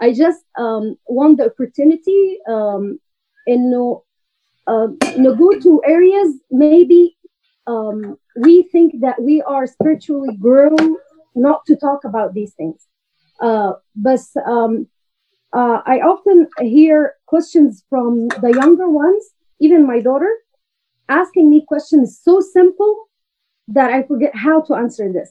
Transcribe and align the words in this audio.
I 0.00 0.12
just 0.12 0.44
um, 0.56 0.96
want 1.06 1.38
the 1.38 1.46
opportunity 1.46 2.38
um, 2.48 2.98
and 3.46 3.74
uh, 4.66 4.86
no 5.16 5.34
go 5.34 5.58
to 5.58 5.82
areas 5.86 6.34
maybe 6.50 7.16
um, 7.66 8.16
we 8.36 8.62
think 8.64 9.00
that 9.00 9.20
we 9.20 9.42
are 9.42 9.66
spiritually 9.66 10.36
grown 10.36 10.96
not 11.34 11.64
to 11.66 11.76
talk 11.76 12.04
about 12.04 12.34
these 12.34 12.54
things. 12.54 12.86
Uh, 13.40 13.72
but 13.96 14.20
um, 14.46 14.86
uh, 15.52 15.80
I 15.84 16.00
often 16.00 16.48
hear 16.60 17.14
questions 17.26 17.84
from 17.88 18.28
the 18.28 18.52
younger 18.54 18.88
ones, 18.88 19.24
even 19.60 19.86
my 19.86 20.00
daughter, 20.00 20.32
asking 21.08 21.50
me 21.50 21.64
questions 21.66 22.20
so 22.22 22.40
simple 22.40 23.08
that 23.68 23.90
I 23.90 24.02
forget 24.02 24.34
how 24.34 24.60
to 24.62 24.74
answer 24.74 25.12
this. 25.12 25.30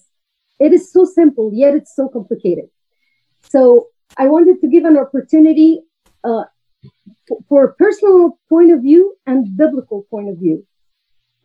It 0.60 0.74
is 0.74 0.92
so 0.92 1.06
simple, 1.06 1.52
yet 1.54 1.76
it's 1.76 1.96
so 1.96 2.10
complicated. 2.10 2.70
So 3.50 3.88
I 4.23 4.27
wanted 4.35 4.57
to 4.63 4.67
give 4.75 4.85
an 4.91 4.97
opportunity 5.05 5.71
uh, 6.29 6.45
f- 7.31 7.41
for 7.49 7.61
a 7.69 7.73
personal 7.83 8.21
point 8.53 8.71
of 8.75 8.79
view 8.89 9.03
and 9.29 9.39
biblical 9.63 9.99
point 10.13 10.29
of 10.33 10.37
view. 10.45 10.57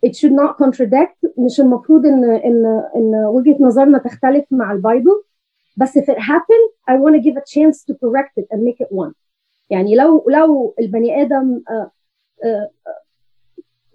It 0.08 0.14
should 0.20 0.36
not 0.42 0.52
contradict 0.64 1.18
مش 1.38 1.60
المفروض 1.60 2.06
ان 2.06 2.24
ان 2.24 2.66
ان 2.96 3.16
وجهة 3.26 3.58
نظرنا 3.60 3.98
تختلف 3.98 4.46
مع 4.52 4.72
البايبل 4.72 5.24
بس 5.78 5.98
if 5.98 6.02
it 6.04 6.18
happened 6.18 6.70
I 6.92 6.94
want 6.96 7.16
to 7.16 7.22
give 7.22 7.38
a 7.38 7.46
chance 7.56 7.78
to 7.84 7.94
correct 8.04 8.34
it 8.38 8.46
and 8.54 8.64
make 8.64 8.80
it 8.86 8.92
one 8.92 9.14
يعني 9.70 9.96
لو 9.96 10.26
لو 10.30 10.76
البني 10.80 11.22
ادم 11.22 11.62
آه، 11.70 11.92
آه، 12.44 12.70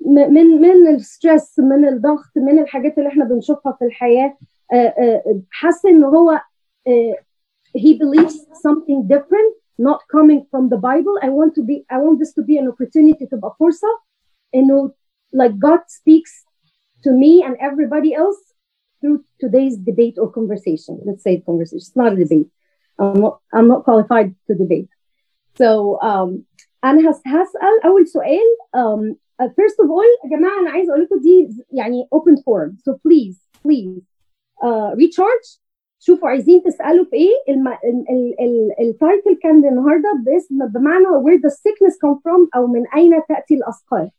م- 0.01 0.33
من 0.35 0.47
من 0.47 0.87
الستريس 0.95 1.59
من 1.59 1.89
الضغط 1.89 2.31
من 2.37 2.59
الحاجات 2.59 2.99
اللي 2.99 3.09
احنا 3.09 3.25
بنشوفها 3.25 3.73
في 3.73 3.85
الحياه 3.85 4.37
آه، 4.73 4.77
آه، 4.77 5.41
حاسس 5.51 5.87
ان 5.87 6.05
هو 6.05 6.31
آه، 6.87 7.15
he 7.85 7.91
believes 7.99 8.37
something 8.67 8.99
different 9.15 9.53
not 9.79 10.01
coming 10.17 10.41
from 10.51 10.69
the 10.73 10.77
Bible 10.91 11.15
I 11.27 11.29
want 11.39 11.53
to 11.59 11.63
be 11.69 11.77
I 11.91 11.99
want 12.05 12.17
this 12.21 12.33
to 12.39 12.43
be 12.43 12.57
an 12.59 12.69
opportunity 12.69 13.27
تبقى 13.27 13.57
فرصة 13.61 13.89
انه 14.55 14.93
like 15.37 15.59
God 15.59 15.81
speaks 15.89 16.33
to 17.05 17.11
me 17.13 17.43
and 17.47 17.57
everybody 17.69 18.15
else 18.15 18.41
through 19.01 19.19
today's 19.43 19.77
debate 19.91 20.17
or 20.23 20.27
conversation 20.39 20.95
let's 21.09 21.23
say 21.27 21.41
conversation 21.51 21.79
it's 21.79 21.97
not 21.97 22.13
a 22.13 22.17
debate 22.25 22.49
I'm 22.99 23.21
not, 23.25 23.35
I'm 23.57 23.69
not 23.69 23.85
qualified 23.89 24.29
to 24.47 24.55
debate 24.55 24.89
so 25.61 25.99
um, 26.03 26.45
انا 26.85 27.11
هس- 27.11 27.23
هسال 27.27 27.85
اول 27.85 28.07
سؤال 28.09 28.47
um, 28.77 29.15
uh, 29.43 29.49
first 29.49 29.79
of 29.85 29.89
all 29.91 30.11
يا 30.25 30.37
جماعه 30.39 30.61
انا 30.61 30.71
عايزه 30.71 30.91
اقول 30.93 31.03
لكم 31.05 31.21
دي 31.21 31.49
يعني 31.73 32.09
open 32.15 32.37
forum 32.37 32.73
so 32.89 32.93
please 32.95 33.37
please 33.67 34.03
uh, 34.65 34.91
recharge 34.97 35.49
شوفوا 36.00 36.30
عايزين 36.30 36.64
تسألوا 36.64 37.06
في 37.06 37.16
إيه. 37.16 37.56
التايتل 38.82 39.40
كان 39.44 39.66
النهارده 39.66 40.14
باسم 40.26 40.66
بمعنى 40.68 41.06
where 41.06 41.42
does 41.42 41.54
sickness 41.56 41.94
come 41.94 42.18
from 42.20 42.50
أو 42.56 42.68
من 42.68 42.84
أين 42.96 43.22
تأتي 43.30 43.54
الاثقال 43.56 44.12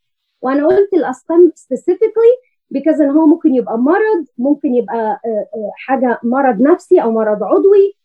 وأنا 0.43 0.67
قلت 0.67 0.95
الاثقال 0.95 1.53
specifically 1.57 2.51
because 2.75 3.01
إن 3.01 3.11
هو 3.11 3.27
ممكن 3.27 3.55
يبقى 3.55 3.79
مرض 3.79 4.27
ممكن 4.39 4.75
يبقى 4.75 5.21
uh, 5.27 5.57
uh, 5.57 5.71
حاجة 5.77 6.19
مرض 6.23 6.61
نفسي 6.61 7.03
أو 7.03 7.11
مرض 7.13 7.43
عضوي 7.43 7.97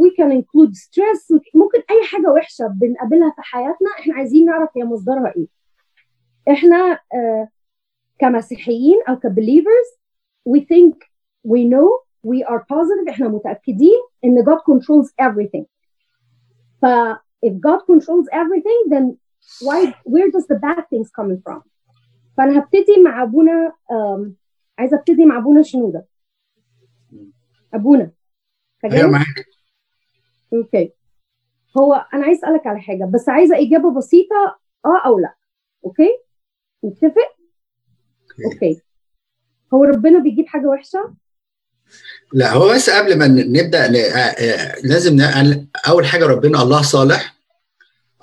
we 0.00 0.10
can 0.20 0.30
include 0.32 0.74
stress 0.74 1.32
ممكن 1.54 1.78
أي 1.90 2.02
حاجة 2.06 2.32
وحشة 2.32 2.66
بنقابلها 2.66 3.30
في 3.30 3.42
حياتنا 3.42 3.88
إحنا 3.98 4.14
عايزين 4.14 4.44
نعرف 4.44 4.68
هي 4.76 4.84
مصدرها 4.84 5.32
إيه 5.36 5.46
إحنا 6.50 6.94
uh, 6.94 7.48
كمسيحيين 8.18 8.96
أو 9.08 9.16
كبelievers 9.16 9.96
we 10.48 10.60
think 10.60 10.94
we 11.48 11.60
know 11.64 12.05
we 12.26 12.44
are 12.44 12.60
positive 12.60 13.08
إحنا 13.08 13.28
متأكدين 13.28 14.00
إن 14.24 14.44
God 14.44 14.58
controls 14.70 15.10
everything. 15.22 15.64
ف 16.82 16.86
if 17.46 17.52
God 17.52 17.80
controls 17.90 18.26
everything 18.32 18.80
then 18.90 19.16
why 19.66 19.78
where 20.04 20.30
does 20.30 20.46
the 20.46 20.58
bad 20.66 20.84
things 20.90 21.10
coming 21.10 21.40
from? 21.46 21.62
فأنا 22.36 22.58
هبتدي 22.58 23.02
مع 23.04 23.22
أبونا 23.22 23.72
um, 23.90 24.30
عايزة 24.78 24.96
أبتدي 24.96 25.24
مع 25.24 25.38
أبونا 25.38 25.62
شنودة. 25.62 26.06
أبونا. 27.74 28.10
أيوه؟ 28.84 29.10
معاك. 29.10 29.26
أوكي 30.52 30.92
هو 31.78 32.06
أنا 32.14 32.24
عايز 32.24 32.38
أسألك 32.38 32.66
على 32.66 32.80
حاجة 32.80 33.04
بس 33.04 33.28
عايزة 33.28 33.56
إجابة 33.56 33.94
بسيطة 33.94 34.58
آه 34.84 35.06
أو 35.06 35.18
لأ. 35.18 35.34
okay 35.84 36.10
نتفق؟ 36.84 37.36
okay. 38.44 38.82
هو 39.74 39.84
ربنا 39.84 40.18
بيجيب 40.18 40.46
حاجة 40.46 40.66
وحشة؟ 40.66 41.14
لا 42.32 42.52
هو 42.52 42.74
بس 42.74 42.90
قبل 42.90 43.18
ما 43.18 43.26
نبدأ 43.26 43.84
آه، 43.84 44.18
آه، 44.18 44.80
لازم 44.82 45.16
نقل 45.16 45.66
أول 45.88 46.06
حاجة 46.06 46.26
ربنا 46.26 46.62
الله 46.62 46.82
صالح 46.82 47.36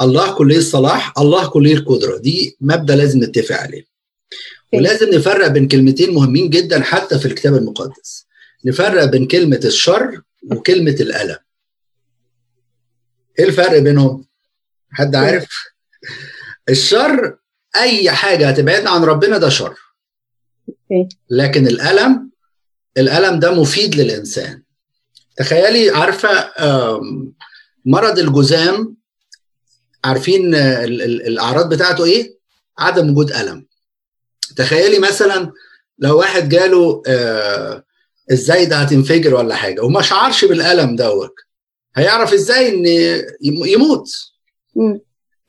الله 0.01 0.33
كلي 0.33 0.57
الصلاح 0.57 1.13
الله 1.17 1.47
كلي 1.47 1.73
القدرة 1.75 2.17
دي 2.17 2.57
مبدأ 2.61 2.95
لازم 2.95 3.23
نتفق 3.23 3.55
عليه. 3.55 3.85
ولازم 4.73 5.09
نفرق 5.09 5.47
بين 5.47 5.67
كلمتين 5.67 6.13
مهمين 6.13 6.49
جدا 6.49 6.83
حتى 6.83 7.19
في 7.19 7.25
الكتاب 7.25 7.55
المقدس. 7.55 8.27
نفرق 8.65 9.05
بين 9.05 9.27
كلمة 9.27 9.59
الشر 9.65 10.21
وكلمة 10.51 10.95
الألم. 10.99 11.37
إيه 13.39 13.45
الفرق 13.45 13.79
بينهم؟ 13.79 14.25
حد 14.91 15.15
عارف؟ 15.15 15.47
الشر 16.69 17.37
أي 17.75 18.11
حاجة 18.11 18.49
هتبعدنا 18.49 18.89
عن 18.89 19.03
ربنا 19.03 19.37
ده 19.37 19.49
شر. 19.49 19.75
لكن 21.29 21.67
الألم 21.67 22.32
الألم 22.97 23.39
ده 23.39 23.51
مفيد 23.51 23.95
للإنسان. 23.95 24.63
تخيلي 25.37 25.89
عارفة 25.89 26.29
مرض 27.85 28.19
الجذام 28.19 28.95
عارفين 30.05 30.55
آه، 30.55 30.83
ال- 30.83 31.01
ال- 31.01 31.27
الأعراض 31.27 31.73
بتاعته 31.73 32.05
إيه؟ 32.05 32.37
عدم 32.77 33.09
وجود 33.11 33.31
ألم. 33.31 33.65
تخيلي 34.55 34.99
مثلا 34.99 35.51
لو 35.99 36.17
واحد 36.19 36.49
جاله 36.49 37.01
آه، 37.07 37.83
إزاي 38.33 38.65
ده 38.65 38.75
هتنفجر 38.75 39.35
ولا 39.35 39.55
حاجة 39.55 39.81
وما 39.81 40.01
شعرش 40.01 40.45
بالألم 40.45 40.95
دوت 40.95 41.33
هيعرف 41.95 42.33
إزاي 42.33 42.69
إن 42.69 42.85
يم- 43.41 43.65
يموت. 43.65 44.09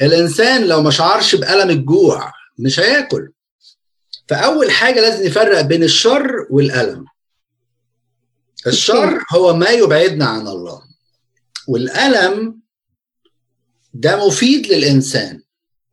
الإنسان 0.03 0.66
لو 0.66 0.82
ما 0.82 0.91
شعرش 0.91 1.34
بألم 1.34 1.71
الجوع 1.71 2.32
مش 2.59 2.81
هياكل. 2.81 3.28
فأول 4.28 4.71
حاجة 4.71 5.00
لازم 5.00 5.26
نفرق 5.26 5.61
بين 5.61 5.82
الشر 5.82 6.47
والألم. 6.50 7.05
الشر 8.67 9.25
هو 9.35 9.55
ما 9.57 9.69
يبعدنا 9.71 10.25
عن 10.25 10.49
الله. 10.49 10.83
والألم 11.69 12.61
ده 13.95 14.27
مفيد 14.27 14.67
للإنسان. 14.67 15.43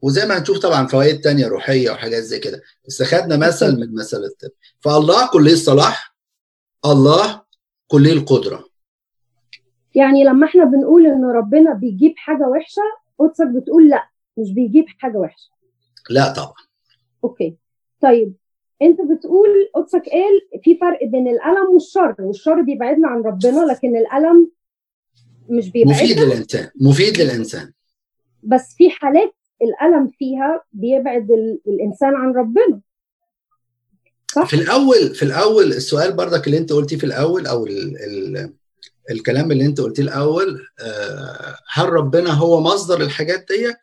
وزي 0.01 0.25
ما 0.25 0.37
هنشوف 0.37 0.59
طبعا 0.59 0.87
فوائد 0.87 1.21
تانية 1.21 1.47
روحية 1.47 1.91
وحاجات 1.91 2.23
زي 2.23 2.39
كده. 2.39 2.61
بس 2.87 3.03
خدنا 3.03 3.37
مثل 3.37 3.79
من 3.79 3.95
مثل 3.95 4.17
الطب. 4.17 4.51
فالله 4.79 5.27
كليه 5.27 5.53
الصلاح 5.53 6.15
الله 6.85 7.41
كليه 7.87 8.13
القدرة. 8.13 8.65
يعني 9.95 10.23
لما 10.23 10.47
إحنا 10.47 10.63
بنقول 10.63 11.05
إن 11.07 11.25
ربنا 11.25 11.73
بيجيب 11.73 12.13
حاجة 12.17 12.47
وحشة 12.47 12.81
قدسك 13.19 13.47
بتقول 13.47 13.89
لأ 13.89 14.09
مش 14.37 14.51
بيجيب 14.51 14.85
حاجة 14.99 15.17
وحشة. 15.17 15.49
لا 16.09 16.33
طبعا. 16.33 16.53
أوكي. 17.23 17.57
طيب 18.01 18.33
انت 18.81 18.97
بتقول 19.01 19.47
قدسك 19.75 20.03
قال 20.09 20.61
في 20.63 20.77
فرق 20.77 20.99
بين 21.03 21.27
الألم 21.27 21.69
والشر 21.73 22.15
والشر 22.19 22.61
بيبعدنا 22.61 23.07
عن 23.07 23.21
ربنا 23.21 23.65
لكن 23.71 23.95
الألم 23.97 24.51
مش 25.49 25.65
مفيد 25.67 25.73
بيبعدنا 25.87 26.21
للإنسان 26.33 26.69
مفيد 26.81 27.17
للإنسان 27.21 27.71
بس 28.43 28.73
في 28.77 28.89
حالات 28.89 29.33
الألم 29.61 30.07
فيها 30.19 30.63
بيبعد 30.73 31.31
ال- 31.31 31.61
الإنسان 31.67 32.15
عن 32.15 32.31
ربنا 32.33 32.81
صح 34.35 34.45
في 34.47 34.53
الأول 34.55 35.15
في 35.15 35.23
الأول 35.23 35.63
السؤال 35.65 36.13
برضك 36.13 36.47
اللي 36.47 36.57
أنت 36.57 36.73
قلتيه 36.73 36.97
في 36.97 37.03
الأول 37.05 37.47
أو 37.47 37.65
ال 37.65 37.97
ال 37.97 38.53
الكلام 39.11 39.51
اللي 39.51 39.65
أنت 39.65 39.81
قلتيه 39.81 40.03
الأول 40.03 40.67
آه، 40.79 41.55
هل 41.73 41.89
ربنا 41.89 42.29
هو 42.31 42.61
مصدر 42.61 43.01
الحاجات 43.01 43.45
ديت؟ 43.49 43.77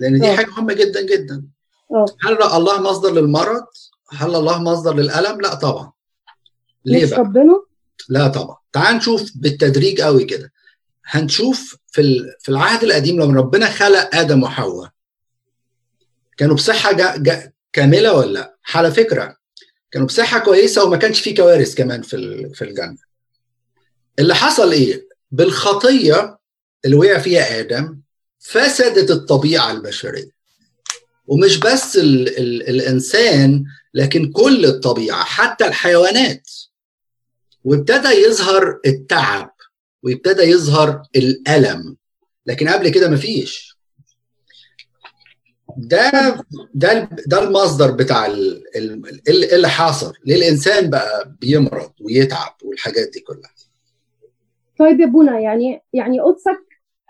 لأن 0.00 0.20
دي 0.20 0.26
آه. 0.32 0.36
حاجة 0.36 0.46
مهمة 0.50 0.72
جدا 0.72 1.02
جدا 1.06 1.42
آه 1.90 2.04
هل 2.22 2.42
الله 2.42 2.80
مصدر 2.82 3.12
للمرض؟ 3.12 3.64
هل 4.10 4.34
الله 4.34 4.62
مصدر 4.62 4.94
للألم؟ 4.94 5.40
لا 5.40 5.54
طبعا. 5.54 5.92
ليه 6.84 7.04
مش 7.04 7.10
بقى؟ 7.10 7.20
ربنا؟ 7.20 7.62
لا 8.08 8.28
طبعا. 8.28 8.56
تعال 8.72 8.96
نشوف 8.96 9.30
بالتدريج 9.34 10.00
قوي 10.00 10.24
كده. 10.24 10.52
هنشوف 11.04 11.76
في 11.86 12.24
في 12.40 12.48
العهد 12.48 12.84
القديم 12.84 13.22
لما 13.22 13.40
ربنا 13.40 13.70
خلق 13.70 14.14
آدم 14.16 14.42
وحواء 14.42 14.90
كانوا 16.36 16.54
بصحة 16.56 16.92
جا 16.92 17.16
جا 17.16 17.52
كاملة 17.72 18.12
ولا 18.14 18.32
لا؟ 18.32 18.56
على 18.74 18.90
فكرة 18.90 19.36
كانوا 19.90 20.06
بصحة 20.06 20.38
كويسة 20.38 20.84
وما 20.84 20.96
كانش 20.96 21.20
في 21.20 21.34
كوارث 21.34 21.74
كمان 21.74 22.02
في 22.02 22.50
في 22.54 22.62
الجنة. 22.64 22.96
اللي 24.18 24.34
حصل 24.34 24.72
إيه؟ 24.72 25.08
بالخطية 25.30 26.38
اللي 26.84 26.96
وقع 26.96 27.18
فيها 27.18 27.60
آدم 27.60 28.00
فسدت 28.38 29.10
الطبيعة 29.10 29.70
البشرية. 29.72 30.30
ومش 31.26 31.60
بس 31.60 31.96
ال 31.96 32.38
ال 32.38 32.68
الإنسان 32.68 33.64
لكن 33.94 34.32
كل 34.32 34.64
الطبيعة 34.64 35.24
حتى 35.24 35.66
الحيوانات. 35.66 36.50
وابتدى 37.64 38.08
يظهر 38.08 38.80
التعب 38.86 39.54
ويبتدى 40.02 40.42
يظهر 40.42 41.02
الألم. 41.16 41.96
لكن 42.46 42.68
قبل 42.68 42.88
كده 42.88 43.10
مفيش. 43.10 43.74
ده 45.76 46.10
ده 46.74 47.08
ده 47.26 47.42
المصدر 47.44 47.90
بتاع 47.90 48.26
ال- 48.26 48.62
اللي 49.54 49.68
حاصل 49.68 50.12
ليه 50.26 50.34
الإنسان 50.36 50.90
بقى 50.90 51.34
بيمرض 51.40 51.92
ويتعب 52.00 52.54
والحاجات 52.62 53.08
دي 53.12 53.20
كلها. 53.20 53.50
طيب 54.78 55.00
يا 55.00 55.06
بونا 55.06 55.40
يعني 55.40 55.82
يعني 55.92 56.20
قدسك 56.20 56.63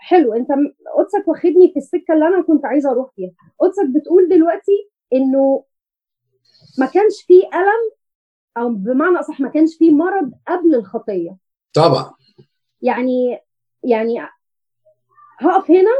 حلو 0.05 0.33
انت 0.33 0.47
قدسك 0.97 1.27
واخدني 1.27 1.71
في 1.73 1.77
السكة 1.79 2.13
اللي 2.13 2.27
أنا 2.27 2.41
كنت 2.41 2.65
عايزة 2.65 2.91
أروح 2.91 3.11
فيها. 3.15 3.31
قدسك 3.59 3.85
بتقول 3.95 4.29
دلوقتي 4.29 4.89
إنه 5.13 5.63
ما 6.79 6.85
كانش 6.85 7.21
فيه 7.27 7.43
ألم 7.43 7.91
أو 8.57 8.69
بمعنى 8.69 9.19
أصح 9.19 9.39
ما 9.41 9.49
كانش 9.49 9.75
فيه 9.77 9.91
مرض 9.91 10.31
قبل 10.47 10.75
الخطية. 10.75 11.37
طبعا. 11.73 12.13
يعني 12.81 13.39
يعني 13.83 14.19
هقف 15.39 15.71
هنا 15.71 15.91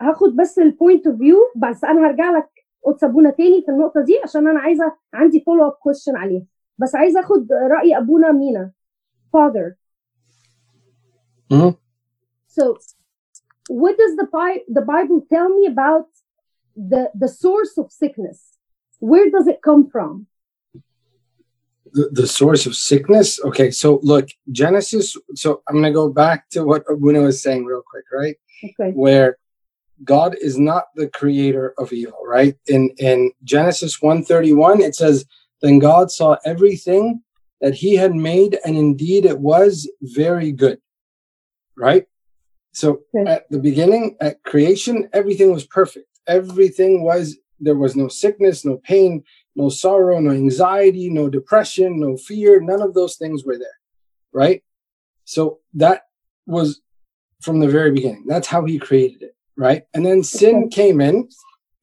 هاخد 0.00 0.36
بس 0.36 0.58
ال 0.58 0.66
point 0.66 1.06
of 1.06 1.16
view 1.18 1.38
بس 1.56 1.84
أنا 1.84 2.06
هرجع 2.06 2.30
لك 2.30 2.48
قدس 2.84 3.04
أبونا 3.04 3.30
تاني 3.30 3.62
في 3.62 3.70
النقطة 3.70 4.00
دي 4.00 4.18
عشان 4.24 4.48
أنا 4.48 4.60
عايزة 4.60 4.96
عندي 5.14 5.40
follow 5.40 5.66
up 5.66 5.72
question 5.72 6.16
عليها. 6.16 6.42
بس 6.78 6.94
عايزة 6.94 7.20
أخد 7.20 7.52
رأي 7.52 7.98
أبونا 7.98 8.32
مينا. 8.32 8.72
Mhm. 11.50 11.74
So, 12.46 12.76
what 13.68 13.96
does 13.96 14.16
the, 14.16 14.26
Bi- 14.32 14.64
the 14.68 14.82
Bible 14.82 15.24
tell 15.30 15.48
me 15.48 15.66
about 15.66 16.06
the, 16.76 17.10
the 17.14 17.28
source 17.28 17.78
of 17.78 17.92
sickness? 17.92 18.56
Where 18.98 19.30
does 19.30 19.46
it 19.46 19.60
come 19.62 19.88
from? 19.88 20.26
the, 21.92 22.08
the 22.12 22.26
source 22.26 22.66
of 22.66 22.74
sickness. 22.74 23.40
Okay, 23.40 23.70
so 23.70 24.00
look, 24.02 24.28
Genesis. 24.52 25.16
So 25.34 25.62
I'm 25.68 25.74
going 25.74 25.84
to 25.84 25.92
go 25.92 26.08
back 26.08 26.48
to 26.50 26.64
what 26.64 26.84
Abuna 26.88 27.20
was 27.20 27.42
saying 27.42 27.64
real 27.64 27.82
quick, 27.88 28.04
right? 28.12 28.36
Okay. 28.64 28.92
Where 28.92 29.38
God 30.04 30.36
is 30.40 30.58
not 30.58 30.84
the 30.94 31.08
creator 31.08 31.74
of 31.78 31.92
evil, 31.92 32.18
right? 32.24 32.56
In 32.66 32.90
in 32.98 33.32
Genesis 33.44 34.00
131, 34.00 34.80
it 34.80 34.94
says, 34.94 35.24
Then 35.60 35.78
God 35.78 36.10
saw 36.10 36.36
everything 36.44 37.22
that 37.60 37.74
he 37.74 37.96
had 37.96 38.14
made, 38.14 38.58
and 38.64 38.76
indeed 38.76 39.24
it 39.24 39.40
was 39.40 39.90
very 40.00 40.52
good. 40.52 40.80
Right? 41.76 42.06
So 42.72 43.02
Okay. 43.14 43.30
at 43.30 43.50
the 43.50 43.58
beginning, 43.58 44.16
at 44.20 44.42
creation, 44.42 45.08
everything 45.12 45.52
was 45.52 45.66
perfect. 45.66 46.06
Everything 46.26 47.02
was 47.02 47.38
there 47.60 47.74
was 47.74 47.96
no 47.96 48.06
sickness, 48.08 48.64
no 48.64 48.76
pain, 48.76 49.24
no 49.56 49.68
sorrow, 49.68 50.20
no 50.20 50.30
anxiety, 50.30 51.10
no 51.10 51.28
depression, 51.28 51.98
no 51.98 52.16
fear. 52.16 52.60
None 52.60 52.80
of 52.80 52.94
those 52.94 53.16
things 53.16 53.44
were 53.44 53.58
there, 53.58 53.78
right? 54.32 54.62
So 55.24 55.58
that 55.74 56.02
was 56.46 56.80
from 57.42 57.58
the 57.58 57.68
very 57.68 57.90
beginning. 57.90 58.24
That's 58.26 58.46
how 58.46 58.64
he 58.64 58.78
created 58.78 59.22
it, 59.22 59.36
right? 59.56 59.82
And 59.92 60.06
then 60.06 60.22
sin 60.22 60.68
came 60.70 61.00
in, 61.00 61.28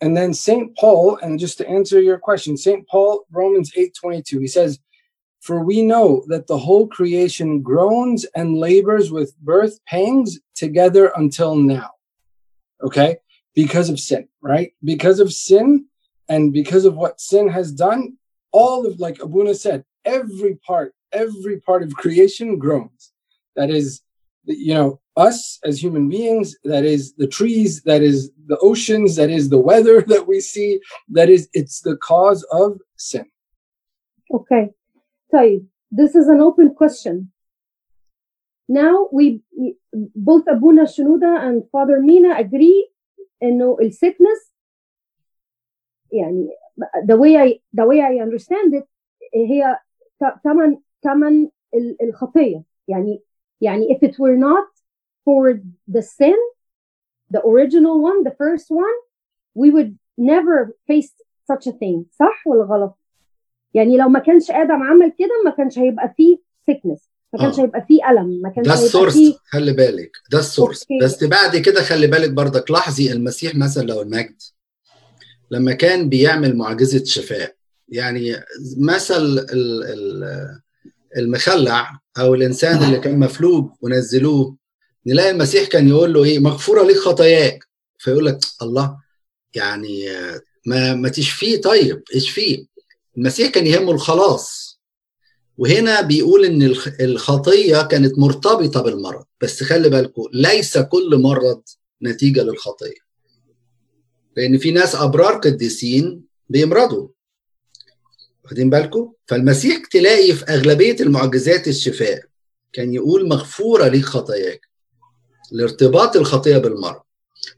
and 0.01 0.15
then 0.15 0.33
St. 0.33 0.75
Paul, 0.77 1.17
and 1.17 1.39
just 1.39 1.57
to 1.59 1.67
answer 1.67 2.01
your 2.01 2.17
question, 2.19 2.57
St. 2.57 2.87
Paul, 2.87 3.25
Romans 3.31 3.71
8 3.75 3.93
22, 3.99 4.39
he 4.39 4.47
says, 4.47 4.79
For 5.45 5.63
we 5.63 5.83
know 5.83 6.23
that 6.25 6.47
the 6.47 6.57
whole 6.57 6.87
creation 6.87 7.61
groans 7.61 8.25
and 8.35 8.57
labors 8.57 9.11
with 9.11 9.37
birth 9.37 9.79
pangs 9.85 10.39
together 10.55 11.11
until 11.15 11.55
now. 11.55 11.91
Okay? 12.81 13.17
Because 13.53 13.91
of 13.91 13.99
sin, 13.99 14.27
right? 14.41 14.73
Because 14.83 15.19
of 15.19 15.31
sin, 15.31 15.85
and 16.29 16.51
because 16.51 16.83
of 16.83 16.95
what 16.95 17.21
sin 17.21 17.47
has 17.47 17.71
done, 17.71 18.17
all 18.51 18.87
of, 18.87 18.99
like 18.99 19.21
Abuna 19.21 19.53
said, 19.53 19.85
every 20.03 20.55
part, 20.65 20.95
every 21.11 21.59
part 21.59 21.83
of 21.83 21.93
creation 21.93 22.57
groans. 22.57 23.11
That 23.55 23.69
is, 23.69 24.01
you 24.45 24.73
know, 24.73 24.99
us 25.15 25.59
as 25.63 25.79
human 25.79 26.09
beings, 26.09 26.55
that 26.63 26.85
is 26.85 27.13
the 27.17 27.27
trees, 27.27 27.83
that 27.83 28.01
is 28.01 28.31
the 28.47 28.57
oceans, 28.63 29.15
that 29.17 29.29
is 29.29 29.49
the 29.49 29.59
weather 29.59 30.01
that 30.07 30.27
we 30.27 30.39
see, 30.39 30.79
that 31.09 31.29
is, 31.29 31.47
it's 31.53 31.81
the 31.81 31.97
cause 31.97 32.43
of 32.51 32.79
sin. 32.97 33.27
Okay. 34.33 34.71
طيب, 35.34 35.66
this 35.94 36.14
is 36.14 36.28
an 36.28 36.40
open 36.40 36.74
question. 36.74 37.30
Now 38.68 39.08
we 39.12 39.42
both 40.14 40.44
Abuna 40.48 40.82
Shunuda 40.84 41.32
and 41.46 41.64
Father 41.72 42.00
Mina 42.00 42.34
agree 42.38 42.90
انه 43.42 43.76
ال 43.80 43.92
sickness 43.92 44.52
يعني 46.12 46.48
the 47.06 47.16
way 47.16 47.36
I 47.36 47.60
the 47.80 47.84
way 47.86 48.00
I 48.00 48.22
understand 48.22 48.74
it 48.74 48.84
هي 49.34 49.78
ت- 50.20 50.40
تمن 50.44 50.78
تمن 51.02 51.48
ال- 51.74 52.02
الخطيه 52.02 52.62
يعني 52.88 53.22
يعني 53.60 53.86
if 53.88 54.02
it 54.08 54.14
were 54.18 54.36
not 54.36 54.66
for 55.24 55.60
the 55.88 56.02
sin 56.02 56.36
the 57.34 57.40
original 57.44 58.00
one 58.02 58.22
the 58.24 58.34
first 58.42 58.70
one 58.70 58.96
we 59.54 59.70
would 59.70 59.98
never 60.18 60.76
face 60.86 61.12
such 61.50 61.66
a 61.66 61.72
thing 61.72 62.04
صح 62.10 62.46
ولا 62.46 62.64
غلط 62.64 62.94
يعني 63.75 63.97
لو 63.97 64.09
ما 64.09 64.19
كانش 64.19 64.51
آدم 64.51 64.83
عمل 64.83 65.13
كده 65.19 65.29
ما 65.45 65.51
كانش 65.51 65.79
هيبقى 65.79 66.13
فيه 66.17 66.37
sickness 66.71 66.99
ما 67.33 67.39
كانش 67.41 67.59
آه. 67.59 67.63
هيبقى 67.63 67.85
فيه 67.87 68.09
ألم 68.09 68.41
ما 68.43 68.49
كانش 68.49 68.67
ده 68.67 68.73
ال 68.73 68.79
source 68.79 69.13
فيه 69.13 69.35
خلي 69.49 69.73
بالك. 69.73 70.11
ده 70.31 70.39
ال 70.39 70.45
source 70.45 70.81
أوكي. 70.81 71.05
بس 71.05 71.23
بعد 71.23 71.57
كده 71.57 71.81
خلي 71.83 72.07
بالك 72.07 72.29
برضك. 72.31 72.71
لاحظي 72.71 73.11
المسيح 73.11 73.55
مثلا 73.55 73.83
لو 73.83 74.01
المجد 74.01 74.41
لما 75.51 75.71
كان 75.73 76.09
بيعمل 76.09 76.55
معجزة 76.57 77.03
شفاء 77.03 77.55
يعني 77.89 78.35
مثل 78.77 79.15
ال- 79.39 79.83
ال- 79.83 80.59
المخلع 81.17 81.99
أو 82.19 82.35
الإنسان 82.35 82.83
اللي 82.83 82.99
كان 82.99 83.19
مفلوج 83.19 83.69
ونزلوه 83.81 84.57
نلاقي 85.07 85.29
المسيح 85.31 85.67
كان 85.67 85.87
يقول 85.87 86.13
له 86.13 86.23
إيه؟ 86.23 86.39
مغفورة 86.39 86.83
ليك 86.83 86.97
خطاياك. 86.97 87.65
فيقول 87.99 88.25
لك 88.25 88.37
الله 88.61 88.97
يعني 89.55 90.05
ما 90.65 90.93
ما 90.93 91.09
تشفيه 91.09 91.61
طيب 91.61 92.03
اشفيه. 92.15 92.65
المسيح 93.17 93.49
كان 93.51 93.67
يهمه 93.67 93.91
الخلاص. 93.91 94.79
وهنا 95.57 96.01
بيقول 96.01 96.45
إن 96.45 96.63
الخ- 96.63 97.01
الخطية 97.01 97.81
كانت 97.81 98.19
مرتبطة 98.19 98.81
بالمرض. 98.81 99.25
بس 99.41 99.63
خلي 99.63 99.89
بالكم 99.89 100.23
ليس 100.33 100.77
كل 100.77 101.17
مرض 101.21 101.61
نتيجة 102.03 102.43
للخطية. 102.43 103.05
لأن 104.37 104.57
في 104.57 104.71
ناس 104.71 104.95
أبرار 104.95 105.33
قديسين 105.33 106.23
بيمرضوا. 106.49 107.07
واخدين 108.43 108.69
بالكم؟ 108.69 109.13
فالمسيح 109.27 109.85
تلاقي 109.91 110.33
في 110.33 110.45
أغلبية 110.45 110.95
المعجزات 110.99 111.67
الشفاء 111.67 112.23
كان 112.73 112.93
يقول 112.93 113.29
مغفورة 113.29 113.87
ليك 113.87 114.05
خطاياك. 114.05 114.61
لارتباط 115.51 116.15
الخطية 116.15 116.57
بالمرض. 116.57 117.01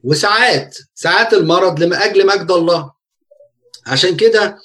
وساعات 0.03 0.77
ساعات 0.95 1.33
المرض 1.33 1.79
لأجل 1.83 2.27
مجد 2.27 2.51
الله. 2.51 2.91
عشان 3.85 4.17
كده 4.17 4.57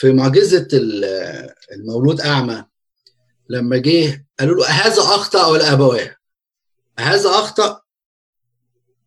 في 0.00 0.12
معجزة 0.12 0.68
ال- 0.72 1.50
المولود 1.72 2.20
أعمى 2.20 2.64
لما 3.48 3.76
جه 3.76 4.26
قالوا 4.40 4.56
له 4.56 4.66
هذا 4.66 5.02
أخطأ 5.02 5.46
ولا 5.46 5.72
أبواه؟ 5.72 6.16
هذا 6.98 7.28
أخطأ 7.30 7.80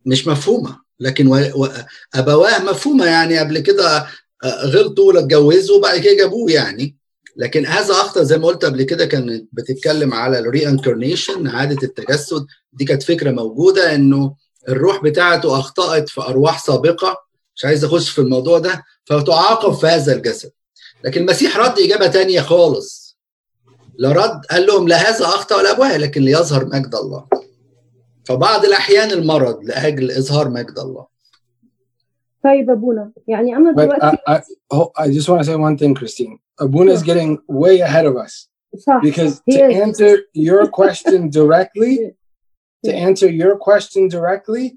مش 0.05 0.27
مفهومة 0.27 0.79
لكن 0.99 1.27
و... 1.27 1.35
و... 1.55 1.67
أبواه 2.15 2.59
مفهومة 2.63 3.05
يعني 3.05 3.39
قبل 3.39 3.59
كده 3.59 3.97
آه، 4.43 4.65
غلطوا 4.65 5.07
ولا 5.07 5.19
اتجوزوا 5.19 5.77
وبعد 5.77 5.99
كده 5.99 6.13
جابوه 6.17 6.51
يعني. 6.51 6.97
لكن 7.35 7.65
هذا 7.65 7.93
أخطأ 7.93 8.23
زي 8.23 8.37
ما 8.37 8.47
قلت 8.47 8.65
قبل 8.65 8.83
كده 8.83 9.05
كانت 9.05 9.47
بتتكلم 9.51 10.13
على 10.13 10.39
الري 10.39 10.67
انكرنيشن 10.67 11.47
عاده 11.47 11.77
التجسد. 11.83 12.45
دي 12.73 12.85
كانت 12.85 13.03
فكرة 13.03 13.31
موجودة 13.31 13.95
إنه 13.95 14.35
الروح 14.69 15.03
بتاعته 15.03 15.59
أخطأت 15.59 16.09
في 16.09 16.21
أرواح 16.21 16.65
سابقة. 16.65 17.17
مش 17.55 17.65
عايز 17.65 17.83
أخش 17.83 18.09
في 18.09 18.19
الموضوع 18.19 18.59
ده. 18.59 18.83
فتعاقب 19.05 19.73
في 19.73 19.87
هذا 19.87 20.13
الجسد. 20.13 20.51
لكن 21.03 21.21
المسيح 21.21 21.57
رد 21.57 21.79
اجابه 21.79 22.07
تانية 22.07 22.41
خالص 22.41 23.17
لا 23.97 24.11
رد 24.11 24.45
قال 24.45 24.65
لهم 24.65 24.87
لا 24.87 24.95
هذا 24.95 25.25
اخطا 25.25 25.55
ولا 25.55 25.71
ابواه 25.71 25.97
لكن 25.97 26.21
ليظهر 26.21 26.65
مجد 26.65 26.95
الله 26.95 27.27
فبعض 28.25 28.65
الاحيان 28.65 29.11
المرض 29.11 29.63
لاجل 29.63 30.11
اظهار 30.11 30.49
مجد 30.49 30.79
الله 30.79 31.07
طيب 32.43 32.69
ابونا 32.69 33.11
يعني 33.27 33.55
I, 33.55 33.75
دلوقتي 33.75 34.17
I, 34.29 34.41
oh, 34.73 34.91
I 34.97 35.07
just 35.07 35.29
want 35.29 35.39
to 35.39 35.45
say 35.45 35.55
one 35.55 35.77
thing, 35.77 35.93
Christine. 35.95 36.39
Abuna 36.59 36.91
is 36.91 37.03
getting 37.03 37.39
way 37.47 37.79
ahead 37.79 38.05
of 38.05 38.15
us 38.17 38.49
صح 38.77 39.01
because 39.01 39.41
to 39.51 39.63
answer 39.63 40.17
your 40.33 40.67
question 40.67 41.29
directly, 41.29 42.15
to 42.85 42.93
answer 42.93 43.29
your 43.29 43.57
question 43.57 44.07
directly, 44.07 44.75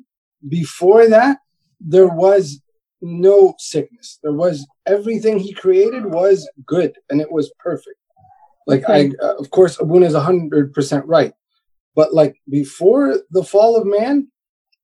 before 0.48 1.08
that, 1.08 1.38
there 1.80 2.08
was 2.08 2.60
no 3.00 3.54
sickness. 3.58 4.18
There 4.22 4.32
was 4.32 4.66
everything 4.86 5.38
he 5.38 5.52
created 5.52 6.04
was 6.06 6.48
good 6.64 6.94
and 7.10 7.20
it 7.20 7.30
was 7.30 7.52
perfect. 7.58 7.96
Like 8.66 8.88
I, 8.88 9.10
uh, 9.22 9.34
of 9.36 9.50
course, 9.50 9.78
Abuna 9.80 10.06
is 10.06 10.14
hundred 10.14 10.72
percent 10.72 11.06
right, 11.06 11.32
but 11.94 12.12
like 12.12 12.36
before 12.48 13.20
the 13.30 13.44
fall 13.44 13.76
of 13.76 13.86
man, 13.86 14.28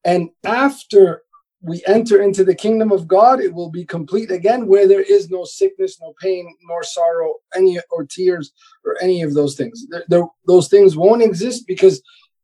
and 0.04 0.30
after 0.44 1.22
we 1.60 1.82
enter 1.86 2.22
into 2.22 2.44
the 2.44 2.54
kingdom 2.54 2.92
of 2.92 3.08
God, 3.08 3.40
it 3.40 3.52
will 3.52 3.70
be 3.70 3.84
complete 3.84 4.30
again, 4.30 4.66
where 4.66 4.86
there 4.86 5.02
is 5.02 5.30
no 5.30 5.44
sickness, 5.44 6.00
no 6.00 6.12
pain, 6.20 6.52
nor 6.68 6.82
sorrow, 6.82 7.34
any 7.56 7.78
or 7.90 8.04
tears, 8.04 8.52
or 8.84 8.96
any 9.00 9.22
of 9.22 9.34
those 9.34 9.56
things. 9.56 9.86
There- 9.88 10.04
there- 10.08 10.28
those 10.46 10.68
things 10.68 10.96
won't 10.96 11.22
exist 11.22 11.66
because 11.66 12.02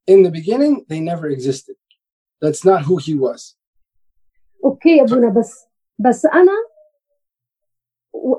in 0.08 0.22
the 0.22 0.30
beginning 0.30 0.84
they 0.88 1.00
never 1.00 1.28
existed 1.28 1.76
that's 2.40 2.64
not 2.64 2.82
who 2.82 2.96
he 2.96 3.14
was 3.14 3.54
أوكي 4.64 4.96
يا 4.96 5.02
ابونا 5.02 5.28
بس 5.28 5.66
بس 5.98 6.26
أنا 6.26 6.52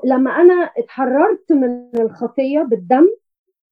لما 0.04 0.30
أنا 0.30 0.70
اتحررت 0.78 1.52
من 1.52 1.90
الخطيه 2.00 2.60
بالدم 2.62 3.08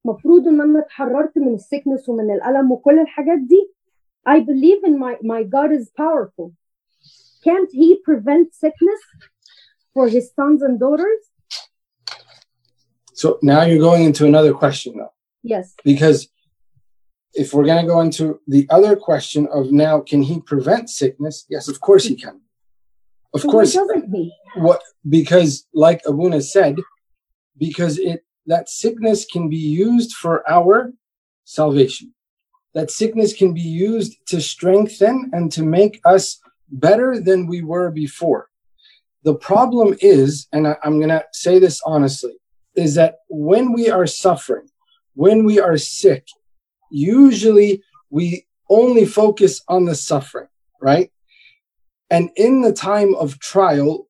مفروض 0.05 0.47
ان 0.47 0.61
أنا 0.61 0.79
اتحررت 0.79 1.37
من 1.37 1.53
السكنس 1.53 2.09
ومن 2.09 2.31
الالم 2.33 2.71
وكل 2.71 2.99
الحاجات 2.99 3.39
دي 3.39 3.71
I 4.29 4.39
believe 4.39 4.83
in 4.89 4.95
my 5.03 5.13
my 5.33 5.43
God 5.43 5.71
is 5.79 5.89
powerful 6.03 6.47
can't 7.45 7.71
he 7.71 7.87
prevent 8.09 8.53
sickness 8.63 9.01
for 9.93 10.05
his 10.15 10.25
sons 10.37 10.61
and 10.67 10.75
daughters 10.79 11.23
so 13.21 13.27
now 13.41 13.61
you're 13.67 13.85
going 13.89 14.03
into 14.09 14.23
another 14.31 14.53
question 14.53 14.91
though 14.99 15.13
yes 15.53 15.65
because 15.89 16.19
if 17.33 17.53
we're 17.53 17.65
going 17.65 17.81
to 17.81 17.87
go 17.87 18.01
into 18.01 18.39
the 18.47 18.67
other 18.69 18.95
question 18.95 19.47
of 19.53 19.71
now 19.71 19.99
can 19.99 20.23
he 20.23 20.39
prevent 20.41 20.89
sickness? 20.89 21.45
Yes 21.49 21.67
of 21.67 21.79
course 21.79 22.05
he 22.05 22.15
can. 22.15 22.41
Of 23.33 23.43
course. 23.43 23.73
doesn't 23.73 24.13
he? 24.13 24.33
What 24.55 24.81
because 25.07 25.67
like 25.73 26.01
abuna 26.05 26.41
said 26.41 26.77
because 27.57 27.99
it 27.99 28.23
that 28.47 28.69
sickness 28.69 29.25
can 29.25 29.49
be 29.49 29.57
used 29.57 30.13
for 30.13 30.49
our 30.49 30.91
salvation. 31.43 32.13
That 32.73 32.89
sickness 32.89 33.33
can 33.33 33.53
be 33.53 33.61
used 33.61 34.17
to 34.27 34.41
strengthen 34.41 35.29
and 35.33 35.51
to 35.51 35.63
make 35.63 36.01
us 36.05 36.39
better 36.69 37.19
than 37.19 37.47
we 37.47 37.61
were 37.61 37.91
before. 37.91 38.47
The 39.23 39.35
problem 39.35 39.95
is 40.01 40.47
and 40.51 40.67
I, 40.67 40.77
i'm 40.83 40.97
going 40.99 41.09
to 41.09 41.23
say 41.33 41.59
this 41.59 41.81
honestly 41.85 42.35
is 42.75 42.95
that 42.95 43.15
when 43.29 43.73
we 43.73 43.89
are 43.89 44.07
suffering 44.07 44.67
when 45.13 45.43
we 45.43 45.59
are 45.59 45.77
sick 45.77 46.25
usually 46.89 47.83
we 48.09 48.45
only 48.69 49.05
focus 49.05 49.61
on 49.67 49.85
the 49.85 49.95
suffering 49.95 50.47
right 50.81 51.11
and 52.09 52.29
in 52.35 52.61
the 52.61 52.73
time 52.73 53.15
of 53.15 53.39
trial 53.39 54.07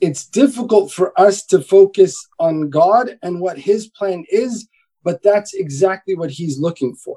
it's 0.00 0.26
difficult 0.26 0.92
for 0.92 1.18
us 1.20 1.44
to 1.46 1.60
focus 1.60 2.26
on 2.38 2.70
God 2.70 3.18
and 3.22 3.40
what 3.40 3.58
his 3.58 3.88
plan 3.88 4.24
is, 4.30 4.66
but 5.04 5.22
that's 5.22 5.54
exactly 5.54 6.14
what 6.14 6.30
he's 6.30 6.58
looking 6.58 6.94
for, 6.94 7.16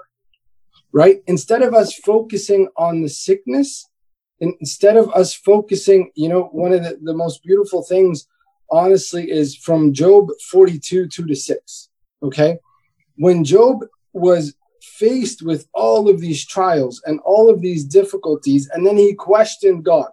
right? 0.91 1.22
Instead 1.27 1.62
of 1.62 1.74
us 1.74 1.93
focusing 1.95 2.67
on 2.75 3.01
the 3.01 3.10
sickness, 3.10 3.88
instead 4.39 4.98
of 4.98 5.10
us 5.13 5.33
focusing, 5.33 6.12
you 6.15 6.27
know, 6.27 6.43
one 6.51 6.74
of 6.74 6.83
the, 6.83 7.00
the 7.01 7.13
most 7.13 7.41
beautiful 7.43 7.83
things, 7.83 8.27
honestly, 8.69 9.31
is 9.31 9.55
from 9.55 9.93
Job 9.93 10.29
42, 10.50 11.07
2 11.07 11.25
to 11.25 11.36
6. 11.36 11.89
Okay. 12.24 12.57
When 13.15 13.43
Job 13.43 13.86
was 14.13 14.55
faced 14.82 15.41
with 15.41 15.67
all 15.74 16.10
of 16.10 16.20
these 16.20 16.46
trials 16.46 17.01
and 17.05 17.20
all 17.22 17.50
of 17.50 17.62
these 17.62 17.84
difficulties, 17.86 18.70
and 18.70 18.86
then 18.86 18.98
he 18.98 19.13
questioned 19.13 19.86
God, 19.86 20.10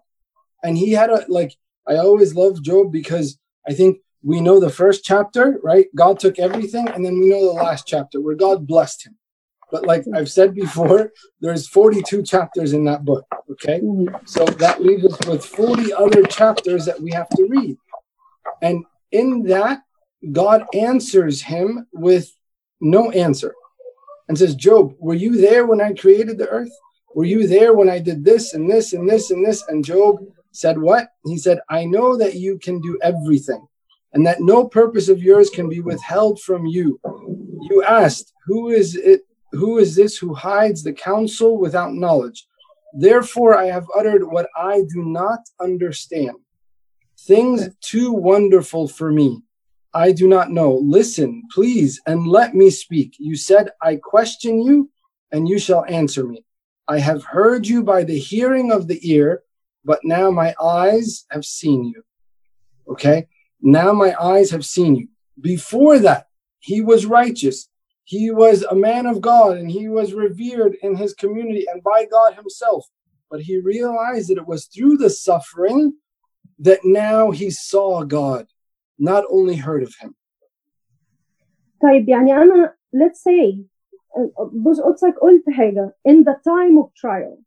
and 0.62 0.76
he 0.78 0.92
had 0.92 1.10
a 1.10 1.24
like, 1.28 1.56
I 1.86 1.96
always 1.96 2.34
love 2.34 2.62
Job 2.62 2.92
because 2.92 3.38
I 3.68 3.72
think 3.74 3.98
we 4.22 4.40
know 4.40 4.60
the 4.60 4.70
first 4.70 5.04
chapter, 5.04 5.58
right? 5.62 5.86
God 5.94 6.18
took 6.18 6.38
everything, 6.38 6.88
and 6.88 7.04
then 7.04 7.18
we 7.18 7.28
know 7.28 7.46
the 7.46 7.62
last 7.62 7.86
chapter 7.86 8.20
where 8.20 8.36
God 8.36 8.66
blessed 8.66 9.06
him. 9.06 9.16
But 9.70 9.86
like 9.86 10.04
I've 10.14 10.30
said 10.30 10.54
before, 10.54 11.12
there's 11.40 11.68
42 11.68 12.24
chapters 12.24 12.72
in 12.72 12.84
that 12.84 13.04
book. 13.04 13.24
Okay. 13.50 13.80
So 14.24 14.44
that 14.44 14.82
leaves 14.82 15.04
us 15.04 15.28
with 15.28 15.44
40 15.44 15.92
other 15.92 16.22
chapters 16.24 16.84
that 16.86 17.00
we 17.00 17.12
have 17.12 17.28
to 17.30 17.46
read. 17.48 17.76
And 18.62 18.84
in 19.12 19.44
that, 19.44 19.82
God 20.32 20.66
answers 20.74 21.42
him 21.42 21.86
with 21.92 22.32
no 22.80 23.10
answer 23.12 23.54
and 24.30 24.38
says, 24.38 24.54
Job, 24.54 24.94
were 25.00 25.14
you 25.14 25.40
there 25.40 25.66
when 25.66 25.80
I 25.80 25.92
created 25.92 26.38
the 26.38 26.48
earth? 26.48 26.70
Were 27.16 27.24
you 27.24 27.48
there 27.48 27.74
when 27.74 27.90
I 27.90 27.98
did 27.98 28.24
this 28.24 28.54
and 28.54 28.70
this 28.70 28.92
and 28.92 29.10
this 29.10 29.32
and 29.32 29.44
this? 29.44 29.64
And 29.66 29.84
Job 29.84 30.18
said, 30.52 30.78
What? 30.78 31.08
He 31.24 31.36
said, 31.36 31.58
I 31.68 31.84
know 31.84 32.16
that 32.16 32.36
you 32.36 32.56
can 32.60 32.80
do 32.80 32.96
everything 33.02 33.66
and 34.12 34.24
that 34.24 34.40
no 34.40 34.68
purpose 34.68 35.08
of 35.08 35.20
yours 35.20 35.50
can 35.50 35.68
be 35.68 35.80
withheld 35.80 36.40
from 36.40 36.64
you. 36.64 37.00
You 37.68 37.82
asked, 37.82 38.32
Who 38.46 38.68
is 38.68 38.94
it? 38.94 39.22
Who 39.50 39.78
is 39.78 39.96
this 39.96 40.16
who 40.16 40.32
hides 40.32 40.84
the 40.84 40.92
counsel 40.92 41.58
without 41.58 41.92
knowledge? 41.92 42.46
Therefore, 42.92 43.58
I 43.58 43.66
have 43.66 43.88
uttered 43.98 44.22
what 44.22 44.48
I 44.54 44.82
do 44.94 45.02
not 45.02 45.40
understand. 45.60 46.36
Things 47.18 47.68
too 47.80 48.12
wonderful 48.12 48.86
for 48.86 49.10
me. 49.10 49.42
I 49.92 50.12
do 50.12 50.28
not 50.28 50.50
know. 50.50 50.74
Listen, 50.74 51.42
please, 51.52 52.00
and 52.06 52.26
let 52.26 52.54
me 52.54 52.70
speak. 52.70 53.16
You 53.18 53.36
said, 53.36 53.70
I 53.82 53.96
question 53.96 54.62
you, 54.62 54.90
and 55.32 55.48
you 55.48 55.58
shall 55.58 55.84
answer 55.86 56.24
me. 56.24 56.44
I 56.88 56.98
have 56.98 57.24
heard 57.24 57.66
you 57.66 57.82
by 57.82 58.04
the 58.04 58.18
hearing 58.18 58.72
of 58.72 58.88
the 58.88 59.00
ear, 59.08 59.42
but 59.84 60.00
now 60.04 60.30
my 60.30 60.54
eyes 60.62 61.24
have 61.30 61.44
seen 61.44 61.84
you. 61.84 62.02
Okay? 62.88 63.26
Now 63.60 63.92
my 63.92 64.14
eyes 64.20 64.50
have 64.50 64.64
seen 64.64 64.96
you. 64.96 65.08
Before 65.40 65.98
that, 66.00 66.26
he 66.58 66.80
was 66.80 67.06
righteous. 67.06 67.68
He 68.04 68.30
was 68.30 68.62
a 68.62 68.74
man 68.74 69.06
of 69.06 69.20
God 69.20 69.56
and 69.56 69.70
he 69.70 69.88
was 69.88 70.14
revered 70.14 70.76
in 70.82 70.96
his 70.96 71.14
community 71.14 71.66
and 71.72 71.82
by 71.82 72.06
God 72.10 72.34
himself. 72.34 72.86
But 73.30 73.42
he 73.42 73.60
realized 73.60 74.30
that 74.30 74.38
it 74.38 74.46
was 74.46 74.66
through 74.66 74.96
the 74.96 75.10
suffering 75.10 75.94
that 76.58 76.80
now 76.84 77.30
he 77.30 77.50
saw 77.50 78.02
God, 78.02 78.46
not 78.99 79.23
only 79.29 79.55
heard 79.55 79.83
of 79.87 79.93
him. 80.03 80.13
طيب 81.81 82.09
يعني 82.09 82.33
انا 82.33 82.75
let's 82.95 83.19
say 83.29 83.55
بص 84.53 84.81
قدسك 84.81 85.15
قلت 85.21 85.49
حاجه 85.49 85.95
in 86.09 86.13
the 86.23 86.33
time 86.33 86.83
of 86.83 86.87
trial 86.87 87.39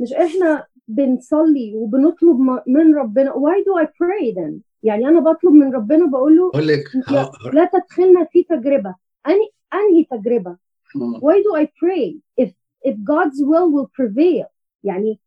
مش 0.00 0.12
احنا 0.12 0.66
بنصلي 0.88 1.72
وبنطلب 1.76 2.38
م- 2.40 2.60
من 2.66 2.94
ربنا 2.94 3.32
why 3.32 3.60
do 3.64 3.84
I 3.84 3.86
pray 3.86 4.34
then 4.34 4.52
يعني 4.82 5.08
انا 5.08 5.20
بطلب 5.20 5.52
من 5.52 5.74
ربنا 5.74 6.06
بقول 6.06 6.36
له 6.36 6.48
اقول 6.48 6.68
لك 6.68 6.84
لا, 7.10 7.22
ه- 7.22 7.30
لا 7.52 7.70
تدخلنا 7.72 8.24
في 8.24 8.42
تجربه 8.42 8.94
انهي 9.26 9.50
انهي 9.74 10.04
تجربه 10.10 10.56
why 10.98 11.36
do 11.42 11.62
I 11.62 11.66
pray 11.66 12.14
if 12.44 12.50
if 12.88 12.94
God's 12.94 13.40
will 13.42 13.68
will 13.74 13.88
prevail 14.00 14.46
يعني 14.84 15.20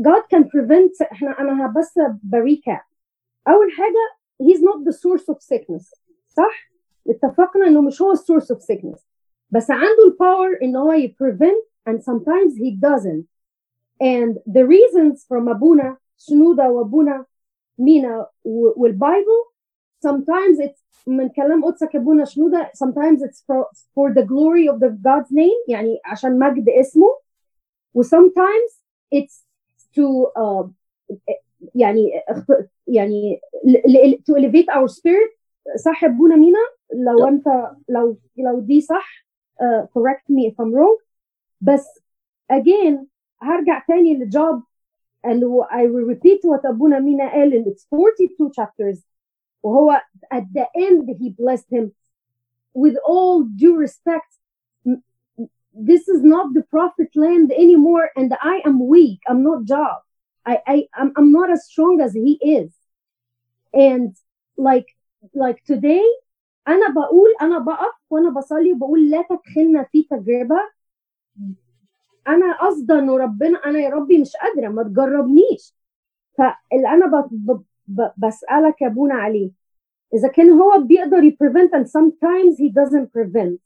God 0.00 0.22
can 0.34 0.42
prevent 0.44 1.10
احنا 1.12 1.40
انا 1.40 1.74
بس 1.78 1.94
بريكاب 2.22 2.80
اول 3.48 3.72
حاجه 3.72 4.18
he's 4.42 4.60
not 4.62 4.78
the 4.88 4.92
source 4.92 5.26
of 5.34 5.36
sickness 5.42 5.94
صح 6.28 6.70
اتفقنا 7.08 7.66
انه 7.66 7.80
مش 7.80 8.02
هو 8.02 8.12
السورس 8.12 8.50
اوف 8.50 8.62
sickness 8.72 9.00
بس 9.50 9.70
عنده 9.70 10.04
الباور 10.06 10.58
ان 10.62 10.76
هو 10.76 10.92
ي 10.92 11.08
prevent 11.22 11.64
and 11.90 11.98
sometimes 12.02 12.52
he 12.58 12.70
doesn't 12.88 13.24
and 14.02 14.34
the 14.56 14.64
reasons 14.66 15.24
from 15.28 15.48
ابونا 15.48 15.96
شنودة 16.18 16.70
وابونا 16.70 17.24
مينا 17.78 18.26
و- 18.44 18.82
والبايبل 18.82 19.44
sometimes 20.06 20.58
it's 20.66 20.82
من 21.06 21.28
كلام 21.28 21.64
قدسك 21.64 21.94
يا 21.94 22.00
ابونا 22.00 22.24
شنودة 22.24 22.70
sometimes 22.84 23.22
it's 23.22 23.42
for, 23.46 23.64
for 23.94 24.14
the 24.14 24.22
glory 24.26 24.68
of 24.68 24.80
the 24.80 24.88
God's 24.90 25.30
name 25.32 25.68
يعني 25.68 25.98
عشان 26.04 26.38
مجد 26.38 26.68
اسمه 26.68 27.18
و 27.94 28.02
sometimes 28.02 28.80
it's 29.14 29.42
to 29.96 30.26
uh, 30.36 30.68
يعني 31.74 32.10
اخت- 32.28 32.68
يعني 32.86 33.40
ل- 33.64 33.92
ل- 34.10 34.22
to 34.30 34.34
elevate 34.40 34.68
our 34.76 34.88
spirit 34.88 35.38
صح 35.84 36.04
يا 36.04 36.08
ابونا 36.08 36.36
مينا 36.36 36.58
لو 36.94 37.24
Yep. 37.24 37.28
انت 37.28 37.44
لو 37.88 38.16
لو 38.36 38.60
دي 38.60 38.80
صح 38.80 39.26
uh, 39.62 39.86
correct 39.86 40.24
me 40.34 40.50
if 40.50 40.54
I'm 40.64 40.72
wrong 40.74 41.02
بس 41.60 41.86
again 42.52 43.04
هرجع 43.42 43.84
تاني 43.88 44.14
للجوب 44.14 44.62
and 45.26 45.42
I 45.70 45.82
will 45.86 46.06
repeat 46.14 46.40
what 46.44 46.66
أبونا 46.66 46.98
مينا 46.98 47.32
قال 47.32 47.52
in 47.64 47.68
its 47.72 47.86
42 47.90 48.50
chapters 48.52 48.98
وهو 49.62 50.00
at 50.34 50.44
the 50.54 50.66
end 50.76 51.08
he 51.18 51.30
blessed 51.30 51.68
him 51.72 51.90
with 52.74 52.96
all 53.06 53.42
due 53.42 53.76
respect 53.76 54.30
m- 54.86 55.02
this 55.90 56.02
is 56.14 56.22
not 56.34 56.46
the 56.54 56.62
prophet 56.76 57.10
land 57.16 57.52
anymore 57.52 58.06
and 58.16 58.30
I 58.54 58.56
am 58.68 58.76
weak 58.94 59.20
I'm 59.30 59.42
not 59.42 59.64
Job 59.64 59.98
I, 60.45 60.57
I 60.67 60.87
I'm, 60.95 61.11
I'm 61.17 61.31
not 61.31 61.49
as 61.51 61.65
strong 61.65 62.01
as 62.01 62.13
he 62.13 62.33
is. 62.59 62.71
And 63.73 64.15
like 64.57 64.89
like 65.33 65.63
today 65.65 66.03
أنا 66.67 66.89
بقول 66.89 67.29
أنا 67.41 67.59
بقف 67.59 67.95
وأنا 68.09 68.29
بصلي 68.29 68.73
وبقول 68.73 69.09
لا 69.09 69.25
تدخلنا 69.29 69.83
في 69.83 70.03
تجربة. 70.03 70.59
أنا 72.27 72.57
قصدا 72.61 72.99
انه 72.99 73.17
ربنا 73.17 73.57
أنا 73.65 73.79
يا 73.79 73.89
ربي 73.89 74.17
مش 74.17 74.31
قادرة 74.35 74.67
ما 74.69 74.83
تجربنيش. 74.83 75.73
فاللي 76.37 76.87
أنا 76.87 77.05
ب... 77.05 77.29
ب... 77.31 77.63
ب... 77.87 78.11
بسألك 78.17 78.81
يا 78.81 78.87
ابونا 78.87 79.15
عليه. 79.15 79.51
إذا 80.13 80.27
كان 80.27 80.49
هو 80.49 80.79
بيقدر 80.79 81.23
يبريفنت 81.23 81.75
and 81.75 81.87
sometimes 81.87 82.57
he 82.57 82.69
doesn't 82.69 83.11
prevent. 83.13 83.59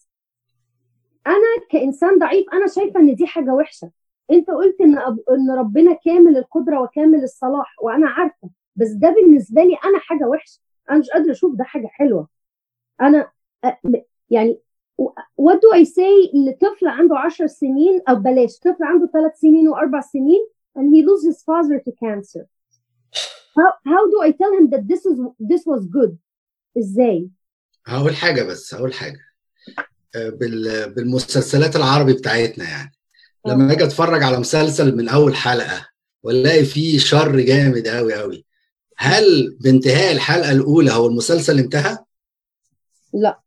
أنا 1.27 1.65
كإنسان 1.69 2.19
ضعيف 2.19 2.45
أنا 2.53 2.67
شايفة 2.67 2.99
إن 2.99 3.15
دي 3.15 3.27
حاجة 3.27 3.53
وحشة. 3.53 3.91
انت 4.31 4.49
قلت 4.49 4.81
ان 4.81 4.97
أب... 4.97 5.19
ان 5.31 5.51
ربنا 5.59 5.93
كامل 6.05 6.37
القدرة 6.37 6.81
وكامل 6.81 7.23
الصلاح 7.23 7.75
وأنا 7.81 8.09
عارفة 8.09 8.49
بس 8.75 8.89
ده 8.89 9.09
بالنسبة 9.09 9.63
لي 9.63 9.77
أنا 9.85 9.99
حاجة 9.99 10.25
وحشة. 10.25 10.59
أنا 10.89 10.99
مش 10.99 11.09
قادرة 11.09 11.31
أشوف 11.31 11.55
ده 11.55 11.63
حاجة 11.63 11.87
حلوة. 11.87 12.27
أنا 13.01 13.31
يعني 14.29 14.59
what 15.41 15.55
do 15.55 15.79
I 15.79 15.83
say 15.85 16.35
لطفل 16.35 16.87
عنده 16.87 17.17
10 17.17 17.47
سنين 17.47 18.01
أو 18.09 18.15
بلاش 18.15 18.59
طفل 18.59 18.83
عنده 18.83 19.07
3 19.13 19.33
سنين 19.35 19.67
واربع 19.69 20.01
سنين 20.01 20.47
and 20.79 20.93
he 20.93 21.01
loses 21.01 21.35
his 21.35 21.43
father 21.43 21.79
to 21.79 21.91
cancer. 22.05 22.43
How 23.57 23.69
how 23.93 24.03
do 24.11 24.17
I 24.27 24.31
tell 24.41 24.51
him 24.59 24.65
that 24.73 24.83
this 24.91 25.01
is 25.11 25.17
this 25.51 25.63
was 25.65 25.85
good? 25.85 26.15
إزاي؟ 26.77 27.29
هقول 27.85 28.15
حاجة 28.15 28.43
بس 28.43 28.73
هقول 28.75 28.93
حاجة. 28.93 29.19
آه، 30.15 30.29
بال- 30.29 30.93
بالمسلسلات 30.93 31.75
العربي 31.75 32.13
بتاعتنا 32.13 32.69
يعني. 32.69 32.91
لما 33.47 33.71
أجي 33.73 33.83
اتفرج 33.83 34.23
على 34.23 34.39
مسلسل 34.39 34.95
من 34.95 35.09
اول 35.09 35.35
حلقة 35.35 35.87
والاقي 36.23 36.65
فيه 36.65 36.99
شر 36.99 37.39
جامد 37.39 37.87
قوي 37.87 38.13
قوي 38.13 38.45
هل 38.97 39.57
بانتهاء 39.59 40.11
الحلقة 40.11 40.51
الأولى 40.51 40.91
هو 40.91 41.07
المسلسل 41.07 41.59
انتهى؟ 41.59 41.97
لا. 43.13 43.39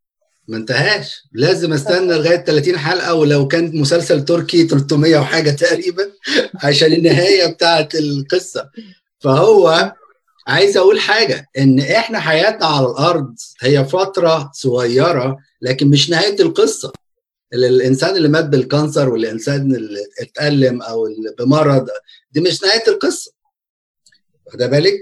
ما 0.48 0.56
انتهاش. 0.56 1.22
لازم 1.32 1.72
استنى 1.72 2.12
لغاية 2.14 2.36
30 2.44 2.78
حلقة 2.78 3.14
ولو 3.14 3.48
كان 3.48 3.80
مسلسل 3.80 4.24
تركي 4.24 4.66
300 4.68 5.18
وحاجة 5.18 5.50
تقريبا 5.50 6.02
عشان 6.64 6.92
النهاية 6.92 7.46
بتاعت 7.46 7.94
القصة. 7.94 8.70
فهو 9.18 9.92
عايز 10.46 10.76
أقول 10.76 11.00
حاجة 11.00 11.46
إن 11.58 11.80
إحنا 11.80 12.20
حياتنا 12.20 12.66
على 12.66 12.86
الأرض 12.86 13.34
هي 13.60 13.84
فترة 13.84 14.50
صغيرة 14.54 15.38
لكن 15.62 15.88
مش 15.88 16.10
نهاية 16.10 16.40
القصة. 16.42 16.88
ال- 16.88 16.94
الإنسان 17.54 18.16
اللي 18.16 18.28
مات 18.28 18.44
بال 18.44 18.60
cancer 18.60 19.08
والإنسان 19.08 19.74
اللي 19.74 20.00
اتألم 20.20 20.82
أو 20.82 21.06
اللي 21.06 21.34
بمرض 21.38 21.88
دي 22.32 22.40
مش 22.40 22.62
نهاية 22.62 22.82
القصة. 22.88 23.32
واخد 24.46 24.58
بالك. 24.58 25.00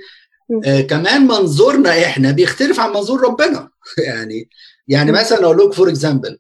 آه 0.67 0.81
كمان 0.81 1.23
منظورنا 1.27 1.91
إحنا 2.05 2.31
بيختلف 2.33 2.81
عن 2.81 2.91
منظور 2.91 3.21
ربنا. 3.21 3.71
يعني 4.07 4.49
يعني. 4.89 5.13
مثلا 5.13 5.45
أقول 5.45 5.59
لك 5.67 5.73
for 5.73 5.89
example 5.89 6.39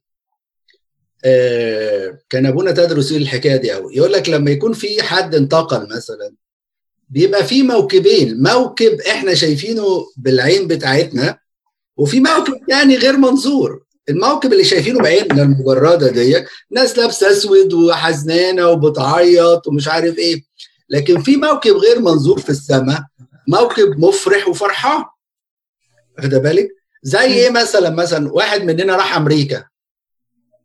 كان 2.30 2.46
أبونا 2.46 2.72
تدرس 2.72 3.12
الحكاية 3.12 3.56
دي 3.56 3.72
قوي 3.72 3.96
يقول 3.96 4.12
لك 4.12 4.28
لما 4.28 4.50
يكون 4.50 4.72
في 4.72 5.02
حد 5.02 5.34
انتقل 5.34 5.88
مثلا 5.96 6.34
بيبقى 7.08 7.44
في 7.44 7.62
موكبين. 7.62 8.42
موكب 8.42 9.00
إحنا 9.00 9.34
شايفينه 9.34 10.06
بالعين 10.16 10.68
بتاعتنا 10.68 11.38
وفي 11.96 12.20
موكب 12.20 12.66
تاني 12.68 12.96
غير 12.96 13.16
منظور. 13.16 13.82
الموكب 14.08 14.52
اللي 14.52 14.64
شايفينه 14.64 15.00
بعيننا 15.00 15.42
المجردة 15.42 16.10
دي 16.10 16.44
ناس 16.70 16.98
لابسة 16.98 17.30
أسود 17.30 17.72
وحزنانة 17.72 18.68
وبتعيط 18.68 19.68
ومش 19.68 19.88
عارف 19.88 20.18
إيه. 20.18 20.42
لكن 20.90 21.22
في 21.22 21.36
موكب 21.36 21.72
غير 21.72 22.00
منظور 22.00 22.40
في 22.40 22.50
السماء 22.50 23.00
موكب 23.48 23.98
مفرح 23.98 24.48
وفرحان. 24.48 25.04
واخد 26.18 26.34
بالك؟ 26.34 26.68
زي 27.02 27.24
إيه 27.24 27.50
مثلا؟ 27.50 27.90
مثلا 27.90 28.32
واحد 28.32 28.62
مننا 28.62 28.96
راح 28.96 29.16
أمريكا. 29.16 29.64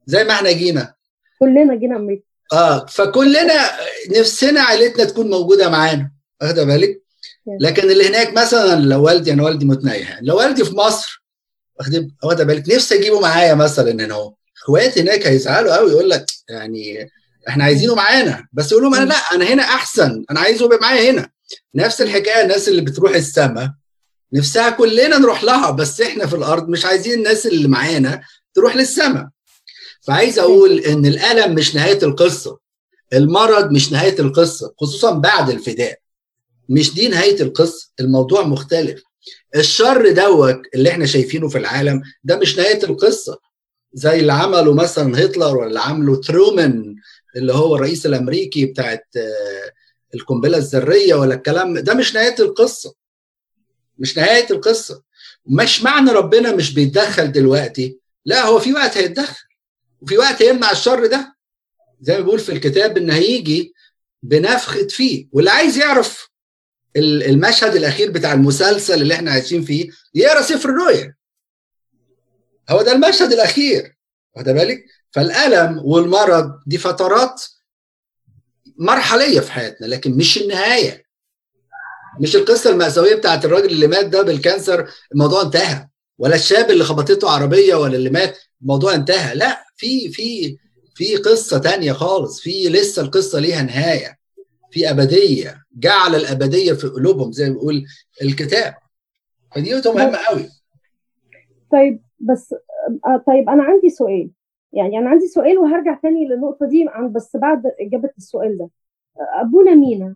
زي 0.06 0.24
ما 0.24 0.34
إحنا 0.34 0.52
جينا. 0.52 0.94
كلنا 1.40 1.76
جينا 1.76 1.96
أمريكا. 1.96 2.24
آه 2.54 2.86
فكلنا 2.86 3.72
نفسنا 4.18 4.62
عيلتنا 4.62 5.04
تكون 5.04 5.30
موجودة 5.30 5.70
معانا. 5.70 6.12
واخد 6.42 6.60
بالك؟ 6.60 7.02
لكن 7.60 7.92
اللي 7.92 8.10
هناك 8.10 8.34
مثلا 8.34 8.80
لو 8.80 9.04
والدي 9.04 9.34
أنا 9.34 9.44
والدي 9.44 9.66
متنيح 9.66 10.10
يعني 10.10 10.28
لو 10.28 10.38
والدي 10.38 10.66
في 10.66 10.76
مصر. 10.76 11.23
واخد 11.80 12.12
واخد 12.24 12.42
بالك؟ 12.42 12.70
نفسي 12.70 12.96
اجيبه 13.00 13.20
معايا 13.20 13.54
مثلا 13.56 13.92
هنا 13.92 14.14
اهو 14.14 14.34
إخواتي 14.64 15.02
هناك 15.02 15.28
هيزعلوا 15.28 15.76
قوي 15.78 15.92
يقول 15.92 16.10
لك 16.10 16.26
يعني 16.50 17.10
إحنا 17.48 17.64
عايزينه 17.64 17.96
معانا. 17.96 18.48
بس 18.54 18.72
يقول 18.72 18.84
لهم 18.84 18.96
أنا 18.96 19.06
لأ 19.06 19.16
أنا 19.16 19.46
هنا 19.46 19.64
أحسن 19.64 20.26
أنا 20.32 20.40
عايزه 20.40 20.66
يبقى 20.66 20.78
معايا 20.82 21.12
هنا. 21.12 21.30
نفس 21.76 22.02
الحكاية 22.02 22.42
الناس 22.44 22.68
اللي 22.70 22.82
بتروح 22.82 23.16
السماء 23.16 23.70
نفسها 24.34 24.70
كلنا 24.70 25.18
نروح 25.18 25.44
لها 25.44 25.72
بس 25.72 26.02
إحنا 26.02 26.26
في 26.28 26.36
الأرض 26.36 26.70
مش 26.70 26.86
عايزين 26.86 27.14
الناس 27.14 27.46
اللي 27.48 27.68
معانا 27.68 28.22
تروح 28.54 28.76
للسماء 28.76 29.28
فعايز 30.02 30.40
أقول 30.40 30.80
إن 30.80 31.06
الألم 31.06 31.56
مش 31.56 31.76
نهاية 31.76 32.04
القصة 32.04 32.60
المرض 33.14 33.72
مش 33.72 33.92
نهاية 33.92 34.20
القصة 34.20 34.74
خصوصا 34.82 35.12
بعد 35.12 35.50
الفداء. 35.50 36.00
مش 36.70 36.94
دي 36.94 37.08
نهاية 37.08 37.42
القصة 37.42 37.90
الموضوع 38.00 38.44
مختلف. 38.44 39.02
الشر 39.56 40.12
دوت 40.12 40.62
اللي 40.76 40.90
إحنا 40.90 41.06
شايفينه 41.06 41.48
في 41.50 41.58
العالم 41.58 42.02
ده 42.24 42.38
مش 42.38 42.58
نهاية 42.58 42.84
القصة. 42.84 43.40
زي 43.94 44.20
اللي 44.20 44.34
عمله 44.34 44.74
مثلا 44.74 45.26
هتلر 45.26 45.58
ولا 45.58 45.68
اللي 45.68 45.80
عمله 45.80 46.22
ترومان 46.22 46.96
اللي 47.36 47.54
هو 47.54 47.76
الرئيس 47.76 48.06
الأمريكي 48.06 48.66
بتاعت 48.66 49.08
آه، 49.18 49.72
القنبلة 50.16 50.58
الذرية 50.58 51.16
ولا 51.16 51.36
الكلام 51.36 51.78
ده 51.80 51.94
مش 51.94 52.16
نهاية 52.16 52.36
القصة. 52.40 52.94
مش 54.00 54.18
نهاية 54.18 54.48
القصة. 54.52 55.04
مش 55.46 55.84
معنى 55.84 56.12
ربنا 56.12 56.56
مش 56.56 56.74
بيتدخل 56.74 57.32
دلوقتي. 57.32 58.00
لا 58.26 58.46
هو 58.46 58.60
في 58.60 58.74
وقت 58.74 58.98
هيتدخل. 58.98 59.46
وفي 60.02 60.18
وقت 60.18 60.42
يمنع 60.42 60.72
الشر 60.72 61.06
ده. 61.06 61.36
زي 62.02 62.14
ما 62.14 62.20
بيقول 62.20 62.40
في 62.40 62.52
الكتاب 62.52 62.98
إن 62.98 63.12
هيجي 63.12 63.74
بنفخة 64.24 64.88
فيه. 64.88 65.28
واللي 65.32 65.50
عايز 65.52 65.78
يعرف 65.78 66.30
المشهد 66.98 67.76
الأخير 67.76 68.12
بتاع 68.12 68.34
المسلسل 68.34 69.02
اللي 69.02 69.14
إحنا 69.14 69.32
عايشين 69.32 69.64
فيه 69.64 69.90
يقرا 70.16 70.42
سفر 70.42 70.70
الرؤيا 70.70 71.16
هو 72.70 72.82
ده 72.82 72.92
المشهد 72.92 73.34
الأخير 73.34 73.98
واخد 74.36 74.50
بالك؟ 74.50 74.86
فالألم 75.12 75.82
والمرض 75.86 76.52
دي 76.68 76.78
فترات 76.78 77.44
مرحلية 78.78 79.40
في 79.40 79.52
حياتنا 79.52 79.86
لكن 79.88 80.12
مش 80.18 80.38
النهاية. 80.38 81.04
مش 82.20 82.36
القصة 82.36 82.70
المأساوية 82.70 83.16
بتاعت 83.16 83.46
الراجل 83.46 83.70
اللي 83.70 83.88
مات 83.88 84.06
ده 84.06 84.22
بالكانسر 84.22 84.90
الموضوع 85.12 85.42
انتهى. 85.42 85.88
ولا 86.18 86.36
الشاب 86.36 86.72
اللي 86.72 86.84
خبطته 86.84 87.30
عربية 87.30 87.76
ولا 87.76 87.96
اللي 87.96 88.10
مات 88.10 88.38
الموضوع 88.62 88.94
انتهى. 88.94 89.36
لا 89.36 89.66
في 89.78 90.10
في 90.12 90.58
في 90.96 91.16
قصة 91.18 91.58
تانية 91.58 91.92
خالص 91.94 92.40
في 92.42 92.70
لسه 92.70 93.02
القصة 93.02 93.40
ليها 93.40 93.62
نهاية. 93.62 94.20
في 94.74 94.90
أبدية 94.90 95.64
جعل 95.76 96.16
الأبدية 96.16 96.74
في 96.74 96.88
قلوبهم 96.88 97.32
زي 97.32 97.50
ما 97.50 97.54
بيقول 97.54 97.86
الكتاب. 98.22 98.74
فدي 99.56 99.74
نقطة 99.74 99.94
مهمة 99.94 100.18
قوي. 100.18 100.50
طيب 101.72 102.02
بس 102.20 102.56
آه، 103.06 103.24
طيب 103.28 103.50
أنا 103.50 103.64
عندي 103.64 103.90
سؤال. 103.90 104.30
يعني 104.74 104.98
أنا 104.98 105.10
عندي 105.10 105.28
سؤال 105.28 105.58
وهرجع 105.58 106.00
تاني 106.04 106.28
للنقطة 106.28 106.66
دي 106.66 106.86
عن 106.90 107.14
بس 107.14 107.36
بعد 107.36 107.64
إجابة 107.80 108.10
السؤال 108.18 108.58
ده. 108.58 108.70
آه، 109.18 109.42
أبونا 109.42 109.76
مينا. 109.76 110.16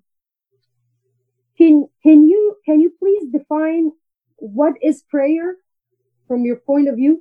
Can 1.60 1.86
can 2.06 2.20
you 2.32 2.41
can 2.67 2.78
you 2.84 2.89
please 3.02 3.26
define 3.38 3.91
what 4.60 4.74
is 4.89 4.96
prayer 5.13 5.48
from 6.28 6.39
your 6.46 6.60
point 6.70 6.88
of 6.91 6.96
view 6.96 7.15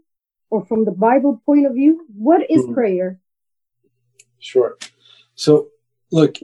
or 0.51 0.61
from 0.69 0.85
the 0.85 0.97
bible 1.07 1.35
point 1.49 1.67
of 1.69 1.75
view? 1.81 1.95
What 2.29 2.43
is 2.55 2.63
Mhm. 2.67 2.75
prayer? 2.75 3.09
Sure. 4.39 4.73
So 5.45 5.53
look, 6.19 6.35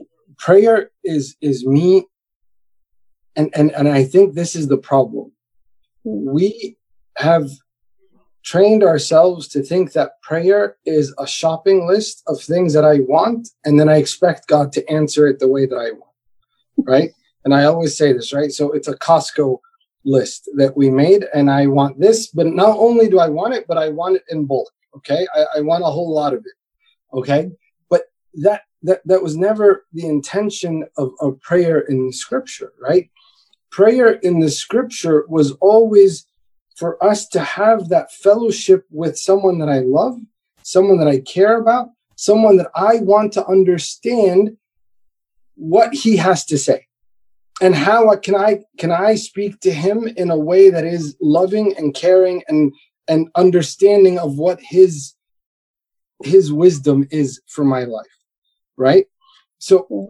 prayer 0.43 0.91
is 1.03 1.35
is 1.41 1.65
me 1.65 2.05
and 3.37 3.49
and 3.55 3.71
and 3.71 3.87
I 3.87 4.03
think 4.03 4.33
this 4.33 4.55
is 4.55 4.67
the 4.67 4.77
problem. 4.77 5.31
We 6.03 6.77
have 7.17 7.49
trained 8.43 8.83
ourselves 8.83 9.47
to 9.47 9.63
think 9.63 9.93
that 9.93 10.21
prayer 10.21 10.75
is 10.85 11.15
a 11.17 11.25
shopping 11.25 11.87
list 11.87 12.23
of 12.27 12.41
things 12.41 12.73
that 12.73 12.83
I 12.83 12.99
want 13.13 13.47
and 13.63 13.79
then 13.79 13.87
I 13.87 13.97
expect 13.97 14.47
God 14.47 14.73
to 14.73 14.81
answer 14.91 15.27
it 15.27 15.39
the 15.39 15.47
way 15.47 15.65
that 15.65 15.77
I 15.77 15.91
want. 15.91 16.15
Right? 16.77 17.11
And 17.45 17.53
I 17.53 17.63
always 17.63 17.97
say 17.97 18.11
this, 18.11 18.33
right? 18.33 18.51
So 18.51 18.73
it's 18.73 18.89
a 18.89 18.97
Costco 18.97 19.59
list 20.03 20.49
that 20.57 20.75
we 20.75 20.89
made 20.89 21.25
and 21.33 21.49
I 21.49 21.67
want 21.67 22.01
this, 22.01 22.27
but 22.27 22.47
not 22.47 22.75
only 22.77 23.07
do 23.07 23.19
I 23.19 23.29
want 23.29 23.53
it, 23.53 23.65
but 23.65 23.77
I 23.77 23.89
want 23.89 24.17
it 24.17 24.23
in 24.29 24.45
bulk. 24.45 24.69
Okay. 24.97 25.25
I, 25.33 25.45
I 25.57 25.61
want 25.61 25.83
a 25.83 25.93
whole 25.95 26.13
lot 26.13 26.33
of 26.33 26.39
it. 26.39 26.57
Okay 27.17 27.49
but 27.93 28.05
that 28.33 28.61
that 28.83 29.01
that 29.05 29.23
was 29.23 29.35
never 29.35 29.85
the 29.93 30.05
intention 30.05 30.85
of, 30.97 31.13
of 31.19 31.39
prayer 31.41 31.79
in 31.79 32.11
scripture 32.11 32.73
right? 32.79 33.09
Prayer 33.71 34.11
in 34.11 34.39
the 34.39 34.51
scripture 34.51 35.25
was 35.27 35.51
always 35.53 36.27
for 36.75 37.03
us 37.03 37.27
to 37.29 37.39
have 37.39 37.89
that 37.89 38.11
fellowship 38.11 38.85
with 38.89 39.17
someone 39.17 39.59
that 39.59 39.69
i 39.69 39.79
love 39.79 40.17
someone 40.63 40.97
that 40.97 41.07
i 41.07 41.19
care 41.19 41.59
about 41.59 41.89
someone 42.15 42.57
that 42.57 42.69
i 42.75 42.97
want 42.97 43.31
to 43.33 43.45
understand 43.47 44.57
what 45.55 45.93
he 45.93 46.17
has 46.17 46.45
to 46.45 46.57
say 46.57 46.85
and 47.61 47.75
how 47.75 48.15
can 48.17 48.35
i 48.35 48.59
can 48.77 48.91
i 48.91 49.15
speak 49.15 49.59
to 49.59 49.71
him 49.71 50.07
in 50.17 50.31
a 50.31 50.37
way 50.37 50.69
that 50.69 50.85
is 50.85 51.15
loving 51.21 51.75
and 51.77 51.93
caring 51.93 52.43
and 52.47 52.73
and 53.07 53.29
understanding 53.35 54.17
of 54.17 54.37
what 54.37 54.59
his 54.61 55.15
his 56.23 56.51
wisdom 56.51 57.07
is 57.11 57.41
for 57.47 57.65
my 57.65 57.83
life 57.83 58.12
right? 58.77 59.05
So 59.57 60.07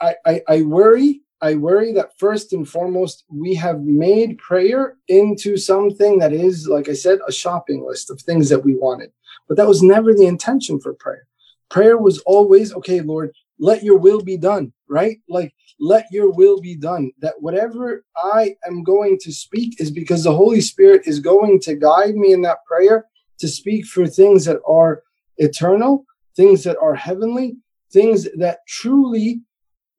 I, 0.00 0.14
I 0.24 0.42
i 0.48 0.62
worry 0.62 1.22
i 1.40 1.54
worry 1.54 1.92
that 1.92 2.18
first 2.18 2.52
and 2.52 2.68
foremost 2.68 3.24
we 3.30 3.54
have 3.54 3.80
made 3.80 4.38
prayer 4.38 4.96
into 5.08 5.56
something 5.56 6.18
that 6.18 6.32
is 6.32 6.66
like 6.66 6.88
i 6.88 6.92
said 6.92 7.18
a 7.26 7.32
shopping 7.32 7.84
list 7.86 8.10
of 8.10 8.20
things 8.20 8.48
that 8.48 8.64
we 8.64 8.74
wanted. 8.74 9.10
But 9.48 9.56
that 9.58 9.68
was 9.68 9.82
never 9.82 10.12
the 10.12 10.26
intention 10.26 10.80
for 10.80 10.92
prayer. 10.94 11.26
Prayer 11.70 11.98
was 11.98 12.18
always 12.20 12.72
okay 12.74 13.00
lord 13.00 13.32
let 13.58 13.82
your 13.82 13.98
will 13.98 14.22
be 14.22 14.36
done 14.36 14.72
right? 14.88 15.18
Like 15.28 15.52
let 15.80 16.06
your 16.10 16.30
will 16.30 16.60
be 16.60 16.76
done. 16.76 17.10
That 17.20 17.34
whatever 17.40 18.04
i 18.16 18.56
am 18.66 18.82
going 18.82 19.18
to 19.22 19.32
speak 19.32 19.80
is 19.80 19.90
because 19.90 20.24
the 20.24 20.34
holy 20.34 20.60
spirit 20.60 21.02
is 21.06 21.20
going 21.20 21.60
to 21.60 21.74
guide 21.74 22.14
me 22.14 22.32
in 22.32 22.42
that 22.42 22.64
prayer 22.66 23.06
to 23.38 23.48
speak 23.48 23.84
for 23.86 24.06
things 24.06 24.44
that 24.46 24.60
are 24.66 25.02
eternal, 25.38 26.06
things 26.34 26.64
that 26.64 26.78
are 26.78 26.94
heavenly, 26.94 27.56
things 27.92 28.28
that 28.36 28.58
truly 28.66 29.40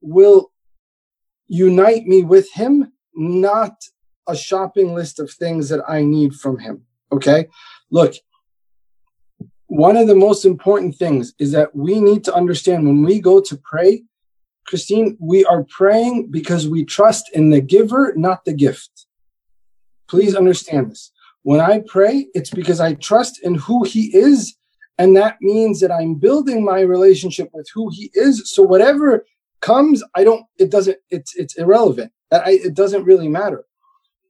will 0.02 0.52
unite 1.48 2.06
me 2.06 2.24
with 2.24 2.52
Him, 2.54 2.92
not 3.16 3.76
a 4.28 4.36
shopping 4.36 4.94
list 4.94 5.20
of 5.20 5.32
things 5.32 5.70
that 5.70 5.84
I 5.88 6.04
need 6.04 6.34
from 6.34 6.60
Him. 6.60 6.84
Okay? 7.12 7.48
Look, 7.90 8.16
one 9.68 9.98
of 9.98 10.08
the 10.08 10.16
most 10.16 10.46
important 10.46 10.96
things 10.96 11.34
is 11.40 11.52
that 11.52 11.76
we 11.76 12.00
need 12.00 12.24
to 12.26 12.34
understand 12.34 12.86
when 12.86 13.04
we 13.04 13.20
go 13.20 13.42
to 13.42 13.58
pray, 13.64 14.04
Christine, 14.66 15.18
we 15.20 15.46
are 15.46 15.66
praying 15.70 16.30
because 16.30 16.68
we 16.68 16.84
trust 16.84 17.30
in 17.34 17.50
the 17.50 17.62
giver, 17.62 18.14
not 18.16 18.44
the 18.46 18.54
gift. 18.54 19.06
Please 20.10 20.36
understand 20.36 20.92
this. 20.92 21.12
When 21.44 21.60
I 21.62 21.84
pray, 21.86 22.28
it's 22.34 22.50
because 22.50 22.80
I 22.82 22.94
trust 22.96 23.40
in 23.44 23.56
who 23.56 23.84
he 23.84 24.16
is. 24.16 24.56
And 24.98 25.16
that 25.16 25.38
means 25.42 25.80
that 25.80 25.92
I'm 25.92 26.16
building 26.16 26.64
my 26.64 26.82
relationship 26.82 27.50
with 27.54 27.68
who 27.74 27.90
he 27.90 28.10
is. 28.14 28.50
So 28.52 28.64
whatever 28.64 29.26
comes, 29.62 30.04
I 30.16 30.24
don't, 30.24 30.46
it 30.58 30.72
doesn't, 30.72 30.98
it's, 31.10 31.36
it's 31.36 31.58
irrelevant. 31.58 32.12
I, 32.32 32.60
it 32.64 32.74
doesn't 32.74 33.04
really 33.04 33.30
matter. 33.30 33.66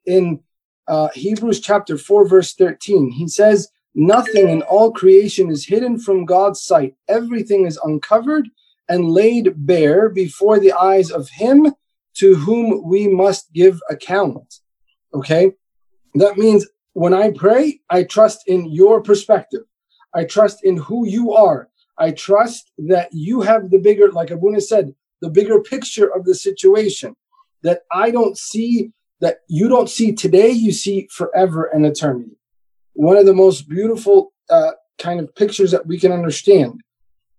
In 0.06 0.42
uh, 0.88 1.10
Hebrews 1.14 1.62
chapter 1.62 1.98
4, 1.98 2.28
verse 2.28 2.54
13, 2.54 3.12
he 3.12 3.28
says, 3.28 3.70
Nothing 4.00 4.48
in 4.50 4.62
all 4.62 4.92
creation 4.92 5.50
is 5.50 5.66
hidden 5.66 5.98
from 6.00 6.26
God's 6.26 6.62
sight. 6.62 6.96
Everything 7.08 7.66
is 7.66 7.80
uncovered 7.84 8.48
and 8.88 9.10
laid 9.10 9.54
bare 9.56 10.10
before 10.10 10.60
the 10.60 10.72
eyes 10.72 11.10
of 11.12 11.30
Him 11.30 11.74
to 12.18 12.36
whom 12.36 12.84
we 12.88 13.08
must 13.08 13.52
give 13.54 13.82
account. 13.90 14.60
Okay? 15.14 15.54
That 16.14 16.38
means 16.38 16.68
when 16.94 17.14
I 17.14 17.32
pray, 17.32 17.80
I 17.90 18.04
trust 18.04 18.48
in 18.48 18.72
your 18.72 19.02
perspective. 19.02 19.64
I 20.18 20.24
trust 20.24 20.66
in 20.66 20.78
who 20.78 21.08
you 21.08 21.34
are. 21.34 21.70
I 22.00 22.10
trust 22.12 22.72
that 22.80 23.10
you 23.12 23.42
have 23.42 23.70
the 23.70 23.78
bigger, 23.78 24.12
like 24.12 24.32
Abuna 24.32 24.62
said, 24.62 24.96
the 25.22 25.30
bigger 25.30 25.62
picture 25.62 26.08
of 26.14 26.26
the 26.26 26.34
situation. 26.34 27.16
That 27.62 27.82
I 27.92 28.10
don't 28.10 28.36
see, 28.36 28.92
that 29.20 29.38
you 29.48 29.68
don't 29.68 29.90
see 29.90 30.14
today, 30.14 30.50
you 30.50 30.72
see 30.72 31.08
forever 31.12 31.66
and 31.66 31.86
eternity. 31.86 32.36
One 32.94 33.18
of 33.18 33.28
the 33.28 33.34
most 33.34 33.70
beautiful 33.70 34.34
uh, 34.50 34.72
kind 34.98 35.20
of 35.20 35.34
pictures 35.36 35.70
that 35.72 35.86
we 35.86 36.00
can 36.00 36.12
understand 36.12 36.82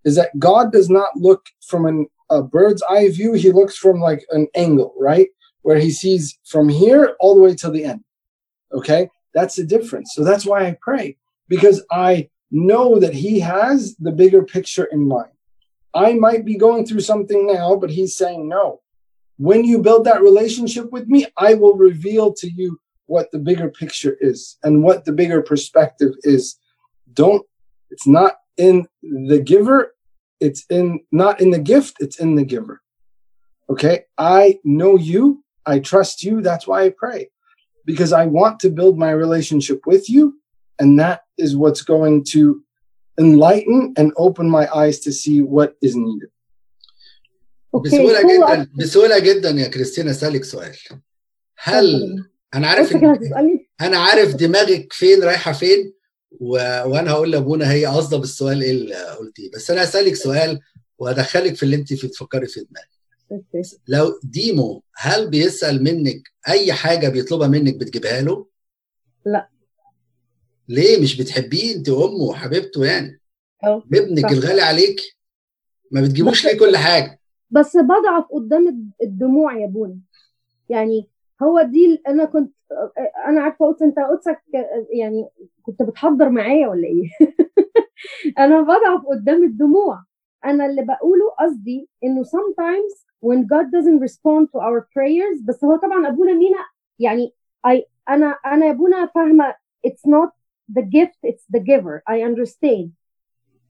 is 0.05 0.15
that 0.15 0.39
God 0.39 0.71
does 0.71 0.89
not 0.89 1.09
look 1.17 1.47
from 1.67 1.85
an, 1.85 2.07
a 2.31 2.43
bird's 2.43 2.83
eye 2.89 3.09
view. 3.09 3.33
He 3.33 3.51
looks 3.51 3.77
from 3.77 4.01
like 4.01 4.25
an 4.31 4.47
angle, 4.55 4.95
right? 4.99 5.29
Where 5.63 5.79
he 5.79 5.91
sees 5.91 6.39
from 6.45 6.69
here 6.69 7.17
all 7.19 7.35
the 7.35 7.43
way 7.43 7.57
to 7.57 7.71
the 7.71 7.85
end. 7.85 8.05
Okay. 8.73 9.11
That's 9.35 9.57
the 9.57 9.65
difference. 9.65 10.13
So 10.15 10.23
that's 10.23 10.47
why 10.47 10.67
I 10.67 10.77
pray 10.81 11.17
because 11.49 11.85
I 11.91 12.29
know 12.51 12.99
that 12.99 13.15
he 13.15 13.41
has 13.41 13.97
the 13.97 14.13
bigger 14.13 14.43
picture 14.43 14.85
in 14.85 15.07
mind. 15.07 15.33
I 15.95 16.15
might 16.15 16.45
be 16.45 16.57
going 16.57 16.87
through 16.87 17.01
something 17.01 17.47
now, 17.47 17.77
but 17.77 17.91
he's 17.91 18.17
saying, 18.17 18.49
no. 18.49 18.81
When 19.37 19.65
you 19.65 19.81
build 19.81 20.05
that 20.05 20.23
relationship 20.23 20.91
with 20.91 21.07
me, 21.07 21.27
I 21.37 21.55
will 21.55 21.75
reveal 21.75 22.33
to 22.35 22.51
you 22.51 22.79
what 23.07 23.31
the 23.31 23.39
bigger 23.39 23.71
picture 23.71 24.17
is 24.21 24.59
and 24.63 24.83
what 24.83 25.05
the 25.05 25.13
bigger 25.13 25.43
perspective 25.43 26.13
is. 26.23 26.59
Don't, 27.13 27.47
it's 27.91 28.07
not 28.07 28.37
in 28.57 28.87
the 29.03 29.41
giver, 29.41 29.95
it's 30.41 30.65
in 30.69 31.01
not 31.13 31.41
in 31.41 31.51
the 31.51 31.59
gift, 31.59 31.97
it's 32.01 32.19
in 32.19 32.35
the 32.35 32.45
giver. 32.45 32.83
Okay, 33.71 34.05
I 34.17 34.59
know 34.65 34.97
you, 34.97 35.45
I 35.65 35.79
trust 35.79 36.23
you, 36.23 36.41
that's 36.41 36.67
why 36.67 36.85
I 36.85 36.91
pray. 36.91 37.31
Because 37.85 38.13
I 38.13 38.27
want 38.27 38.61
to 38.61 38.71
build 38.71 38.99
my 38.99 39.11
relationship 39.11 39.87
with 39.87 40.11
you, 40.11 40.39
and 40.79 40.99
that 40.99 41.23
is 41.39 41.57
what's 41.57 41.83
going 41.83 42.25
to 42.35 42.63
enlighten 43.19 43.93
and 43.99 44.13
open 44.17 44.49
my 44.49 44.67
eyes 44.81 44.99
to 45.01 45.11
see 45.13 45.41
what 45.41 45.71
is 45.83 45.95
needed. 45.97 46.31
بسهولة 47.85 48.23
جدا. 48.23 48.71
بسهولة 48.79 49.19
جدا 49.19 49.51
يا 49.51 49.69
كريستينا 49.69 50.11
أسألك 50.11 50.45
سؤال. 50.45 50.77
هل 51.59 52.17
أنا 52.55 52.67
عارف 52.67 52.97
أنا 53.81 53.99
عارف 53.99 54.35
دماغك 54.35 54.93
فين 54.93 55.23
رايحة 55.23 55.53
فين 55.53 55.93
و... 56.41 56.53
وأنا 56.87 57.11
هقول 57.11 57.33
لأبونا 57.33 57.73
هي 57.73 57.87
قصدة 57.87 58.17
بالسؤال 58.17 58.63
إيه 58.63 58.71
اللي 58.71 58.95
قلتيه. 58.95 59.51
بس 59.51 59.71
أنا 59.71 59.85
هسالك 59.85 60.15
سؤال 60.15 60.61
وأدخلك 60.99 61.55
في 61.55 61.63
اللي 61.63 61.77
أنت 61.77 61.95
في 61.95 62.09
تفكري 62.09 62.47
في 62.47 62.61
دماغك. 62.61 62.99
لو 63.89 64.21
ديمو 64.23 64.83
هل 64.97 65.31
بيسأل 65.31 65.85
منك 65.85 66.23
أي 66.49 66.73
حاجة 66.73 67.09
بيطلبها 67.09 67.49
منك 67.49 67.77
بتجيبها 67.77 68.23
له؟ 68.23 68.47
لا. 69.27 69.49
ليه 70.69 71.03
مش 71.03 71.21
بتحبيه 71.21 71.75
انت 71.77 71.89
امه 71.89 72.25
وحبيبته 72.31 72.85
يعني. 72.85 73.21
ابنك 73.65 74.33
الغالي 74.33 74.61
عليك 74.61 75.01
ما 75.93 76.01
بتجيبوش 76.01 76.47
ليه 76.47 76.59
كل 76.59 76.77
حاجة. 76.77 77.19
بس 77.51 77.77
بضعف 77.77 78.25
قدام 78.33 78.91
الدموع 79.03 79.57
يا 79.59 79.67
بونا 79.67 79.99
يعني 80.69 81.09
هو 81.43 81.63
دي 81.63 82.03
أنا 82.09 82.25
كنت 82.25 82.53
أنا 83.27 83.41
عارفة 83.41 83.67
قلت 83.67 83.83
أنت 83.83 83.99
قدسك 83.99 84.43
يعني 84.93 85.29
كنت 85.63 85.83
بتحضر 85.83 86.29
معايا 86.31 86.69
ولا 86.69 86.87
إيه؟ 86.89 87.09
أنا 88.45 88.61
بضعف 88.61 89.07
قدام 89.07 89.45
الدموع. 89.45 90.05
أنا 90.45 90.67
اللي 90.67 90.83
بقوله 90.83 91.31
قصدي 91.41 91.89
إنه 92.05 92.23
sometimes 92.25 93.05
when 93.27 93.39
God 93.43 93.67
doesn't 93.77 94.01
respond 94.09 94.47
to 94.53 94.59
our 94.61 94.81
prayers 94.81 95.45
بس 95.45 95.65
هو 95.65 95.77
طبعا 95.77 96.09
أبونا 96.09 96.33
مينا 96.33 96.59
يعني 96.99 97.35
I 97.67 97.83
أنا 98.09 98.27
أنا 98.47 98.67
يا 98.67 98.71
ابونا 98.71 99.07
فاهمة 99.15 99.55
it's 99.87 100.11
not 100.11 100.38
the 100.77 100.83
gift 100.83 101.19
it's 101.31 101.45
the 101.55 101.61
giver. 101.61 102.03
I 102.09 102.23
understand. 102.23 102.89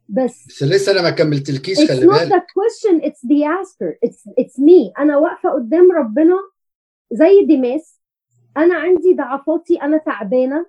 بس 0.09 0.47
بس 0.49 0.63
لسه 0.63 0.93
أنا 0.93 1.03
ما 1.03 1.11
كملتلكيش 1.11 1.79
it's 1.79 1.89
خلي 1.89 2.07
not 2.07 2.19
بالك. 2.21 2.33
the 2.33 2.41
question 2.43 3.05
it's 3.09 3.29
the 3.29 3.45
asker. 3.45 4.09
It's 4.09 4.33
it's 4.41 4.59
me. 4.59 4.93
أنا 4.99 5.17
واقفة 5.19 5.51
قدام 5.51 5.93
ربنا 5.93 6.37
زي 7.13 7.45
ديماس. 7.47 8.01
أنا 8.57 8.75
عندي 8.75 9.15
ضعفاتي 9.15 9.83
أنا 9.83 9.99
تعبانة. 9.99 10.67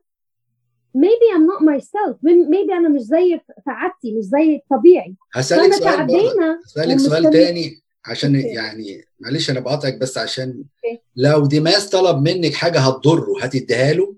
Maybe 0.98 1.28
I'm 1.36 1.46
not 1.52 1.62
myself. 1.62 2.16
Maybe 2.26 2.74
أنا 2.74 2.90
مش 2.90 3.02
زي 3.02 3.40
في 3.64 3.70
عادتي 3.70 4.14
مش 4.18 4.24
زي 4.24 4.56
الطبيعي 4.56 5.16
هسألك 5.34 5.74
سؤال 5.74 5.84
تعبانة 5.84 6.60
هسألك 6.66 6.98
سؤال 6.98 7.30
تاني 7.30 7.82
عشان 8.06 8.36
okay. 8.36 8.48
يعني 8.48 9.06
معلش 9.20 9.50
أنا 9.50 9.60
بقاطعك 9.60 9.98
بس 9.98 10.18
عشان 10.18 10.48
okay. 10.48 11.02
لو 11.16 11.46
ديماس 11.46 11.90
طلب 11.90 12.22
منك 12.22 12.54
حاجة 12.54 12.80
هتضره 12.80 13.42
هتديها 13.42 13.94
له؟ 13.94 14.16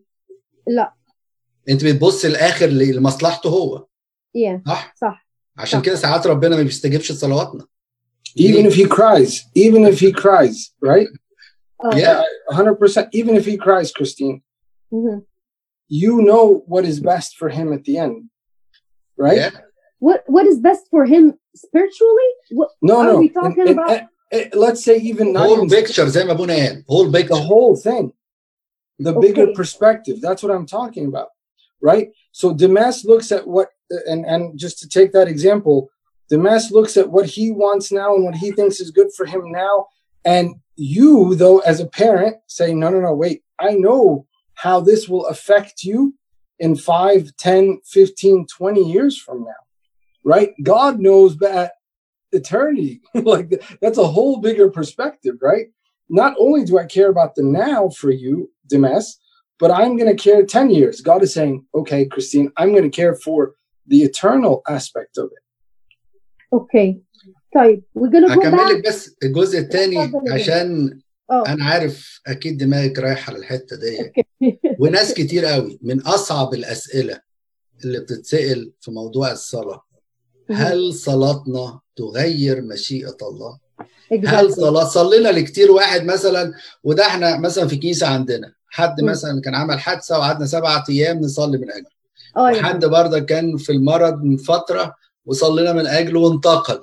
لا. 0.67 0.93
انت 1.68 1.84
بتبص 1.84 2.24
الاخر 2.24 2.66
لمصلحته 2.66 3.48
هو 3.50 3.86
yeah 4.38 4.68
صح 4.68 4.94
صح 5.00 5.26
عشان 5.58 5.78
صح. 5.80 5.86
كده 5.86 5.94
ساعات 5.94 6.26
ربنا 6.26 6.56
ما 6.56 6.62
بيستجيبش 6.62 7.12
لصلواتنا 7.12 7.66
Even 8.38 8.66
if 8.70 8.74
he 8.74 8.84
cries, 8.98 9.32
even 9.66 9.82
if 9.92 9.98
he 10.04 10.12
cries, 10.12 10.56
right? 10.84 11.08
اه 11.84 11.90
Yeah. 11.90 12.22
100%. 12.54 13.08
Even 13.14 13.34
if 13.40 13.44
he 13.46 13.56
cries, 13.56 13.90
Christine, 13.92 14.40
مهم. 14.92 15.22
you 15.90 16.20
know 16.28 16.64
what 16.68 16.84
is 16.84 17.00
best 17.00 17.30
for 17.38 17.48
him 17.48 17.72
at 17.72 17.82
the 17.88 17.96
end, 17.98 18.16
right? 19.18 19.38
Yeah. 19.38 19.50
what 20.06 20.20
what 20.34 20.46
is 20.52 20.58
best 20.68 20.84
for 20.94 21.02
him 21.14 21.24
spiritually 21.64 22.30
what 22.58 22.68
No, 22.90 22.96
Are 23.00 23.06
no. 23.12 23.16
we 23.24 23.28
talking 23.40 23.60
And- 23.60 23.70
and- 23.70 23.78
about- 23.78 23.90
and- 23.96 24.08
and 24.36 24.46
let's 24.64 24.82
say 24.86 24.96
even 25.10 25.26
not 25.36 25.46
whole 25.46 25.56
even 25.64 25.68
picture 25.78 26.06
زي 26.08 26.24
ما 26.24 26.32
ابونا 26.32 26.54
قال 26.54 26.84
whole 26.90 27.08
the 27.10 27.18
picture 27.18 27.42
whole 27.50 27.76
thing, 27.88 28.04
the 29.06 29.12
bigger 29.24 29.46
Okay. 29.48 29.54
perspective. 29.60 30.16
That's 30.26 30.40
what 30.44 30.52
I'm 30.56 30.66
talking 30.78 31.04
about, 31.12 31.28
right? 31.81 32.09
So 32.31 32.53
Damas 32.53 33.05
looks 33.05 33.31
at 33.31 33.47
what, 33.47 33.69
and 34.07 34.25
and 34.25 34.57
just 34.57 34.79
to 34.79 34.89
take 34.89 35.11
that 35.13 35.27
example, 35.27 35.89
Damas 36.29 36.71
looks 36.71 36.95
at 36.97 37.11
what 37.11 37.25
he 37.25 37.51
wants 37.51 37.91
now 37.91 38.15
and 38.15 38.23
what 38.23 38.35
he 38.35 38.51
thinks 38.51 38.79
is 38.79 38.91
good 38.91 39.11
for 39.15 39.25
him 39.25 39.51
now, 39.51 39.87
and 40.23 40.55
you, 40.75 41.35
though, 41.35 41.59
as 41.59 41.79
a 41.79 41.87
parent, 41.87 42.37
say, 42.47 42.73
no, 42.73 42.89
no, 42.89 43.01
no, 43.01 43.13
wait. 43.13 43.43
I 43.59 43.73
know 43.73 44.25
how 44.55 44.79
this 44.79 45.07
will 45.07 45.25
affect 45.27 45.83
you 45.83 46.15
in 46.59 46.75
5, 46.75 47.35
10, 47.37 47.81
15, 47.85 48.47
20 48.47 48.81
years 48.81 49.17
from 49.17 49.43
now, 49.43 49.51
right? 50.23 50.53
God 50.63 50.99
knows 50.99 51.37
that 51.37 51.73
eternity. 52.31 53.01
like 53.13 53.61
that's 53.81 53.97
a 53.97 54.07
whole 54.07 54.37
bigger 54.37 54.69
perspective, 54.69 55.35
right? 55.41 55.67
Not 56.09 56.35
only 56.39 56.65
do 56.65 56.77
I 56.77 56.85
care 56.85 57.09
about 57.09 57.35
the 57.35 57.43
now 57.43 57.89
for 57.89 58.11
you, 58.11 58.51
Demes, 58.67 59.17
but 59.61 59.69
I'm 59.79 59.93
going 59.99 60.11
to 60.15 60.21
care 60.27 60.43
10 60.43 60.71
years. 60.71 61.01
God 61.01 61.21
is 61.23 61.33
saying, 61.33 61.65
okay, 61.75 62.05
Christine, 62.05 62.51
I'm 62.57 62.71
going 62.71 62.89
to 62.91 62.95
care 63.01 63.15
for 63.15 63.53
the 63.87 63.99
eternal 64.03 64.61
aspect 64.67 65.17
of 65.17 65.29
it. 65.37 65.43
okay. 66.53 67.01
طيب 67.55 67.83
we're 67.95 68.09
gonna 68.09 68.27
go 68.27 68.31
هكمل 68.31 68.65
لك 68.65 68.87
بس 68.87 69.15
الجزء 69.23 69.59
الثاني 69.59 70.11
عشان 70.29 70.99
آه. 71.31 71.43
أنا 71.47 71.65
عارف 71.65 72.21
أكيد 72.27 72.57
دماغك 72.57 72.99
رايحة 72.99 73.33
للحتة 73.33 73.75
دي 73.75 74.11
وناس 74.79 75.13
كتير 75.13 75.45
قوي 75.45 75.79
من 75.81 76.01
أصعب 76.01 76.53
الأسئلة 76.53 77.19
اللي 77.85 77.99
بتتسأل 77.99 78.71
في 78.81 78.91
موضوع 78.91 79.31
الصلاة. 79.31 79.85
هل 80.51 80.93
صلاتنا 80.93 81.79
تغير 81.95 82.61
مشيئة 82.61 83.17
الله؟ 83.21 83.59
هل 84.25 84.53
صلاة 84.53 84.83
صلينا 84.83 85.29
لكتير 85.29 85.71
واحد 85.71 86.03
مثلا 86.03 86.53
وده 86.83 87.07
إحنا 87.07 87.39
مثلا 87.39 87.67
في 87.67 87.75
كنيسة 87.75 88.07
عندنا. 88.07 88.53
حد. 88.71 89.01
مثلا 89.01 89.41
كان 89.41 89.55
عمل 89.55 89.79
حادثة 89.79 90.19
وقعدنا 90.19 90.45
سبعة 90.45 90.83
أيام 90.89 91.19
نصلي 91.19 91.57
من 91.57 91.67
أجله. 91.71 92.57
يا 92.57 92.63
حد 92.63 92.85
برضه 92.85 93.19
كان 93.19 93.57
في 93.57 93.71
المرض 93.71 94.23
من 94.23 94.37
فترة 94.37 94.95
وصلينا 95.25 95.73
من 95.73 95.87
أجله 95.87 96.19
وانتقل. 96.19 96.81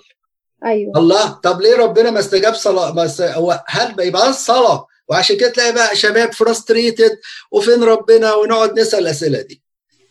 أيوه. 0.65 0.99
الله 0.99 1.29
طب 1.33 1.61
ليه 1.61 1.77
ربنا 1.77 2.11
ما 2.11 2.19
استجاب 2.19 2.55
صلاة؟ 2.55 2.93
ما 2.93 3.05
است... 3.05 3.21
هو 3.21 3.65
هل 3.67 3.95
بقى 3.95 4.09
يبقى 4.09 4.29
الصلاه 4.29 4.87
وعشان 5.09 5.37
كده 5.37 5.51
تلاقي 5.51 5.73
بقى 5.73 5.97
شباب 5.97 6.33
فرستريتد 6.33 7.19
وفين 7.53 7.83
ربنا؟ 7.83 8.35
ونقعد 8.35 8.81
نسأل 8.81 8.99
الأسئلة 8.99 9.43
دي. 9.43 9.63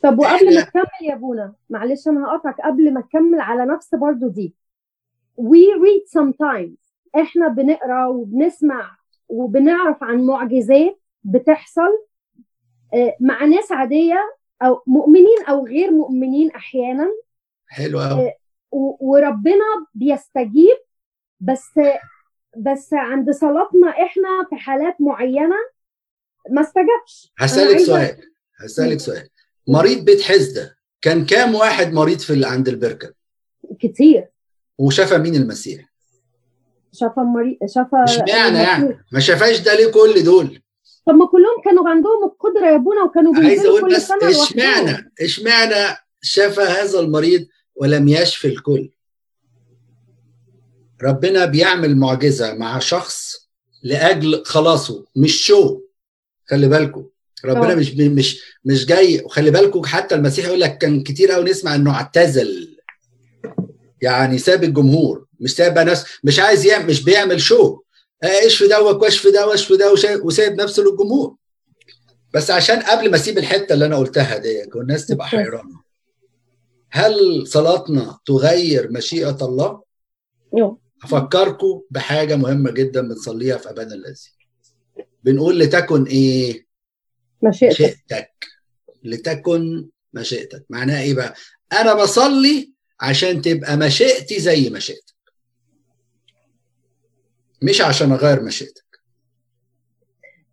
طب 0.03 0.19
وقبل 0.19 0.55
ما 0.55 0.61
تكمل 0.61 1.09
يا 1.09 1.15
بونا 1.15 1.53
معلش 1.69 2.07
أنا 2.07 2.27
هقطعك 2.27 2.55
قبل 2.61 2.93
ما 2.93 3.01
تكمل 3.01 3.39
على 3.39 3.65
نفس 3.65 3.95
برضو 3.95 4.27
دي. 4.27 4.53
We 5.41 5.63
read 5.83 6.19
sometimes. 6.19 6.77
إحنا 7.21 7.47
بنقرأ 7.47 8.05
وبنسمع 8.07 8.97
وبنعرف 9.29 10.03
عن 10.03 10.21
معجزات 10.21 10.99
بتحصل 11.27 12.05
آه، 12.93 13.15
مع 13.19 13.45
ناس 13.45 13.71
عادية 13.71 14.19
أو 14.61 14.81
مؤمنين 14.87 15.43
أو 15.49 15.65
غير 15.67 15.91
مؤمنين 15.91 16.51
أحيانا. 16.51 17.07
حلو 17.67 17.99
قوي 17.99 18.31
و- 18.71 19.09
وربنا 19.11 19.65
بيستجيب 19.93 20.77
بس 21.39 21.79
بس 22.57 22.93
عند 22.93 23.31
صلاتنا 23.31 23.89
إحنا 23.89 24.47
في 24.49 24.55
حالات 24.55 24.95
معينة 25.01 25.55
ما 26.49 26.61
استجابش. 26.61 27.33
هسألك 27.39 27.77
سؤال 27.77 28.17
هسألك 28.63 28.99
سؤال. 28.99 29.29
مريض 29.67 30.05
بيت 30.05 30.21
حزده 30.21 30.77
كان 31.01 31.25
كام 31.25 31.55
واحد 31.55 31.93
مريض 31.93 32.19
في 32.19 32.45
عند 32.45 32.67
البركة؟ 32.67 33.13
كتير. 33.79 34.27
وشاف 34.77 35.13
مين 35.13 35.35
المسيح؟ 35.35 35.85
شافا 36.93 37.21
مريض 37.21 37.57
شافا 37.65 38.03
اشمعنى 38.03 38.57
يعني؟ 38.57 38.99
ما 39.11 39.19
شافاش 39.19 39.59
ده 39.59 39.75
ليه 39.75 39.91
كل 39.91 40.23
دول؟ 40.23 40.61
طب 41.07 41.13
ما 41.13 41.25
كلهم 41.25 41.61
كانوا 41.65 41.89
عندهم 41.89 42.23
القدرة 42.23 42.65
يا 42.69 42.75
ابونا 42.75 43.03
وكانوا 43.03 43.35
عايز 43.35 43.65
أقول 43.65 43.81
كل 43.81 43.95
بس 43.95 44.11
اشمعنى؟ 44.11 45.11
اشمعنى 45.21 45.97
شاف 46.21 46.59
هذا 46.59 46.99
المريض 46.99 47.47
ولم 47.75 48.07
يشفي 48.07 48.47
الكل؟ 48.47 48.89
ربنا 51.03 51.45
بيعمل 51.45 51.97
معجزة 51.97 52.53
مع 52.53 52.79
شخص 52.79 53.47
لأجل 53.83 54.43
خلاصه 54.45 55.05
مش 55.15 55.45
شو. 55.45 55.81
خلي 56.49 56.67
بالكم 56.67 57.05
ربنا. 57.45 57.75
مش 57.75 57.93
مش 57.93 58.41
مش 58.65 58.85
جاي. 58.85 59.21
وخلي 59.25 59.51
بالكم 59.51 59.85
حتى 59.85 60.15
المسيح 60.15 60.45
يقول 60.45 60.59
لك 60.59 60.77
كان 60.77 61.03
كتير 61.03 61.31
قوي 61.31 61.49
نسمع 61.49 61.75
إنه 61.75 61.95
اعتزل. 61.95 62.77
يعني 64.01 64.37
ساب 64.37 64.63
الجمهور 64.63 65.25
مش 65.39 65.55
ساب 65.55 65.79
ناس 65.79 66.05
مش 66.23 66.39
عايز 66.39 66.65
يعمل 66.65 66.85
مش 66.85 67.03
بيعمل 67.03 67.41
شو. 67.41 67.79
آه، 68.23 68.45
اشفي 68.45 68.67
دوت 68.67 68.95
واشفي 69.03 69.31
ده 69.31 69.47
واشفي 69.47 69.77
ده 69.77 69.91
وشا- 69.93 70.21
وسايب 70.25 70.61
نفسه 70.61 70.83
للجمهور 70.83 71.35
بس 72.33 72.51
عشان 72.51 72.79
قبل 72.79 73.09
ما 73.11 73.15
أسيب 73.15 73.37
الحتة 73.37 73.73
اللي 73.73 73.85
أنا 73.85 73.95
قلتها 73.97 74.37
دي 74.37 74.69
والناس 74.75 75.07
تبقى. 75.07 75.27
حيرانة 75.27 75.81
هل 76.89 77.47
صلاتنا 77.47 78.17
تغير 78.25 78.91
مشيئة 78.91 79.37
الله؟ 79.41 79.81
أيوه. 80.55 80.79
افكركم 81.03 81.81
بحاجة 81.91 82.35
مهمة 82.35 82.71
جدا 82.71 83.01
بنصليها 83.01 83.57
في 83.57 83.69
ابانا 83.69 83.93
الذي 83.95 84.29
بنقول 85.23 85.59
لتكن 85.59 86.03
إيه؟ 86.03 86.67
مشيئتك 87.43 87.73
مشيئتك 87.81 88.45
لتكن 89.03 89.89
مشيئتك 90.13 90.65
معناها 90.69 91.01
إيه 91.01 91.13
بقى؟ 91.13 91.33
أنا 91.73 91.93
بصلي 91.93 92.73
عشان 92.99 93.41
تبقى 93.41 93.77
مشيئتي 93.77 94.39
زي 94.39 94.69
مشيئتك 94.69 95.13
مش 97.63 97.81
عشان 97.81 98.11
أغير 98.11 98.43
مشيئتك. 98.43 98.83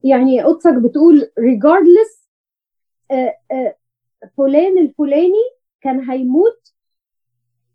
يعني 0.05 0.43
قدسك 0.43 0.75
بتقول 0.75 1.31
regardless 1.41 2.25
آه، 3.11 3.37
آه، 3.51 3.77
فلان 4.37 4.79
الفلاني 4.79 5.45
كان 5.81 6.11
هيموت 6.11 6.73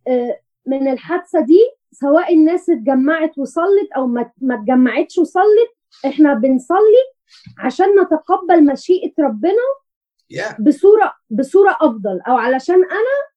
آه، 0.08 0.39
من 0.65 0.88
الحادثة 0.88 1.39
دي 1.42 1.60
سواء 1.92 2.34
الناس 2.34 2.70
اتجمعت 2.70 3.38
وصلت 3.38 3.92
أو 3.98 4.08
ما 4.08 4.32
اتجمعتش 4.52 5.18
وصلت 5.18 5.70
إحنا 6.06 6.34
بنصلي 6.34 7.04
عشان 7.60 7.86
نتقبل 8.02 8.65
مشيئة 8.65 9.12
ربنا 9.20 9.54
بصورة 10.60 11.13
بصورة 11.30 11.78
أفضل 11.82 12.22
أو 12.28 12.36
علشان 12.38 12.76
أنا 12.76 13.30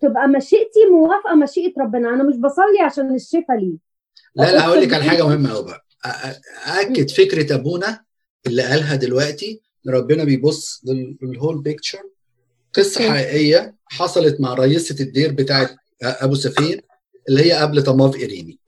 تبقى 0.00 0.28
مشيئتي 0.28 0.86
موافقة 0.92 1.34
مشيئة 1.34 1.82
ربنا. 1.82 2.08
أنا 2.08 2.22
مش 2.22 2.36
بصلي 2.36 2.80
عشان 2.84 3.14
الشفاء 3.14 3.56
ليه. 3.56 3.85
لا 4.36 4.52
لا 4.52 4.64
هقول 4.66 4.80
لك 4.82 4.94
على 4.94 5.04
حاجة 5.04 5.26
مهمة 5.26 5.50
قوي 5.52 5.64
بقى. 5.64 5.86
اكد 6.66 7.10
فكرة 7.10 7.54
أبونا 7.54 8.04
اللي 8.46 8.62
قالها 8.62 8.96
دلوقتي 8.96 9.60
إن 9.86 9.92
ربنا 9.94 10.24
بيبص 10.24 10.80
لل- 10.84 11.16
لل 11.22 11.33
whole 11.33 11.62
picture 11.62 12.02
قصة. 12.74 13.10
حقيقية 13.10 13.76
حصلت 13.86 14.40
مع 14.40 14.54
رئيسة 14.54 14.96
الدير 15.00 15.32
بتاعت 15.32 15.76
أبو 16.02 16.34
سفين 16.34 16.80
اللي 17.28 17.44
هي 17.46 17.52
قبل 17.52 17.82
تماف 17.82 18.16
إيريني. 18.16 18.58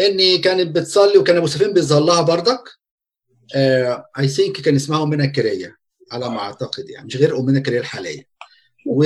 اني 0.00 0.38
كانت 0.38 0.76
بتصلي 0.76 1.18
وكان 1.18 1.36
أبو 1.36 1.46
سفين 1.46 1.72
بيظهر 1.72 2.02
لها 2.04 2.20
بردك 2.22 2.62
I 4.18 4.28
think 4.28 4.60
كان 4.60 4.74
اسمها 4.74 5.02
أمنا 5.02 5.26
كريه 5.26 5.76
على 6.12 6.30
ما 6.30 6.38
أعتقد 6.38 6.88
يعني 6.90 7.06
مش 7.06 7.16
غير 7.16 7.38
أمنا 7.38 7.60
كريه 7.60 7.80
الحالية. 7.80 8.28
و... 8.86 9.04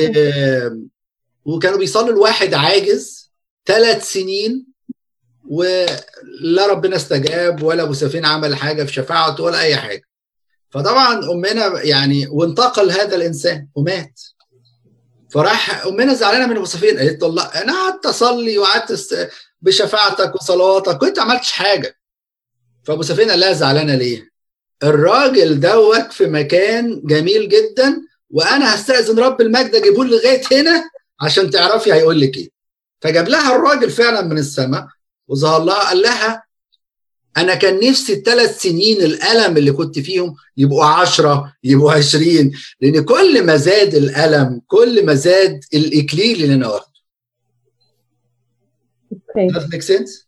وكانوا 1.45 1.79
بيصلوا 1.79 2.09
الواحد 2.15 2.55
عاجز 2.55 3.31
ثلاث 3.67 4.13
سنين 4.13 4.67
ولا 5.51 6.67
ربنا 6.67 6.97
استجاب 6.97 7.63
ولا 7.63 7.83
أبو 7.83 7.93
سفين 7.93 8.25
عمل 8.25 8.57
حاجة 8.57 8.85
في 8.85 8.93
شفاعته 8.93 9.45
ولا 9.45 9.61
أي 9.61 9.77
حاجة. 9.77 10.03
فطبعا 10.71 11.31
أمنا 11.33 11.83
يعني 11.83 12.27
وانتقل 12.31 12.91
هذا 12.91 13.17
الإنسان 13.17 13.69
ومات. 13.75 14.21
فراح 15.31 15.87
أمنا 15.87 16.15
زعلانة 16.15 16.47
من 16.47 16.57
أبو 16.57 16.65
سفين 16.65 16.99
قالت 16.99 17.23
له 17.23 17.43
أنا 17.43 17.73
قعدت 17.73 18.07
أصلي 18.07 18.59
وقعدت 18.59 19.31
بشفاعتك 19.63 20.35
وصلواتك 20.35 21.03
وانت 21.03 21.19
ما 21.19 21.25
عملتش 21.25 21.53
حاجة. 21.53 21.97
فأبو 22.85 23.03
سفين 23.03 23.31
قال 23.31 23.41
لها 23.41 23.53
زعلانة 23.53 23.95
ليه؟ 23.95 24.29
الراجل 24.83 25.61
دوت 25.61 26.13
في 26.13 26.27
مكان 26.27 27.03
جميل 27.05 27.49
جدا 27.49 28.03
وأنا 28.31 28.75
هستأذن 28.75 29.19
رب 29.19 29.41
المجد 29.41 29.75
أجيبه 29.75 30.05
لغاية 30.05 30.43
هنا 30.53 30.85
عشان 31.21 31.51
تعرفي 31.51 31.93
هيقول 31.93 32.21
لك 32.21 32.37
إيه. 32.37 32.49
فجاب 33.01 33.29
لها 33.29 33.57
الراجل 33.57 33.91
فعلا 33.91 34.23
من 34.23 34.39
السماء 34.39 34.87
وظهر 35.29 35.65
لها 35.65 35.89
قال 35.89 36.03
لها 36.03 36.43
أنا 37.37 37.55
كان 37.55 37.89
نفسي 37.89 38.13
الثلاث 38.13 38.61
سنين 38.63 38.97
الالم 38.97 39.57
اللي 39.57 39.73
كنت 39.73 39.99
فيهم 39.99 40.35
يبقوا 40.57 40.85
عشرة 40.85 41.53
يبقوا 41.65 41.93
عشرين 41.93 42.53
لأن 42.81 43.05
كل 43.05 43.47
ما 43.47 43.57
زاد 43.57 43.95
الالم 43.95 44.61
كل 44.67 45.07
ما 45.07 45.15
زاد 45.15 45.61
الاكليل 45.75 46.43
اللي 46.43 46.55
أنا 46.55 46.69
واخده 46.69 46.99
أوكي 49.13 49.49
Does 49.49 49.63
that 49.63 49.71
make 49.71 49.83
sense? 49.83 50.25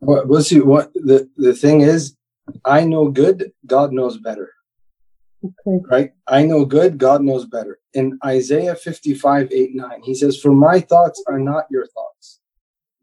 Well, 0.00 0.22
we'll 0.26 0.42
see. 0.42 0.60
What 0.60 0.86
the 0.94 1.28
the 1.46 1.54
thing 1.54 1.78
is, 1.94 2.02
I 2.64 2.80
know 2.84 3.04
good. 3.22 3.52
God 3.66 3.92
knows 3.92 4.16
better. 4.18 4.48
أوكي 5.44 5.82
Right? 5.90 6.10
I 6.26 6.42
know 6.46 6.64
good. 6.64 6.98
God 6.98 7.20
knows 7.22 7.44
better. 7.46 7.78
In 7.94 8.18
Isaiah 8.24 8.74
55, 8.74 9.48
8, 9.52 9.76
9, 9.76 10.02
he 10.02 10.14
says, 10.14 10.40
For 10.40 10.52
my 10.52 10.80
thoughts 10.80 11.22
are 11.28 11.38
not 11.38 11.64
your 11.70 11.86
thoughts, 11.86 12.40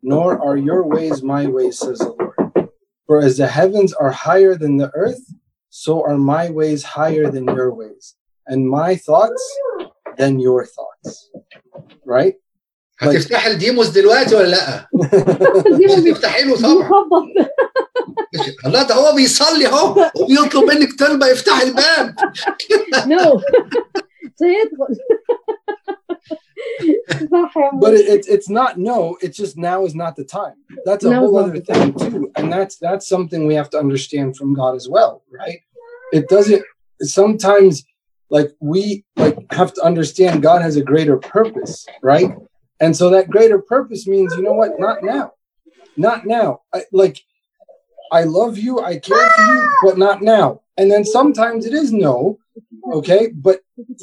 nor 0.03 0.29
are 0.47 0.57
your 0.57 0.83
ways 0.95 1.23
my 1.23 1.47
ways, 1.47 1.79
says 1.79 1.99
the 1.99 2.13
Lord. 2.19 2.69
For 3.07 3.17
as 3.27 3.37
the 3.37 3.47
heavens 3.59 3.93
are 4.03 4.11
higher 4.27 4.55
than 4.63 4.77
the 4.83 4.91
earth, 4.95 5.23
so 5.71 5.93
are 6.09 6.19
my 6.19 6.45
ways 6.51 6.83
higher 6.99 7.27
than 7.35 7.45
your 7.59 7.71
ways, 7.81 8.05
and 8.51 8.61
my 8.69 8.97
thoughts 8.97 9.43
than 10.19 10.33
your 10.41 10.65
thoughts. 10.77 11.31
Right? 12.05 12.35
هتفتح 13.01 13.47
الديموس 13.47 13.89
دلوقتي 13.89 14.35
ولا 14.37 14.47
لا؟ 14.47 14.89
دي 15.77 15.85
مش 15.87 15.91
ما 15.93 16.01
بي- 16.03 16.13
هتفتحي 16.13 16.43
له 16.45 16.57
طبعا 16.57 16.75
بيخبط 16.79 17.25
لا 18.75 18.83
ده 18.83 18.95
هو 18.95 19.15
بيصلي 19.17 19.67
اهو 19.67 20.11
وبيطلب 20.21 20.65
منك 20.65 20.89
طلبه 20.99 21.27
يفتح 21.27 21.61
الباب 21.61 22.15
نو 23.07 23.35
مش 23.37 24.43
هيدخل 24.43 24.95
صح 24.97 25.40
يا 25.40 25.40
but 27.80 27.94
it, 27.94 28.08
it, 28.08 28.26
it's 28.28 28.50
not 28.50 28.78
no 28.78 29.18
it's 29.22 29.38
just 29.38 29.58
now 29.58 29.86
is 29.86 29.96
not 29.96 30.16
the 30.16 30.24
time. 30.24 30.56
That's 30.86 31.04
a 31.04 31.10
no, 31.10 31.20
whole 31.20 31.38
other 31.38 31.60
thing 31.60 31.94
too 31.94 32.32
and 32.36 32.52
that's 32.52 32.78
that's 32.78 33.08
something 33.08 33.46
we 33.46 33.56
have 33.56 33.70
to 33.72 33.80
understand 33.80 34.38
from 34.38 34.54
god 34.54 34.76
as 34.76 34.88
well 34.90 35.24
right? 35.32 35.60
It 36.12 36.28
doesn't 36.30 36.64
sometimes 37.02 37.84
like 38.30 38.52
we 38.60 39.04
like 39.16 39.38
have 39.52 39.74
to 39.74 39.82
understand 39.82 40.42
god 40.42 40.62
has 40.62 40.76
a 40.76 40.84
greater 40.84 41.18
purpose 41.18 41.86
right? 42.02 42.32
And 42.80 42.96
so 42.96 43.10
that 43.12 43.30
greater 43.30 43.60
purpose 43.60 44.08
means 44.08 44.34
you 44.36 44.42
know 44.42 44.54
what 44.54 44.80
not 44.80 45.04
now. 45.04 45.34
Not 45.98 46.26
now. 46.26 46.62
I, 46.74 46.84
like 46.92 47.22
i 48.14 48.24
love 48.24 48.58
you 48.58 48.82
i 48.82 48.98
care 48.98 49.30
for 49.30 49.42
you 49.42 49.72
but 49.84 49.98
not 49.98 50.22
now. 50.22 50.62
And 50.78 50.90
then 50.90 51.06
sometimes 51.06 51.66
it 51.66 51.74
is 51.74 51.92
no 51.94 52.40
okay 52.99 53.23
but 53.47 53.57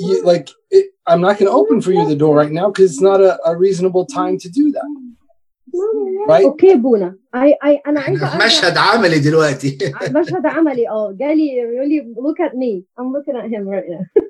you, 0.05 0.15
like 0.31 0.47
it, 0.77 0.85
i'm 1.09 1.21
not 1.27 1.33
going 1.37 1.49
to 1.51 1.57
open 1.61 1.77
for 1.85 1.91
you 1.97 2.03
the 2.13 2.19
door 2.23 2.33
right 2.41 2.53
now 2.59 2.67
because 2.69 2.87
it's 2.91 3.05
not 3.11 3.19
a, 3.29 3.31
a 3.51 3.53
reasonable 3.65 4.05
time 4.19 4.35
to 4.43 4.47
do 4.59 4.65
that 4.77 4.89
right 6.31 6.45
اوكي 6.45 6.75
بونا 6.75 7.15
اي 7.35 7.57
اي 7.65 7.81
انا 7.87 7.99
عايزه 7.99 8.25
احنا 8.25 8.39
في 8.39 8.43
أرجع- 8.43 8.45
مشهد 8.45 8.77
عملي 8.77 9.19
دلوقتي 9.19 9.77
مشهد 10.15 10.45
عملي 10.45 10.89
اه 10.89 11.11
جالي 11.19 11.47
يقول 11.57 11.89
لي 11.89 12.15
look 12.17 12.47
at 12.49 12.53
me 12.53 12.83
I'm 13.01 13.09
looking 13.15 13.35
at 13.41 13.47
him 13.53 13.63
right 13.73 13.89
now 13.93 14.23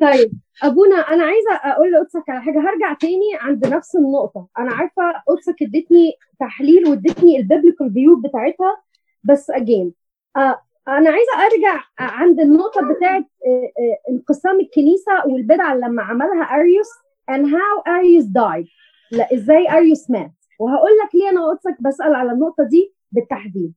طيب 0.00 0.32
ابونا 0.62 0.96
انا 0.96 1.24
عايزه 1.24 1.50
اقول 1.64 1.92
لقدسك 1.92 2.22
على 2.30 2.40
حاجه 2.42 2.58
هرجع 2.58 2.92
تاني 3.00 3.30
عند 3.40 3.66
نفس 3.66 3.96
النقطه 3.96 4.48
انا 4.58 4.72
عارفه 4.72 5.02
قدسك 5.28 5.62
ادتني 5.62 6.12
تحليل 6.40 6.88
وادتني 6.88 7.36
البيبليكال 7.38 7.92
فيو 7.92 8.20
بتاعتها 8.20 8.82
بس 9.24 9.50
اجين 9.50 9.92
آه 10.36 10.60
أنا 10.87 11.09
عايزه 11.09 11.31
ارجع 11.55 11.83
عند 11.99 12.39
النقطه 12.39 12.81
بتاعت 12.93 13.23
آه، 13.47 13.71
آه، 13.79 14.11
انقسام 14.11 14.59
الكنيسه 14.59 15.11
والبدعه 15.27 15.75
لما 15.75 16.03
عملها 16.03 16.43
أريوس 16.43 16.87
and 17.31 17.45
how 17.45 17.89
أريوس 17.91 18.25
died. 18.25 18.67
لا 19.11 19.33
إزاي 19.33 19.71
أريوس 19.71 20.09
مات. 20.09 20.31
وهقول 20.59 20.91
لك 21.03 21.15
ليه 21.15 21.29
أنا 21.29 21.49
قدسك 21.49 21.81
بسأل 21.81 22.15
على 22.15 22.31
النقطة 22.31 22.63
دي 22.63 22.93
بالتحديد. 23.11 23.73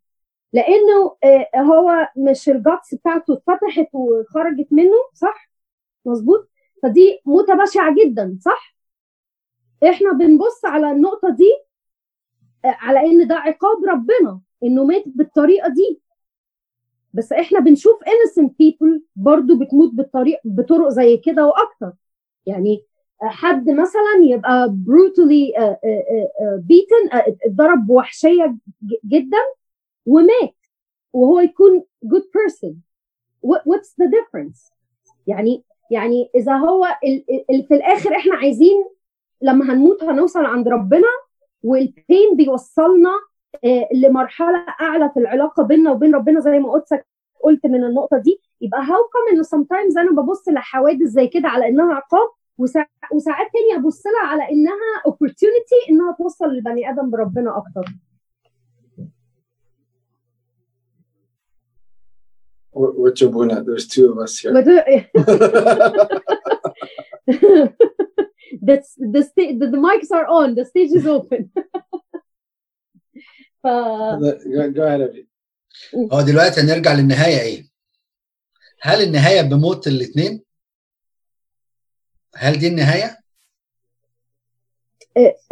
لأنه 0.53 1.17
آه، 1.25 1.49
هو 1.61 2.09
مش 2.17 2.49
ال 2.49 2.58
guts 2.58 2.94
بتاعته 2.95 3.35
اتفتحت 3.35 3.88
وخرجت 3.93 4.69
منه 4.71 4.97
صح؟ 5.14 5.51
مظبوط؟ 6.07 6.51
فدي 6.83 7.21
موتة 7.27 7.55
بشعة 7.55 7.95
جدا 8.05 8.38
صح؟ 8.40 8.75
إحنا 9.88 10.12
بنبص 10.12 10.64
على 10.64 10.90
النقطة 10.90 11.31
دي 11.31 11.51
على 12.64 13.01
إن 13.07 13.27
ده 13.29 13.35
عقاب 13.35 13.85
ربنا 13.85 14.40
إنه 14.62 14.85
مات 14.85 15.03
بالطريقة 15.07 15.69
دي. 15.69 16.01
بس 17.14 17.33
إحنا 17.33 17.61
بنشوف 17.61 18.00
innocent 18.05 18.48
people 18.48 19.00
برضو 19.16 19.59
بتموت 19.59 19.90
بالطريق 19.94 20.38
بطرق 20.44 20.88
زي 20.88 21.16
كده 21.16 21.46
وأكتر. 21.46 21.92
يعني 22.46 22.83
حد 23.22 23.70
مثلا 23.70 24.24
يبقى 24.31 24.68
brutally 24.87 25.59
آه، 25.59 25.79
آه، 25.85 26.29
آه، 26.40 26.62
beaten 26.72 27.16
اتضرب 27.46 27.87
بوحشية 27.87 28.57
ج- 28.83 29.09
جدا 29.09 29.38
ومات. 30.07 30.55
وهو 31.12 31.40
يكون 31.40 31.83
good 32.07 32.22
person. 32.38 32.72
What's 33.46 33.90
the 34.03 34.07
difference 34.09 34.72
يعني 35.27 35.64
يعني 35.90 36.31
إذا 36.35 36.57
هو 36.57 36.87
في 37.68 37.74
الآخر 37.74 38.16
إحنا 38.16 38.35
عايزين 38.37 38.85
لما 39.42 39.72
هنموت 39.72 40.05
هنوصل 40.05 40.44
عند 40.44 40.68
ربنا 40.68 41.09
والبين 41.62 42.37
بيوصلنا 42.37 43.11
لمرحلة 43.95 44.67
أعلى 44.81 45.11
في 45.14 45.21
العلاقة 45.21 45.62
بيننا 45.62 45.90
وبين 45.93 46.14
ربنا 46.14 46.40
زي 46.40 46.59
ما 46.59 46.73
قدسك 46.73 47.07
قلت 47.45 47.67
من 47.67 47.85
النقطة 47.85 48.19
دي 48.19 48.40
يبقى 48.61 48.81
هاو 48.81 49.03
كم 49.05 49.33
إنه 49.35 49.43
sometimes 49.43 49.99
أنا 49.99 50.11
ببص 50.23 50.49
لحوادث 50.49 51.03
زي 51.09 51.27
كده 51.29 51.49
على 51.49 51.69
إنها 51.69 51.95
عقاب 51.95 52.29
وسا- 52.59 52.87
وساعات 53.12 53.47
تاني 53.53 53.81
أبص 53.85 54.03
لها 54.07 54.27
على 54.27 54.43
إنها 54.51 55.03
opportunity 55.09 55.90
إنها 55.90 56.12
توصل 56.19 56.45
للبني 56.49 56.90
آدم 56.90 57.11
بربنا 57.11 57.57
أكتر 57.57 57.85
Wh- 62.77 62.97
Which 63.03 63.23
Abuna? 63.23 63.62
There's 63.62 63.87
two 63.87 64.11
of 64.12 64.19
us 64.19 64.38
here. 64.40 64.53
That's 64.53 64.67
the, 69.14 69.23
sta- 69.23 69.55
the 69.61 69.67
the 69.75 69.81
mics 69.87 70.11
are 70.19 70.27
on 70.27 70.55
the 70.57 70.64
stage 70.64 70.90
is 70.99 71.07
open 71.07 71.51
ف. 73.64 73.66
هو 76.12 76.20
دلوقتي 76.20 76.61
هنرجع 76.61 76.92
للنهاية 76.92 77.40
إيه؟ 77.40 77.68
هل 78.81 79.03
النهاية 79.03 79.42
بموت 79.42 79.87
الاثنين؟ 79.87 80.42
قال 82.42 82.59
دي 82.59 82.68
النهاية؟ 82.68 83.18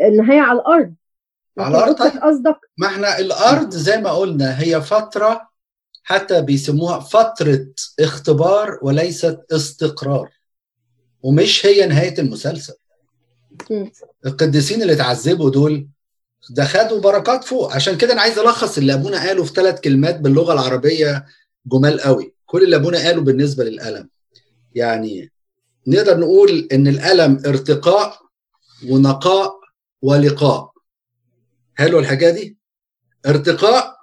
النهاية 0.00 0.40
على 0.40 0.58
الأرض 0.58 0.94
على 1.58 1.76
الأرض 1.78 2.02
لكن 2.02 2.10
طيب. 2.10 2.22
قصدك 2.22 2.60
ما 2.78 2.86
إحنا 2.86 3.18
الأرض 3.18 3.70
زي 3.70 3.96
ما 3.96 4.10
قلنا 4.12 4.60
هي 4.60 4.80
فترة 4.80 5.50
حتى 6.02 6.42
بيسموها 6.42 7.00
فترة 7.00 7.66
اختبار 8.00 8.78
وليست 8.82 9.40
استقرار 9.52 10.30
ومش 11.22 11.66
هي 11.66 11.86
نهاية 11.86 12.18
المسلسل. 12.18 12.74
القديسين 14.26 14.82
اللي 14.82 14.92
اتعذبوا 14.92 15.50
دول 15.50 15.88
ده 16.50 16.64
خدوا 16.64 17.00
بركات 17.00 17.44
فوق. 17.44 17.72
عشان 17.72 17.96
كده 17.96 18.12
أنا 18.12 18.20
عايز 18.20 18.38
ألخص 18.38 18.78
اللي 18.78 18.94
أبونا 18.94 19.26
قاله 19.26 19.44
في 19.44 19.52
ثلاث 19.52 19.80
كلمات 19.80 20.20
باللغة 20.20 20.52
العربية 20.52 21.26
جمال 21.66 22.00
قوي. 22.00 22.34
كل 22.46 22.62
اللي 22.62 22.76
أبونا 22.76 22.98
قاله 22.98 23.20
بالنسبة 23.20 23.64
للألم. 23.64 24.08
يعني 24.74 25.32
نقدر 25.86 26.18
نقول 26.18 26.68
إن 26.72 26.88
الألم 26.88 27.42
ارتقاء 27.46 28.18
ونقاء 28.88 29.60
ولقاء. 30.02 30.72
حلو 31.74 31.98
الحاجة 31.98 32.30
دي؟ 32.30 32.56
ارتقاء 33.26 33.96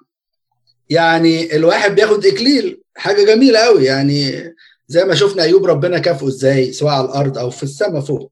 يعني 0.89 1.55
الواحد 1.55 1.95
بياخد 1.95 2.25
إكليل. 2.25 2.81
حاجة 2.95 3.25
جميلة 3.25 3.59
قوي. 3.59 3.85
يعني 3.85 4.53
زي 4.87 5.03
ما 5.05 5.15
شفنا 5.15 5.43
أيوب 5.43 5.65
ربنا 5.65 5.99
كافئه 5.99 6.27
إزاي 6.27 6.71
سواء 6.73 6.93
على 6.93 7.05
الأرض 7.05 7.37
أو 7.37 7.49
في 7.49 7.63
السماء 7.63 8.01
فوق. 8.01 8.31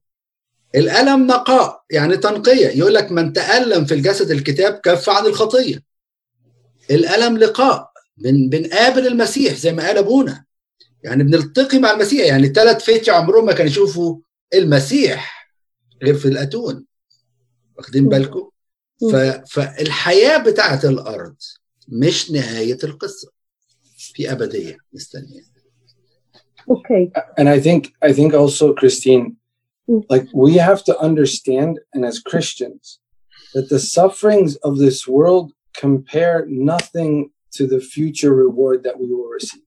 الألم 0.74 1.26
نقاء 1.26 1.84
يعني 1.90 2.16
تنقية. 2.16 2.68
يقول 2.68 2.94
لك 2.94 3.12
من 3.12 3.32
تألم 3.32 3.84
في 3.84 3.94
الجسد 3.94 4.30
الكتاب 4.30 4.74
كف 4.74 5.10
عن 5.10 5.26
الخطية. 5.26 5.82
الألم 6.90 7.38
لقاء 7.38 7.90
بن 8.16 8.48
بنقابل 8.48 9.06
المسيح 9.06 9.54
زي 9.54 9.72
ما 9.72 9.86
قال 9.86 9.98
أبونا. 9.98 10.44
يعني 11.02 11.24
بنلتقي 11.24 11.78
مع 11.78 11.90
المسيح. 11.90 12.26
يعني 12.26 12.46
الثلاث 12.46 12.82
فتية 12.82 13.12
عمرهم 13.12 13.46
ما 13.46 13.52
كانوا 13.52 13.70
يشوفوا 13.70 14.18
المسيح 14.54 15.50
غير 16.02 16.14
في 16.14 16.28
الأتون. 16.28 16.84
واخدين 17.76 18.08
بالكم؟ 18.08 18.50
ف... 19.12 19.14
فالحياة 19.50 20.38
بتاعت 20.38 20.84
الأرض 20.84 21.36
مش 21.88 22.30
نهاية 22.30 22.78
القصة. 22.84 23.30
في 23.98 24.32
أبدية 24.32 24.76
مستنية. 24.92 25.42
أوكي 26.70 27.10
And 27.40 27.48
I 27.48 27.60
think 27.60 28.08
I 28.08 28.12
think 28.12 28.34
also, 28.34 28.74
Christine. 28.74 29.32
Like 30.08 30.26
we 30.34 30.54
have 30.54 30.84
to 30.84 30.98
understand, 30.98 31.80
and 31.94 32.04
as 32.04 32.20
Christians, 32.20 33.00
that 33.54 33.70
the 33.70 33.78
sufferings 33.78 34.56
of 34.56 34.78
this 34.78 35.08
world 35.08 35.52
compare 35.74 36.44
nothing 36.48 37.30
to 37.52 37.66
the 37.66 37.80
future 37.80 38.34
reward 38.34 38.82
that 38.84 39.00
we 39.00 39.06
will 39.06 39.28
receive. 39.28 39.62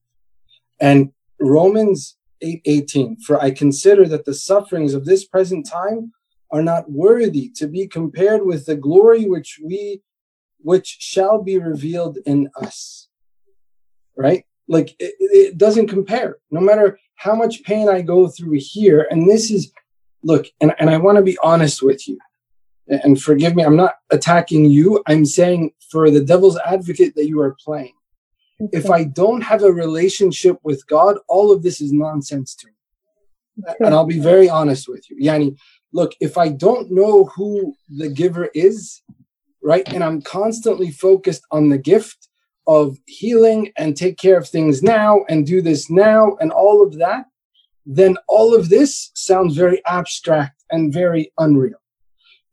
And 0.80 1.12
Romans 1.40 2.16
8 2.40 2.62
18, 2.64 3.18
for 3.20 3.40
I 3.40 3.50
consider 3.50 4.06
that 4.08 4.24
the 4.24 4.34
sufferings 4.34 4.94
of 4.94 5.04
this 5.04 5.24
present 5.24 5.68
time 5.68 6.12
are 6.50 6.62
not 6.62 6.90
worthy 6.90 7.48
to 7.56 7.66
be 7.66 7.86
compared 7.88 8.44
with 8.44 8.66
the 8.66 8.76
glory 8.76 9.24
which 9.24 9.58
we 9.62 10.02
which 10.58 10.98
shall 11.00 11.42
be 11.42 11.58
revealed 11.58 12.18
in 12.24 12.48
us. 12.56 13.08
Right? 14.16 14.44
Like 14.68 14.90
it, 15.00 15.14
it 15.18 15.58
doesn't 15.58 15.88
compare. 15.88 16.38
No 16.52 16.60
matter 16.60 17.00
how 17.16 17.34
much 17.34 17.64
pain 17.64 17.88
I 17.88 18.02
go 18.02 18.28
through 18.28 18.58
here, 18.58 19.06
and 19.10 19.28
this 19.28 19.50
is 19.50 19.72
look, 20.22 20.46
and, 20.60 20.74
and 20.78 20.90
I 20.90 20.96
want 20.98 21.16
to 21.16 21.22
be 21.22 21.38
honest 21.42 21.82
with 21.82 22.08
you. 22.08 22.18
And 22.88 23.20
forgive 23.20 23.54
me, 23.54 23.64
I'm 23.64 23.76
not 23.76 23.94
attacking 24.10 24.66
you. 24.66 25.02
I'm 25.06 25.24
saying 25.24 25.72
for 25.90 26.10
the 26.10 26.22
devil's 26.22 26.58
advocate 26.58 27.14
that 27.14 27.26
you 27.26 27.40
are 27.40 27.56
playing. 27.64 27.94
If 28.72 28.90
I 28.90 29.04
don't 29.04 29.40
have 29.40 29.62
a 29.62 29.72
relationship 29.72 30.58
with 30.62 30.86
God, 30.86 31.18
all 31.28 31.50
of 31.50 31.62
this 31.62 31.80
is 31.80 31.92
nonsense 31.92 32.54
to 32.56 32.68
me. 32.68 32.72
And 33.80 33.94
I'll 33.94 34.06
be 34.06 34.20
very 34.20 34.48
honest 34.48 34.88
with 34.88 35.08
you. 35.10 35.16
Yani, 35.20 35.56
look, 35.92 36.12
if 36.20 36.38
I 36.38 36.48
don't 36.48 36.90
know 36.90 37.24
who 37.26 37.74
the 37.88 38.08
giver 38.08 38.50
is, 38.54 39.02
right, 39.62 39.86
and 39.92 40.02
I'm 40.02 40.22
constantly 40.22 40.90
focused 40.90 41.44
on 41.50 41.68
the 41.68 41.78
gift 41.78 42.28
of 42.66 42.98
healing 43.06 43.72
and 43.76 43.96
take 43.96 44.16
care 44.16 44.38
of 44.38 44.48
things 44.48 44.82
now 44.82 45.24
and 45.28 45.46
do 45.46 45.60
this 45.60 45.90
now 45.90 46.36
and 46.40 46.52
all 46.52 46.86
of 46.86 46.98
that, 46.98 47.26
then 47.84 48.16
all 48.28 48.54
of 48.54 48.68
this 48.68 49.10
sounds 49.14 49.56
very 49.56 49.84
abstract 49.86 50.64
and 50.70 50.92
very 50.92 51.32
unreal. 51.38 51.80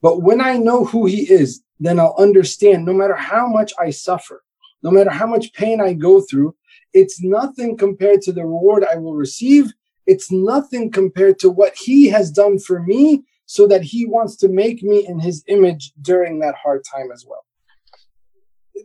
But 0.01 0.21
when 0.21 0.41
I 0.41 0.57
know 0.57 0.85
who 0.85 1.05
he 1.05 1.29
is, 1.29 1.61
then 1.79 1.99
I'll 1.99 2.15
understand 2.17 2.85
no 2.85 2.93
matter 2.93 3.15
how 3.15 3.47
much 3.47 3.73
I 3.79 3.89
suffer, 3.89 4.43
no 4.81 4.91
matter 4.91 5.09
how 5.09 5.27
much 5.27 5.53
pain 5.53 5.81
I 5.81 5.93
go 5.93 6.21
through, 6.21 6.55
it's 6.93 7.21
nothing 7.21 7.77
compared 7.77 8.21
to 8.23 8.31
the 8.31 8.45
reward 8.45 8.85
I 8.85 8.95
will 8.97 9.15
receive. 9.15 9.71
It's 10.07 10.31
nothing 10.31 10.91
compared 10.91 11.37
to 11.39 11.49
what 11.49 11.75
he 11.75 12.07
has 12.07 12.31
done 12.31 12.57
for 12.57 12.81
me 12.81 13.23
so 13.45 13.67
that 13.67 13.83
he 13.83 14.05
wants 14.05 14.35
to 14.37 14.47
make 14.47 14.81
me 14.81 15.05
in 15.07 15.19
his 15.19 15.43
image 15.47 15.91
during 16.01 16.39
that 16.39 16.55
hard 16.55 16.83
time 16.83 17.11
as 17.11 17.25
well 17.27 17.45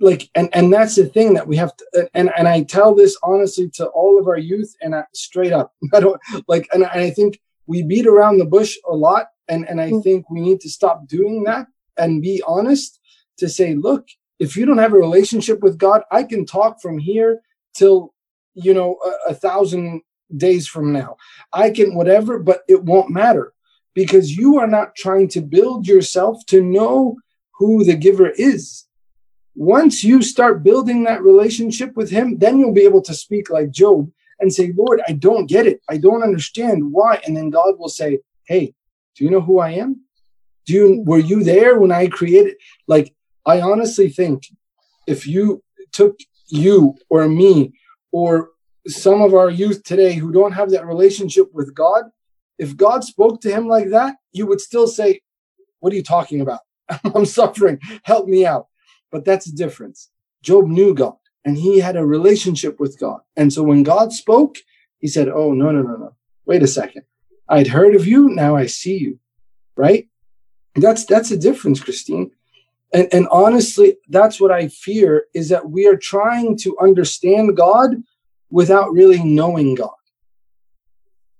like 0.01 0.29
and 0.35 0.49
and 0.53 0.73
that's 0.73 0.95
the 0.97 1.07
thing 1.07 1.35
that 1.35 1.47
we 1.47 1.57
have 1.57 1.75
to 1.77 2.09
and 2.15 2.31
and 2.37 2.47
i 2.49 2.63
tell 2.63 2.95
this 2.95 3.17
honestly 3.23 3.69
to 3.71 3.87
all 3.89 4.19
of 4.19 4.27
our 4.27 4.39
youth 4.39 4.75
and 4.83 4.95
I, 4.95 5.05
straight 5.13 5.53
up. 5.53 5.73
I 5.95 6.01
don't 6.01 6.21
like 6.49 6.69
and, 6.73 6.85
I 6.85 7.11
think 7.11 7.41
we 7.67 7.83
beat 7.83 8.07
around 8.07 8.39
the 8.39 8.45
bush 8.47 8.77
a 8.89 8.95
lot 8.95 9.27
and 9.49 9.69
and 9.69 9.81
i 9.81 9.91
Mm. 9.91 10.03
think 10.03 10.31
we 10.31 10.41
need 10.41 10.61
to 10.61 10.71
stop 10.71 11.07
doing 11.09 11.45
that 11.45 11.67
and 11.97 12.23
be 12.23 12.43
honest 12.47 13.01
to 13.39 13.49
say 13.49 13.75
look 13.75 14.07
if 14.39 14.57
you 14.57 14.67
don't 14.67 14.79
have 14.79 14.93
a 14.95 14.99
relationship 14.99 15.61
with 15.61 15.79
god 15.79 16.03
i 16.11 16.23
can 16.23 16.45
talk 16.45 16.81
from 16.81 16.99
here 16.99 17.41
till 17.75 18.15
you 18.55 18.73
know 18.75 18.97
a, 19.05 19.31
a 19.33 19.35
thousand 19.35 20.03
days 20.37 20.67
from 20.67 20.93
now. 20.93 21.17
I 21.53 21.71
can 21.71 21.95
whatever 21.95 22.39
but 22.39 22.63
it 22.67 22.83
won't 22.83 23.11
matter 23.11 23.53
because 23.95 24.37
you 24.37 24.59
are 24.59 24.67
not 24.67 24.97
trying 24.97 25.29
to 25.29 25.41
build 25.41 25.87
yourself 25.87 26.45
to 26.47 26.61
know 26.63 27.17
who 27.59 27.85
the 27.85 27.95
giver 27.95 28.31
is 28.31 28.87
once 29.55 30.03
you 30.03 30.23
start 30.23 30.63
building 30.63 31.05
that 31.05 31.23
relationship 31.23 31.97
with 31.97 32.11
him, 32.11 32.39
then 32.39 32.59
you'll 32.59 32.73
be 32.73 32.85
able 32.85 33.03
to 33.03 33.15
speak 33.15 33.51
like 33.51 33.71
Job 33.71 34.11
and 34.41 34.53
say, 34.53 34.73
Lord, 34.77 35.01
I 35.07 35.13
don't 35.13 35.47
get 35.47 35.67
it. 35.67 35.81
I 35.89 35.97
don't 35.97 36.23
understand 36.23 36.93
why. 36.93 37.21
And 37.25 37.37
then 37.37 37.51
God 37.51 37.79
will 37.79 37.89
say, 37.89 38.21
Hey, 38.47 38.75
do 39.17 39.25
you 39.25 39.31
know 39.31 39.41
who 39.41 39.61
I 39.61 39.71
am? 39.71 40.03
Do 40.67 40.73
you 40.73 41.03
were 41.07 41.19
you 41.19 41.45
there 41.45 41.79
when 41.79 41.93
I 41.93 42.09
created? 42.09 42.57
Like, 42.89 43.15
I 43.47 43.61
honestly 43.61 44.09
think 44.09 44.47
if 45.07 45.27
you 45.27 45.63
took 45.93 46.19
you 46.49 46.97
or 47.09 47.29
me 47.29 47.75
or 48.11 48.51
some 48.87 49.23
of 49.23 49.35
our 49.35 49.51
youth 49.51 49.83
today 49.85 50.15
who 50.15 50.33
don't 50.33 50.53
have 50.53 50.71
that 50.71 50.87
relationship 50.87 51.47
with 51.53 51.75
God, 51.75 52.05
if 52.59 52.77
God 52.77 53.05
spoke 53.05 53.41
to 53.43 53.51
him 53.51 53.67
like 53.67 53.91
that, 53.91 54.17
you 54.33 54.47
would 54.47 54.61
still 54.61 54.89
say, 54.89 55.21
What 55.79 55.93
are 55.93 55.97
you 55.97 56.03
talking 56.03 56.41
about? 56.41 56.61
I'm 57.15 57.25
suffering. 57.25 57.79
Help 58.03 58.27
me 58.27 58.45
out. 58.45 58.67
But 59.15 59.25
that's 59.25 59.47
the 59.47 59.57
difference. 59.57 60.11
Job 60.43 60.67
knew 60.67 60.93
God 60.93 61.15
and 61.45 61.57
he 61.57 61.79
had 61.79 61.95
a 61.95 62.05
relationship 62.05 62.81
with 62.81 62.99
God. 62.99 63.21
And 63.37 63.53
so 63.53 63.63
when 63.63 63.85
God 63.85 64.13
spoke, 64.13 64.57
he 64.99 65.07
said, 65.07 65.29
Oh, 65.29 65.53
no, 65.53 65.71
no, 65.71 65.83
no, 65.83 65.95
no. 65.95 66.17
Wait 66.47 66.65
a 66.65 66.67
second. 66.67 67.05
I'd 67.49 67.69
heard 67.69 67.95
of 67.95 68.09
you. 68.09 68.31
Now 68.31 68.57
I 68.57 68.67
see 68.67 68.97
you. 68.97 69.21
Right? 69.77 70.09
That's 70.75 71.05
that's 71.05 71.31
a 71.31 71.37
difference, 71.37 71.81
Christine. 71.81 72.33
And, 72.93 73.07
and 73.13 73.29
honestly, 73.31 73.99
that's 74.09 74.41
what 74.41 74.51
I 74.51 74.67
fear 74.67 75.27
is 75.33 75.49
that 75.51 75.71
we 75.71 75.87
are 75.87 75.97
trying 75.97 76.59
to 76.59 76.77
understand 76.81 77.57
God 77.57 78.03
without 78.51 78.93
really 78.93 79.23
knowing 79.23 79.77
God. 79.77 80.01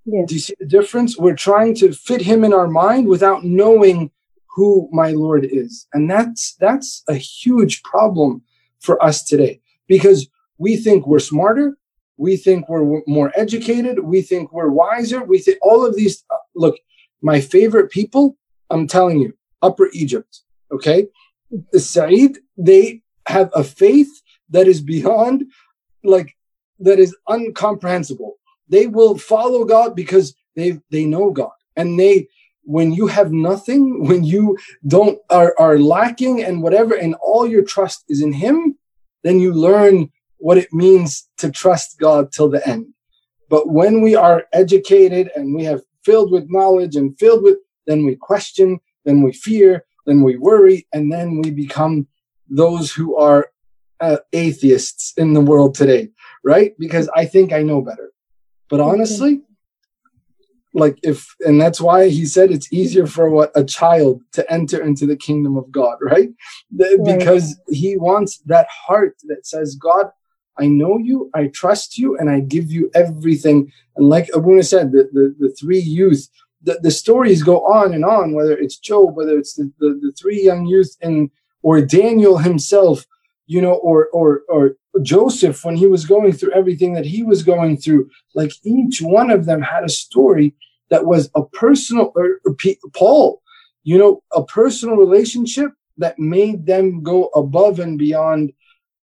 Yes. 0.05 0.29
Do 0.29 0.35
you 0.35 0.39
see 0.39 0.55
the 0.57 0.65
difference? 0.65 1.17
We're 1.17 1.35
trying 1.35 1.75
to 1.75 1.91
fit 1.91 2.21
him 2.21 2.45
in 2.45 2.53
our 2.53 2.67
mind 2.69 3.09
without 3.09 3.43
knowing 3.43 4.11
who 4.55 4.89
my 4.91 5.11
Lord 5.11 5.45
is. 5.45 5.85
And 5.93 6.09
that's 6.09 6.55
that's 6.55 7.03
a 7.07 7.15
huge 7.15 7.83
problem 7.83 8.41
for 8.79 9.03
us 9.03 9.23
today 9.23 9.61
because 9.87 10.29
we 10.57 10.77
think 10.77 11.05
we're 11.05 11.19
smarter, 11.19 11.77
we 12.17 12.37
think 12.37 12.69
we're 12.69 13.01
more 13.05 13.31
educated, 13.35 13.99
we 13.99 14.21
think 14.21 14.53
we're 14.53 14.69
wiser, 14.69 15.23
we 15.23 15.39
think 15.39 15.57
all 15.61 15.85
of 15.85 15.95
these 15.95 16.23
uh, 16.29 16.37
look, 16.55 16.77
my 17.21 17.41
favorite 17.41 17.91
people, 17.91 18.37
I'm 18.69 18.87
telling 18.87 19.19
you, 19.19 19.33
Upper 19.61 19.89
Egypt, 19.91 20.41
okay? 20.71 21.07
The 21.71 21.79
Said, 21.79 22.37
they 22.57 23.01
have 23.27 23.49
a 23.53 23.63
faith 23.63 24.21
that 24.49 24.67
is 24.67 24.81
beyond 24.81 25.45
like 26.03 26.35
that 26.79 26.99
is 26.99 27.15
incomprehensible. 27.29 28.35
They 28.69 28.87
will 28.87 29.17
follow 29.17 29.65
God 29.65 29.95
because 29.95 30.33
they 30.55 30.79
they 30.91 31.05
know 31.05 31.31
God. 31.31 31.51
And 31.75 31.99
they 31.99 32.29
when 32.65 32.91
you 32.91 33.07
have 33.07 33.31
nothing, 33.31 34.03
when 34.07 34.23
you 34.23 34.57
don't 34.87 35.19
are, 35.29 35.55
are 35.57 35.79
lacking 35.79 36.43
and 36.43 36.61
whatever, 36.61 36.95
and 36.95 37.15
all 37.15 37.47
your 37.47 37.63
trust 37.63 38.03
is 38.09 38.21
in 38.21 38.33
him, 38.33 38.77
then 39.23 39.39
you 39.39 39.53
learn 39.53 40.11
what 40.37 40.57
it 40.57 40.71
means 40.73 41.27
to 41.37 41.49
trust 41.49 41.97
God 41.99 42.31
till 42.31 42.49
the 42.49 42.67
end. 42.67 42.87
But 43.49 43.69
when 43.69 44.01
we 44.01 44.15
are 44.15 44.45
educated 44.53 45.31
and 45.35 45.55
we 45.55 45.63
have 45.63 45.81
filled 46.03 46.31
with 46.31 46.49
knowledge 46.49 46.95
and 46.95 47.17
filled 47.17 47.43
with, 47.43 47.57
then 47.87 48.05
we 48.05 48.15
question, 48.15 48.79
then 49.05 49.21
we 49.21 49.31
fear, 49.31 49.85
then 50.05 50.21
we 50.23 50.37
worry, 50.37 50.87
and 50.93 51.11
then 51.11 51.41
we 51.41 51.51
become 51.51 52.07
those 52.47 52.91
who 52.91 53.15
are 53.15 53.49
uh, 53.99 54.17
atheists 54.33 55.13
in 55.17 55.33
the 55.33 55.41
world 55.41 55.75
today, 55.75 56.09
right? 56.43 56.73
Because 56.77 57.09
I 57.15 57.25
think 57.25 57.53
I 57.53 57.63
know 57.63 57.81
better. 57.81 58.11
But 58.69 58.79
honestly, 58.79 59.41
like 60.75 60.99
if 61.03 61.33
and 61.39 61.59
that's 61.59 61.79
why 61.81 62.09
he 62.09 62.25
said 62.25 62.51
it's 62.51 62.71
easier 62.71 63.07
for 63.07 63.29
what 63.29 63.51
a 63.55 63.63
child 63.63 64.21
to 64.33 64.47
enter 64.51 64.83
into 64.83 65.07
the 65.07 65.15
kingdom 65.15 65.57
of 65.57 65.71
god 65.71 65.97
right, 66.01 66.29
the, 66.71 66.97
right. 66.99 67.17
because 67.17 67.59
he 67.69 67.97
wants 67.97 68.39
that 68.39 68.67
heart 68.69 69.15
that 69.23 69.45
says 69.47 69.75
god 69.75 70.07
i 70.59 70.67
know 70.67 70.97
you 70.97 71.31
i 71.33 71.47
trust 71.47 71.97
you 71.97 72.17
and 72.17 72.29
i 72.29 72.39
give 72.41 72.69
you 72.69 72.91
everything 72.93 73.71
and 73.95 74.09
like 74.09 74.29
abuna 74.33 74.61
said 74.61 74.91
the, 74.91 75.09
the, 75.13 75.35
the 75.39 75.55
three 75.59 75.79
youth 75.79 76.27
the, 76.61 76.77
the 76.83 76.91
stories 76.91 77.41
go 77.41 77.65
on 77.65 77.93
and 77.93 78.03
on 78.03 78.33
whether 78.33 78.57
it's 78.57 78.77
job 78.77 79.15
whether 79.15 79.37
it's 79.37 79.53
the, 79.53 79.71
the, 79.79 79.97
the 80.01 80.11
three 80.19 80.43
young 80.43 80.65
youth 80.65 80.95
and 81.01 81.31
or 81.61 81.81
daniel 81.81 82.37
himself 82.37 83.05
you 83.47 83.61
know 83.61 83.73
or 83.75 84.07
or 84.07 84.41
or 84.49 84.75
joseph 85.01 85.63
when 85.65 85.75
he 85.75 85.87
was 85.87 86.05
going 86.05 86.31
through 86.31 86.51
everything 86.53 86.93
that 86.93 87.05
he 87.05 87.23
was 87.23 87.43
going 87.43 87.77
through 87.77 88.09
like 88.33 88.51
each 88.63 89.01
one 89.01 89.29
of 89.29 89.45
them 89.45 89.61
had 89.61 89.83
a 89.83 89.89
story 89.89 90.53
that 90.89 91.05
was 91.05 91.29
a 91.35 91.43
personal 91.43 92.11
or, 92.15 92.39
or 92.45 92.55
paul 92.93 93.41
you 93.83 93.97
know 93.97 94.21
a 94.33 94.43
personal 94.43 94.95
relationship 94.95 95.71
that 95.97 96.19
made 96.19 96.65
them 96.65 97.03
go 97.03 97.25
above 97.27 97.79
and 97.79 97.97
beyond 97.97 98.51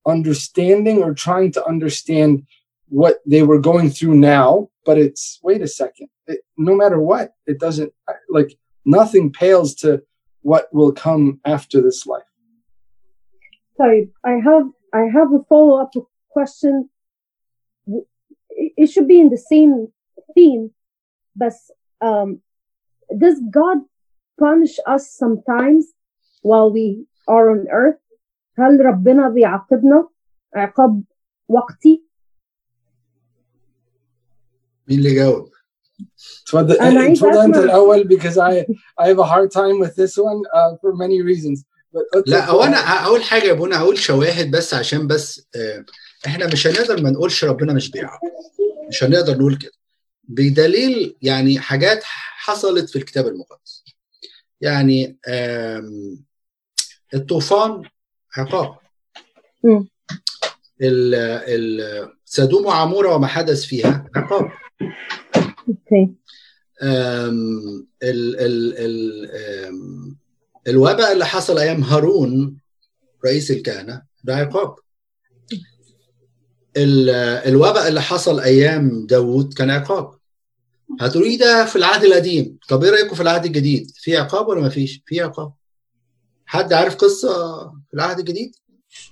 understanding 0.07 1.03
or 1.03 1.13
trying 1.13 1.53
to 1.53 1.65
understand 1.67 2.47
what 2.89 3.19
they 3.27 3.43
were 3.43 3.61
going 3.61 3.91
through 3.91 4.15
now. 4.15 4.69
But 4.85 4.99
it's 4.99 5.39
wait 5.43 5.61
a 5.61 5.69
second 5.69 6.09
it, 6.27 6.41
no 6.57 6.75
matter 6.75 6.99
what 6.99 7.35
it 7.47 7.61
doesn't 7.61 7.93
like 8.31 8.59
nothing 8.85 9.31
pales 9.31 9.75
to 9.77 10.03
what 10.43 10.73
will 10.73 10.93
come 10.93 11.41
after 11.45 11.83
this 11.83 12.07
life. 12.07 12.23
Sorry 13.77 14.09
i 14.25 14.33
have 14.33 14.67
i 14.94 15.04
have 15.16 15.30
a 15.34 15.42
follow-up 15.50 15.92
question 16.30 16.90
it 18.82 18.88
should 18.92 19.08
be 19.08 19.20
in 19.20 19.30
the 19.30 19.38
same 19.54 19.88
theme 20.36 20.72
but 21.36 21.54
um, 22.02 22.42
does 23.24 23.38
God 23.50 23.78
punish 24.40 24.76
us 24.86 25.12
sometimes 25.12 25.84
while 26.42 26.72
we 26.72 27.06
are 27.28 27.50
on 27.52 27.68
earth 27.72 28.00
هل 28.58 28.86
ربنا 28.86 29.30
بيعاقبنا 29.30 30.10
عقاب 30.56 31.04
وقتي 31.48 32.04
مين 34.88 35.00
اللي 35.00 35.16
جاوب؟ 35.16 35.50
اتفضل 36.44 36.82
اتفضل 36.82 37.38
انت 37.38 37.58
الاول 37.58 38.08
because 38.08 38.38
I 38.38 38.66
I 39.04 39.08
have 39.08 39.20
a 39.20 39.24
hard 39.24 39.52
time 39.52 39.80
with 39.80 39.96
this 39.96 40.18
one 40.18 40.42
uh, 40.54 40.72
for 40.82 40.96
many 40.96 41.22
reasons 41.22 41.64
but 41.64 41.77
لا 42.27 42.51
هو 42.51 42.63
أنا 42.63 42.77
اول 42.77 43.23
حاجة 43.23 43.43
يا 43.43 43.53
ابونا 43.53 43.79
هقول 43.79 43.99
شواهد 43.99 44.51
بس 44.51 44.75
عشان 44.75 45.07
بس 45.07 45.47
إحنا 46.27 46.47
مش 46.47 46.67
هنقدر 46.67 47.03
ما 47.03 47.11
نقولش 47.11 47.45
ربنا 47.45 47.73
مش 47.73 47.91
بيعاقب 47.91 48.29
مش 48.89 49.05
هنقدر 49.05 49.39
نقول 49.39 49.57
كده. 49.57 49.73
بدليل 50.25 51.17
يعني 51.23 51.59
حاجات 51.61 52.01
حصلت 52.05 52.91
في 52.91 52.97
الكتاب 52.97 53.27
المقدس. 53.27 53.85
يعني 54.61 55.19
الطوفان 57.15 57.83
عقاب. 58.37 58.77
سدوم 62.25 62.67
وعمورة 62.67 63.15
وما 63.15 63.27
حدث 63.27 63.65
فيها 63.65 64.11
عقاب. 64.17 64.51
أوكي 65.69 66.09
ال 66.83 67.87
ال 68.03 68.75
ال 68.79 69.31
الوباء 70.69 71.13
اللي 71.13 71.27
حصل 71.27 71.59
أيام 71.59 71.83
هارون 71.83 72.57
رئيس 73.27 73.51
الكهنة 73.51 74.03
ده 74.25 74.37
عقاب. 74.37 74.75
الوباء 76.77 77.89
اللي 77.89 78.03
حصل 78.03 78.41
أيام 78.41 79.07
داوود 79.07 79.55
كان 79.55 79.71
عقاب. 79.71 80.19
هتقولي 81.01 81.37
ده 81.37 81.65
في 81.65 81.77
العهد 81.77 82.05
القديم. 82.05 82.59
طب 82.69 82.85
إيه 82.85 82.91
رأيكم 82.91 83.15
في 83.15 83.23
العهد 83.23 83.45
الجديد؟ 83.45 83.91
في 83.95 84.17
عقاب 84.17 84.49
ولا 84.49 84.61
ما 84.61 84.69
فيش؟ 84.69 85.03
في 85.07 85.21
عقاب. 85.21 85.53
حد 86.47 86.73
عارف 86.73 86.95
قصة 86.95 87.59
في 87.69 87.95
العهد 87.95 88.19
الجديد؟ 88.19 88.57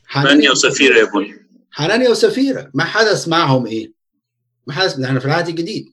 حنانيا 0.07 0.51
وسفيرة 0.51 0.99
يا 0.99 1.09
أبوي. 1.09 1.35
حنانيا 1.71 2.11
وسفيرة. 2.11 2.71
ما 2.75 2.85
حدث 2.85 3.29
معهم 3.29 3.67
إيه؟ 3.67 3.93
ما 4.67 4.73
حدث 4.73 5.01
إحنا 5.01 5.21
في 5.21 5.27
العهد 5.27 5.49
الجديد. 5.49 5.93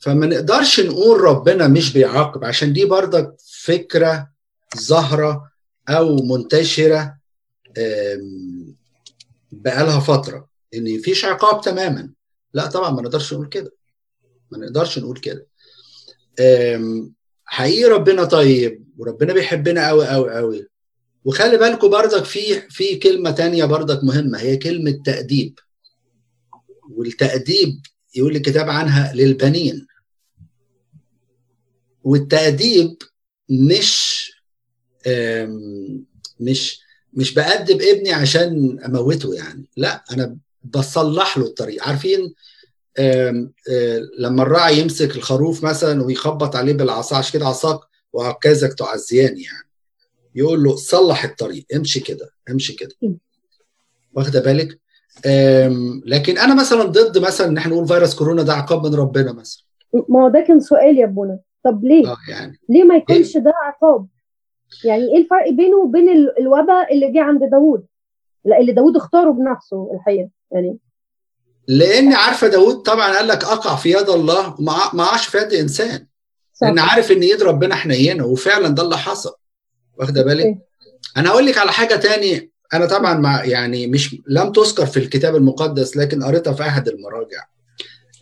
فما 0.00 0.26
نقدرش 0.26 0.80
نقول 0.80 1.20
ربنا 1.20 1.68
مش 1.68 1.92
بيعاقب 1.92 2.44
عشان 2.44 2.72
دي 2.72 2.84
برضك 2.84 3.34
فكرة 3.62 4.31
ظاهره 4.78 5.50
أو 5.88 6.16
منتشرة 6.16 7.18
بقالها 9.52 10.00
فترة. 10.00 10.48
إن 10.74 10.98
مفيش 10.98 11.24
عقاب 11.24 11.60
تماما. 11.60 12.12
لا 12.54 12.66
طبعا 12.66 12.90
ما 12.90 13.02
نقدرش 13.02 13.32
نقول 13.32 13.48
كده. 13.48 13.72
ما 14.50 14.58
نقدرش 14.58 14.98
نقول 14.98 15.20
كده. 15.20 15.46
حقيقي 17.44 17.84
ربنا 17.84 18.24
طيب 18.24 18.84
وربنا 18.98 19.32
بيحبنا 19.32 19.88
قوي 19.88 20.08
قوي 20.08 20.34
قوي 20.34 20.68
وخلي 21.24 21.56
بالكم 21.56 21.90
برضك 21.90 22.24
في 22.24 22.60
في 22.60 22.96
كلمة 22.96 23.30
تانية 23.30 23.64
برضك 23.64 24.04
مهمة 24.04 24.38
هي 24.38 24.56
كلمة 24.56 25.02
تأديب. 25.04 25.58
والتأديب 26.90 27.80
يقول 28.14 28.36
الكتاب 28.36 28.70
عنها 28.70 29.12
للبنين. 29.14 29.86
والتأديب 32.04 32.96
مش 33.48 34.21
مش 36.40 36.82
مش 37.12 37.34
بأدب 37.34 37.82
ابني 37.82 38.12
عشان 38.12 38.78
اموته 38.84 39.34
يعني. 39.34 39.64
لا 39.76 40.04
أنا 40.12 40.36
بصلح 40.64 41.38
له 41.38 41.44
الطريق. 41.44 41.88
عارفين؟ 41.88 42.34
آم 42.98 43.52
آم 43.70 44.08
لما 44.18 44.42
الراعي 44.42 44.78
يمسك 44.78 45.16
الخروف 45.16 45.64
مثلا 45.64 46.02
ويخبط 46.02 46.56
عليه 46.56 46.72
بالعصا 46.72 47.16
عشان 47.16 47.32
كده 47.32 47.46
عصاك 47.46 47.80
وعكازك 48.12 48.72
تعزيان 48.72 49.38
يعني. 49.38 49.68
يقول 50.34 50.62
له 50.62 50.76
صلح 50.76 51.24
الطريق 51.24 51.66
امشي 51.74 52.00
كده 52.00 52.30
امشي 52.50 52.72
كده. 52.72 52.94
واخده 54.14 54.40
بالك؟ 54.40 54.78
لكن 56.06 56.38
أنا 56.38 56.54
مثلا 56.54 56.82
ضد 56.82 57.18
مثلا 57.18 57.46
إن 57.46 57.56
إحنا 57.56 57.72
نقول 57.72 57.88
فيروس 57.88 58.14
كورونا 58.14 58.42
ده 58.42 58.52
عقاب 58.52 58.86
من 58.86 58.94
ربنا 58.94 59.32
مثلا. 59.32 59.62
ما 60.08 60.22
هو 60.22 60.28
ده 60.28 60.44
كان 60.48 60.60
سؤال 60.60 60.98
يا 60.98 61.04
ابونا. 61.04 61.38
طب 61.64 61.84
ليه؟ 61.84 62.06
آه 62.08 62.16
يعني. 62.28 62.60
ليه 62.68 62.84
ما 62.84 62.96
يكونش 62.96 63.36
ده 63.36 63.52
عقاب؟ 63.62 64.06
يعني 64.84 65.02
إيه 65.02 65.22
الفرق 65.22 65.50
بينه 65.50 65.76
وبين 65.76 66.08
ال- 66.08 66.38
الوباء 66.38 66.94
اللي 66.94 67.12
جه 67.12 67.20
عند 67.22 67.40
داوود؟ 67.50 67.86
لا 68.44 68.60
اللي 68.60 68.72
داوود 68.72 68.96
اختاره 68.96 69.30
بنفسه 69.32 69.90
الحقيقة 69.94 70.28
يعني. 70.52 70.78
لأن 71.68 72.12
عارفة 72.12 72.48
داود 72.48 72.74
طبعا 72.82 73.16
قال 73.16 73.28
لك 73.28 73.44
أقع 73.44 73.76
في 73.76 73.90
يد 73.90 74.08
الله 74.08 74.54
ما 74.94 75.04
عاش 75.04 75.26
في 75.26 75.38
يد 75.38 75.52
إنسان. 75.52 76.06
صح. 76.54 76.66
لأن 76.66 76.78
عارف 76.78 77.12
إن 77.12 77.20
ايد 77.20 77.42
ربنا 77.42 77.74
حنينه 77.74 78.26
وفعلا 78.26 78.68
ده 78.68 78.82
اللي 78.82 78.96
حصل. 78.98 79.34
واخدة 79.98 80.22
بالك؟ 80.22 80.46
أوكي. 80.46 80.60
أنا 81.16 81.30
هقول 81.30 81.46
لك 81.46 81.58
على 81.58 81.72
حاجة 81.72 81.94
تاني. 81.96 82.50
أنا 82.74 82.86
طبعا 82.86 83.14
مع 83.14 83.44
يعني 83.44 83.86
مش 83.86 84.16
لم 84.28 84.52
تذكر 84.52 84.86
في 84.86 84.96
الكتاب 84.96 85.36
المقدس 85.36 85.96
لكن 85.96 86.22
قريتها 86.24 86.52
في 86.52 86.62
أحد 86.62 86.88
المراجع. 86.88 87.44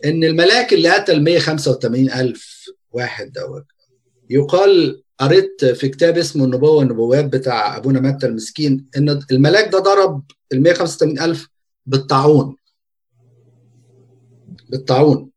إن 0.05 0.23
الملاك 0.23 0.73
اللي 0.73 0.89
قتل 0.89 1.23
185 1.23 2.11
ألف 2.11 2.65
واحد 2.91 3.31
دوت 3.31 3.65
يقال 4.29 5.03
قريت 5.21 5.65
في 5.65 5.89
كتاب 5.89 6.17
اسمه 6.17 6.45
النبوة 6.45 6.71
والنبوات 6.71 7.25
بتاع 7.25 7.77
أبونا 7.77 7.99
متى 7.99 8.25
المسكين 8.25 8.85
إن 8.97 9.23
الملاك 9.31 9.71
ده 9.71 9.79
ضرب 9.79 10.23
ال 10.53 10.61
185 10.63 11.19
ألف 11.19 11.47
بالطاعون. 11.85 12.55
بالطاعون. 14.69 15.29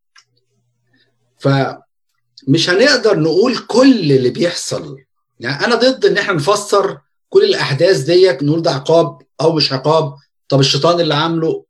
فمش 1.38 2.70
هنقدر 2.70 3.20
نقول 3.20 3.58
كل 3.58 4.12
اللي 4.12 4.30
بيحصل. 4.30 4.96
يعني 5.40 5.64
أنا 5.64 5.74
ضد 5.74 6.04
إن 6.06 6.18
إحنا 6.18 6.34
نفسر 6.34 6.98
كل 7.28 7.44
الأحداث 7.44 8.00
ديت 8.00 8.42
نقول 8.42 8.62
ده 8.62 8.70
عقاب 8.70 9.18
أو 9.40 9.52
مش 9.52 9.72
عقاب. 9.72 10.14
طب 10.48 10.60
الشيطان 10.60 11.00
اللي 11.00 11.14
عامله؟ 11.14 11.64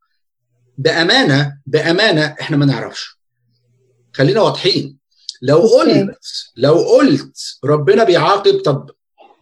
بأمانة 0.79 1.59
بأمانة 1.67 2.25
إحنا 2.41 2.57
ما 2.57 2.67
نعرفش. 2.67 3.19
خلينا 4.12 4.41
واضحين. 4.41 4.99
لو. 5.45 5.59
قلت 5.59 6.16
لو 6.57 6.74
قلت 6.74 7.59
ربنا 7.64 8.05
بيعاقب 8.05 8.61
طب 8.61 8.90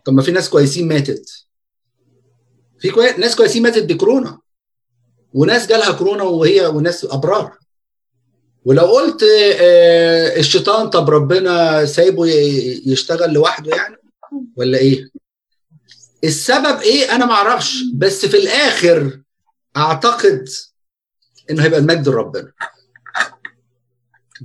طب 0.04 0.12
ما 0.12 0.22
في 0.22 0.32
ناس 0.32 0.48
كويسين 0.48 0.88
ماتت. 0.88 1.30
في 2.78 2.90
كوي... 2.90 3.12
ناس 3.12 3.36
كويسين 3.36 3.62
ماتت 3.62 3.82
بكورونا. 3.92 4.38
وناس 5.34 5.66
جالها 5.66 5.92
كورونا 5.92 6.22
وهي 6.22 6.66
وناس 6.66 7.04
أبرار. 7.04 7.58
ولو 8.64 8.86
قلت 8.86 9.22
آه، 9.60 10.36
الشيطان 10.38 10.90
طب 10.90 11.10
ربنا 11.10 11.84
سايبه 11.84 12.26
يشتغل 12.86 13.32
لوحده 13.32 13.76
يعني 13.76 13.96
ولا 14.56 14.78
إيه؟ 14.78 15.08
السبب 16.24 16.80
إيه؟ 16.80 17.14
أنا 17.14 17.26
ما 17.26 17.32
أعرفش. 17.32 17.74
بس 17.94 18.26
في 18.26 18.36
الآخر 18.36 19.20
أعتقد 19.76 20.48
إنه 21.50 21.64
هيبقى 21.64 21.78
المجد 21.80 22.08
لربنا. 22.08 22.52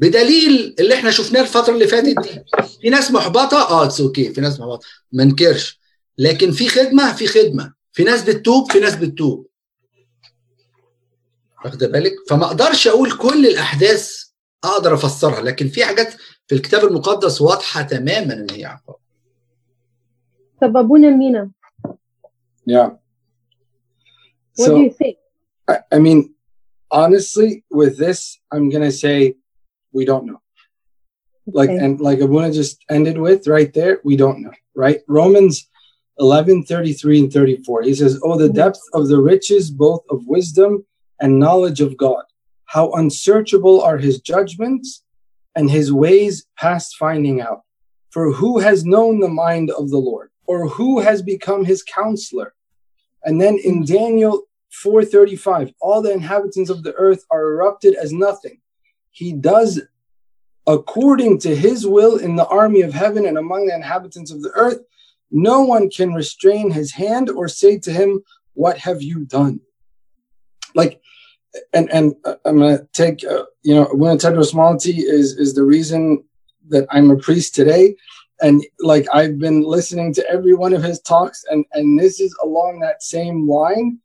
بدليل 0.01 0.75
اللي 0.79 0.95
إحنا 0.95 1.11
شفناه 1.11 1.41
الفترة 1.41 1.73
اللي 1.73 1.87
فاتت 1.87 2.19
دي. 2.19 2.43
في 2.81 2.89
ناس 2.89 3.11
محبطة 3.11 3.69
آه 3.69 3.85
it's 3.85 4.01
okay 4.01 4.33
في 4.33 4.41
ناس 4.41 4.59
محبطة. 4.59 4.87
ما 5.11 5.23
انكرش. 5.23 5.79
لكن 6.17 6.51
في 6.51 6.69
خدمة 6.69 7.13
في 7.15 7.27
خدمة. 7.27 7.73
في 7.91 8.03
ناس 8.03 8.23
بتتوب 8.23 8.71
في 8.71 8.79
ناس 8.79 8.95
بتتوب. 8.95 9.47
واخده 11.65 11.87
بالك؟ 11.87 12.13
فما 12.29 12.45
أقدرش 12.45 12.87
أقول 12.87 13.17
كل 13.17 13.47
الاحداث 13.47 14.23
أقدر 14.63 14.93
افسرها 14.93 15.41
لكن 15.41 15.67
في 15.67 15.85
حاجات 15.85 16.13
في 16.47 16.55
الكتاب 16.55 16.83
المقدس 16.83 17.41
واضحة 17.41 17.81
تماما 17.81 18.33
إن 18.33 18.47
هي 18.51 18.65
عقاب. 18.65 18.95
طب 20.61 20.77
أبونا 20.77 21.09
مينا. 21.09 21.51
Yeah. 22.69 22.89
what 24.59 24.67
do 24.67 24.79
you 24.87 24.91
think? 25.01 25.17
I, 25.71 25.75
I 25.95 25.99
mean, 25.99 26.19
honestly, 26.91 27.63
with 27.79 27.97
this, 27.97 28.39
I'm 28.53 28.69
gonna 28.69 28.91
say 28.91 29.35
we 29.97 30.05
don't 30.05 30.25
know. 30.29 30.39
Like 31.59 31.71
Okay. 31.71 31.83
and 31.83 31.99
like 32.07 32.19
Abuna 32.19 32.51
just 32.61 32.73
ended 32.97 33.17
with 33.17 33.47
right 33.47 33.71
there, 33.73 33.93
we 34.03 34.15
don't 34.23 34.41
know, 34.43 34.55
right? 34.75 34.99
Romans 35.07 35.55
11, 36.19 36.63
33 36.63 37.19
and 37.23 37.33
34. 37.33 37.83
He 37.83 37.95
says, 37.95 38.19
Oh, 38.23 38.37
the 38.37 38.49
Mhm. 38.49 38.59
depth 38.63 38.81
of 38.93 39.07
the 39.07 39.21
riches 39.21 39.65
both 39.85 40.03
of 40.13 40.27
wisdom 40.35 40.85
and 41.21 41.39
knowledge 41.39 41.79
of 41.81 41.97
God. 41.97 42.23
How 42.65 42.85
unsearchable 43.01 43.77
are 43.81 43.97
his 43.97 44.19
judgments 44.19 45.03
and 45.55 45.69
his 45.69 45.91
ways 46.03 46.45
past 46.57 46.95
finding 46.97 47.39
out. 47.47 47.61
For 48.15 48.25
who 48.39 48.59
has 48.59 48.85
known 48.93 49.19
the 49.19 49.35
mind 49.45 49.69
of 49.79 49.89
the 49.89 50.03
Lord, 50.11 50.29
or 50.51 50.59
who 50.67 50.99
has 51.07 51.21
become 51.21 51.65
his 51.65 51.81
counselor? 51.83 52.49
And 53.25 53.39
then 53.41 53.55
in 53.69 53.85
Daniel 53.85 54.35
4:35, 54.83 55.73
all 55.81 56.01
the 56.01 56.13
inhabitants 56.19 56.69
of 56.69 56.83
the 56.83 56.93
earth 57.05 57.23
are 57.33 57.43
erupted 57.51 57.93
as 57.95 58.11
nothing. 58.11 58.57
He 59.17 59.33
does 59.33 59.81
according 60.67 61.39
to 61.39 61.55
his 61.55 61.87
will 61.87 62.17
in 62.17 62.35
the 62.35 62.45
army 62.45 62.81
of 62.81 62.93
heaven 62.93 63.25
and 63.25 63.35
among 63.35 63.65
the 63.65 63.73
inhabitants 63.73 64.29
of 64.29 64.43
the 64.43 64.51
earth. 64.51 64.79
No 65.31 65.61
one 65.61 65.89
can 65.89 66.13
restrain 66.13 66.69
his 66.69 66.91
hand 66.91 67.27
or 67.31 67.47
say 67.47 67.79
to 67.79 67.91
him, 67.91 68.21
What 68.53 68.77
have 68.77 69.01
you 69.01 69.25
done? 69.25 69.61
Like, 70.75 71.01
and 71.73 71.91
and 71.91 72.13
uh, 72.25 72.35
I'm 72.45 72.59
gonna 72.59 72.87
take 72.93 73.25
uh, 73.25 73.45
you 73.63 73.73
know 73.73 73.85
Abuna 73.85 74.17
Tedros 74.17 74.85
is 74.85 75.33
is 75.33 75.55
the 75.55 75.63
reason 75.63 76.23
that 76.69 76.85
I'm 76.91 77.09
a 77.09 77.17
priest 77.17 77.55
today, 77.55 77.95
and 78.39 78.63
like 78.81 79.07
I've 79.11 79.39
been 79.39 79.63
listening 79.63 80.13
to 80.13 80.29
every 80.29 80.53
one 80.53 80.73
of 80.73 80.83
his 80.83 81.01
talks, 81.01 81.43
and 81.49 81.65
and 81.73 81.99
this 81.99 82.19
is 82.19 82.37
along 82.43 82.81
that 82.81 83.01
same 83.01 83.49
line 83.49 83.97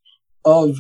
of 0.46 0.78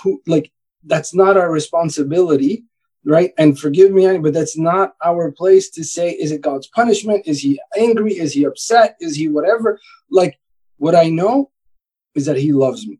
who 0.00 0.22
like 0.28 0.52
that's 0.84 1.12
not 1.12 1.36
our 1.36 1.50
responsibility 1.50 2.64
right? 3.04 3.32
And 3.38 3.58
forgive 3.58 3.92
me 3.92 4.18
but 4.18 4.32
that's 4.32 4.56
not 4.56 4.94
our 5.04 5.32
place 5.32 5.70
to 5.70 5.84
say 5.84 6.10
is 6.10 6.32
it 6.32 6.40
god's 6.40 6.68
punishment? 6.68 7.26
Is 7.26 7.40
he 7.40 7.60
angry? 7.76 8.12
Is 8.12 8.32
he 8.32 8.44
upset? 8.44 8.96
Is 9.00 9.16
he 9.16 9.28
whatever? 9.28 9.80
Like 10.10 10.38
what 10.78 10.94
i 10.94 11.08
know 11.08 11.50
is 12.14 12.26
that 12.26 12.36
he 12.36 12.52
loves 12.52 12.86
me 12.86 12.98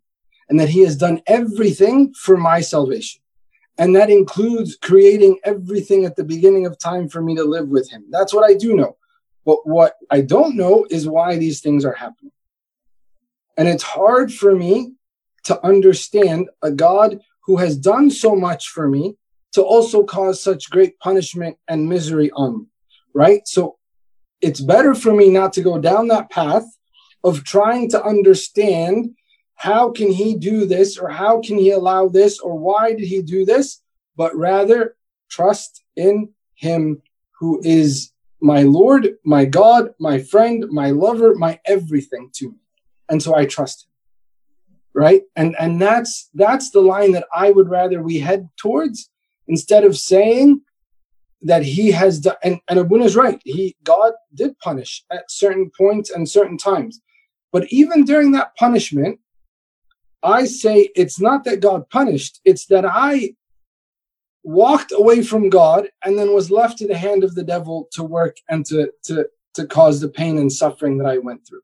and 0.48 0.59
that 0.61 0.68
he 0.68 0.80
has 0.80 0.96
done 0.96 1.20
everything 1.26 2.14
for 2.14 2.36
my 2.36 2.61
salvation. 2.61 3.20
And 3.78 3.96
that 3.96 4.11
includes 4.11 4.76
creating 4.76 5.38
everything 5.44 6.05
at 6.05 6.16
the 6.16 6.24
beginning 6.24 6.66
of 6.66 6.78
time 6.78 7.09
for 7.09 7.22
me 7.22 7.34
to 7.36 7.44
live 7.44 7.68
with 7.68 7.90
him. 7.90 8.05
That's 8.11 8.34
what 8.34 8.48
i 8.48 8.55
do 8.55 8.74
know. 8.74 8.96
But 9.44 9.66
what 9.66 9.94
i 10.11 10.20
don't 10.20 10.57
know 10.57 10.86
is 10.90 11.09
why 11.09 11.36
these 11.36 11.61
things 11.61 11.84
are 11.84 11.94
happening. 11.94 12.32
And 13.57 13.68
it's 13.68 13.82
hard 13.82 14.32
for 14.32 14.55
me 14.55 14.94
to 15.44 15.64
understand 15.64 16.48
a 16.62 16.70
God 16.70 17.20
who 17.44 17.57
has 17.57 17.76
done 17.76 18.11
so 18.11 18.36
much 18.36 18.68
for 18.68 18.88
me 18.88 19.16
to 19.53 19.62
also 19.62 20.03
cause 20.05 20.42
such 20.42 20.70
great 20.70 20.98
punishment 20.98 21.57
and 21.68 21.88
misery 21.88 22.30
on 22.32 22.61
me, 22.61 22.66
right? 23.14 23.46
So 23.46 23.78
it's 24.40 24.61
better 24.61 24.94
for 24.94 25.12
me 25.12 25.30
not 25.30 25.53
to 25.55 25.62
go 25.62 25.78
down 25.78 26.09
that 26.09 26.30
path 26.30 26.64
of 27.22 27.44
trying 27.44 27.90
to 27.90 28.03
understand 28.03 29.14
how 29.55 29.90
can 29.90 30.11
he 30.11 30.34
do 30.34 30.66
this 30.66 30.98
or 30.98 31.09
how 31.09 31.40
can 31.40 31.59
he 31.59 31.70
allow 31.70 32.09
this 32.09 32.40
or 32.40 32.59
why 32.59 32.94
did 32.94 33.07
he 33.07 33.22
do 33.22 33.44
this, 33.44 33.80
but 34.16 34.34
rather 34.34 34.96
trust 35.30 35.84
in 35.96 36.30
him 36.55 37.00
who 37.38 37.61
is 37.62 38.11
my 38.40 38.62
Lord, 38.62 39.16
my 39.24 39.44
God, 39.44 39.94
my 40.00 40.18
friend, 40.18 40.64
my 40.70 40.90
lover, 40.90 41.34
my 41.34 41.61
everything 41.64 42.30
to 42.34 42.50
me. 42.50 42.57
And 43.09 43.22
so 43.22 43.36
I 43.36 43.46
trust 43.46 43.84
him 43.84 43.92
right 44.94 45.22
and 45.36 45.57
and 45.59 45.80
that's 45.80 46.28
that's 46.34 46.70
the 46.70 46.80
line 46.80 47.12
that 47.12 47.24
i 47.34 47.50
would 47.50 47.68
rather 47.68 48.03
we 48.03 48.18
head 48.18 48.48
towards 48.57 49.11
instead 49.49 49.84
of 49.84 49.99
saying 49.99 50.61
that 51.43 51.62
he 51.64 51.90
has 51.90 52.20
done 52.20 52.36
and, 52.45 52.61
and 52.68 52.78
abuna 52.78 53.05
is 53.05 53.16
right. 53.16 53.40
He 53.45 53.76
god 53.82 54.12
did 54.34 54.59
punish 54.59 55.05
at 55.11 55.30
certain 55.30 55.70
points 55.76 56.11
and 56.11 56.28
certain 56.28 56.57
times. 56.57 57.01
But 57.53 57.70
even 57.70 58.05
during 58.05 58.32
that 58.32 58.57
punishment 58.57 59.18
i 60.24 60.45
say 60.45 60.88
it's 60.95 61.20
not 61.20 61.43
that 61.43 61.59
god 61.59 61.88
punished 61.90 62.40
it's 62.45 62.66
that 62.66 62.84
i 62.84 63.34
walked 64.45 64.93
away 64.93 65.20
from 65.20 65.49
god 65.49 65.88
and 66.05 66.16
then 66.16 66.32
was 66.32 66.49
left 66.49 66.78
to 66.78 66.86
the 66.86 66.97
hand 66.97 67.24
of 67.24 67.34
the 67.34 67.43
devil 67.43 67.88
to 67.90 68.05
work 68.05 68.36
and 68.49 68.64
to 68.64 68.88
to 69.03 69.26
to 69.55 69.66
cause 69.66 70.01
the 70.01 70.09
pain 70.09 70.38
and 70.38 70.53
suffering 70.53 70.97
that 70.99 71.07
i 71.07 71.18
went 71.18 71.47
through. 71.47 71.61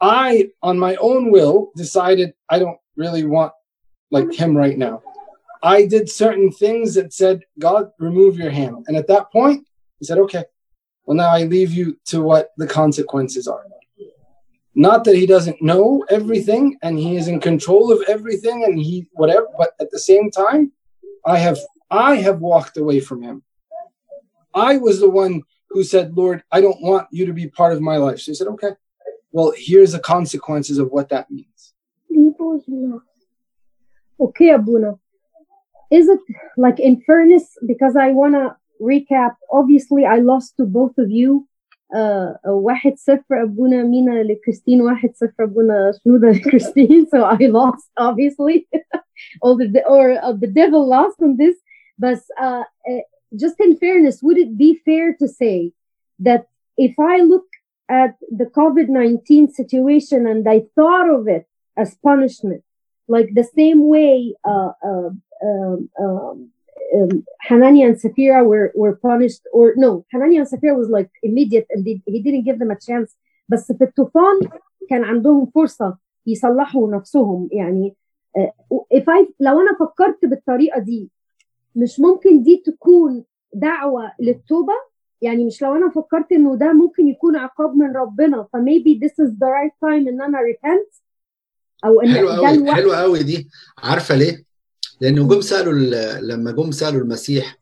I, 0.00 0.50
on 0.62 0.78
my 0.78 0.96
own 0.96 1.30
will, 1.30 1.70
decided 1.76 2.34
I 2.50 2.58
don't 2.58 2.78
really 2.96 3.24
want 3.24 3.52
like 4.10 4.32
him 4.32 4.56
right 4.56 4.76
now. 4.76 5.02
I 5.64 5.86
did 5.86 6.10
certain 6.10 6.52
things 6.52 6.94
that 6.94 7.14
said, 7.14 7.40
God, 7.58 7.90
remove 7.98 8.36
your 8.36 8.50
hand. 8.50 8.84
And 8.86 8.98
at 8.98 9.06
that 9.08 9.32
point, 9.32 9.66
he 9.98 10.04
said, 10.04 10.18
okay, 10.18 10.44
well, 11.06 11.16
now 11.16 11.30
I 11.30 11.44
leave 11.44 11.72
you 11.72 11.98
to 12.06 12.20
what 12.20 12.50
the 12.58 12.66
consequences 12.66 13.48
are. 13.48 13.64
Not 14.74 15.04
that 15.04 15.16
he 15.16 15.24
doesn't 15.24 15.62
know 15.62 16.04
everything 16.10 16.76
and 16.82 16.98
he 16.98 17.16
is 17.16 17.28
in 17.28 17.40
control 17.40 17.90
of 17.90 18.02
everything 18.08 18.64
and 18.64 18.78
he 18.78 19.06
whatever, 19.12 19.46
but 19.56 19.70
at 19.80 19.90
the 19.90 19.98
same 19.98 20.30
time, 20.30 20.70
I 21.24 21.38
have 21.38 21.58
I 21.90 22.16
have 22.16 22.40
walked 22.40 22.76
away 22.76 23.00
from 23.00 23.22
him. 23.22 23.42
I 24.52 24.76
was 24.76 25.00
the 25.00 25.08
one 25.08 25.42
who 25.70 25.82
said, 25.82 26.14
Lord, 26.14 26.42
I 26.52 26.60
don't 26.60 26.82
want 26.82 27.06
you 27.10 27.24
to 27.24 27.32
be 27.32 27.48
part 27.48 27.72
of 27.72 27.80
my 27.80 27.96
life. 27.96 28.20
So 28.20 28.32
he 28.32 28.34
said, 28.34 28.48
Okay. 28.48 28.72
Well, 29.32 29.52
here's 29.56 29.92
the 29.92 29.98
consequences 29.98 30.78
of 30.78 30.90
what 30.90 31.08
that 31.08 31.30
means. 31.30 31.72
Okay, 34.20 34.50
Abuna 34.50 34.98
is 35.93 36.07
it 36.07 36.19
like 36.57 36.79
in 36.79 37.01
fairness 37.01 37.57
because 37.65 37.95
I 37.95 38.11
want 38.11 38.35
to 38.35 38.55
recap 38.81 39.35
obviously 39.51 40.05
I 40.05 40.17
lost 40.19 40.57
to 40.57 40.65
both 40.65 40.97
of 40.97 41.09
you 41.09 41.47
uh, 41.95 42.33
واحد 42.45 42.97
صفر 42.97 43.43
أبونا 43.43 43.83
مينا 43.83 44.23
لكريستين 44.23 44.81
واحد 44.81 45.15
صفر 45.15 45.43
أبونا 45.43 45.91
شنودة 46.03 46.31
لكريستين 46.31 47.05
so 47.05 47.23
I 47.23 47.47
lost 47.47 47.89
obviously 47.97 48.67
or 49.41 49.57
the 49.57 49.83
or 49.87 50.11
uh, 50.23 50.33
the 50.33 50.47
devil 50.47 50.87
lost 50.87 51.17
on 51.21 51.37
this 51.37 51.55
but 51.97 52.19
uh, 52.39 52.63
uh, 52.89 53.01
just 53.35 53.59
in 53.59 53.77
fairness 53.77 54.21
would 54.21 54.37
it 54.37 54.57
be 54.57 54.79
fair 54.85 55.15
to 55.19 55.27
say 55.27 55.71
that 56.19 56.45
if 56.77 56.93
I 56.99 57.17
look 57.21 57.47
at 57.89 58.15
the 58.31 58.45
COVID-19 58.45 59.51
situation 59.51 60.27
and 60.27 60.47
I 60.47 60.61
thought 60.75 61.09
of 61.09 61.27
it 61.27 61.45
as 61.75 61.97
punishment 62.03 62.62
like 63.08 63.30
the 63.34 63.44
same 63.44 63.88
way 63.88 64.34
uh, 64.44 64.72
uh, 64.82 65.10
um, 65.42 65.90
um, 66.00 66.50
um, 66.94 67.24
Hanania 67.48 67.86
and 67.86 68.00
Sapphira 68.00 68.44
were, 68.44 68.72
were 68.74 68.96
punished, 68.96 69.42
or 69.52 69.74
no, 69.76 70.04
Hanania 70.14 70.38
and 70.40 70.48
Sapphira 70.48 70.74
was 70.74 70.88
like 70.88 71.10
immediate 71.22 71.66
and 71.70 71.84
they, 71.84 72.00
he 72.06 72.20
didn't 72.22 72.44
give 72.44 72.58
them 72.58 72.70
a 72.70 72.78
chance. 72.78 73.16
بس 73.48 73.72
في 73.72 73.84
الطوفان 73.84 74.40
كان 74.90 75.04
عندهم 75.04 75.46
فرصة 75.46 75.98
يصلحوا 76.26 76.90
نفسهم 76.90 77.48
يعني 77.52 77.94
if 78.94 79.02
I, 79.08 79.26
لو 79.40 79.60
أنا 79.60 79.74
فكرت 79.80 80.24
بالطريقة 80.24 80.80
دي 80.80 81.10
مش 81.76 82.00
ممكن 82.00 82.42
دي 82.42 82.62
تكون 82.66 83.24
دعوة 83.54 84.12
للتوبة 84.20 84.72
يعني 85.22 85.44
مش 85.44 85.62
لو 85.62 85.74
أنا 85.76 85.90
فكرت 85.90 86.32
إنه 86.32 86.56
ده 86.56 86.72
ممكن 86.72 87.08
يكون 87.08 87.36
عقاب 87.36 87.76
من 87.76 87.96
ربنا 87.96 88.42
ف 88.42 88.56
maybe 88.56 88.98
this 89.06 89.12
is 89.26 89.30
the 89.30 89.46
right 89.48 89.72
time 89.84 90.08
إن 90.08 90.22
أنا 90.22 90.38
repent 90.38 91.03
أو 91.84 92.00
إن 92.00 92.14
حلو 92.14 92.28
ده 92.28 92.36
قوي 92.36 92.54
الوقت 92.54 92.74
حلو 92.76 92.92
قوي 92.92 93.22
دي 93.22 93.48
عارفة 93.78 94.14
ليه؟ 94.14 94.44
لأنه 95.00 95.28
جم 95.28 95.40
سألوا 95.40 95.72
ال- 95.72 96.28
لما 96.28 96.50
جم 96.52 96.70
سألوا 96.70 97.00
المسيح 97.00 97.58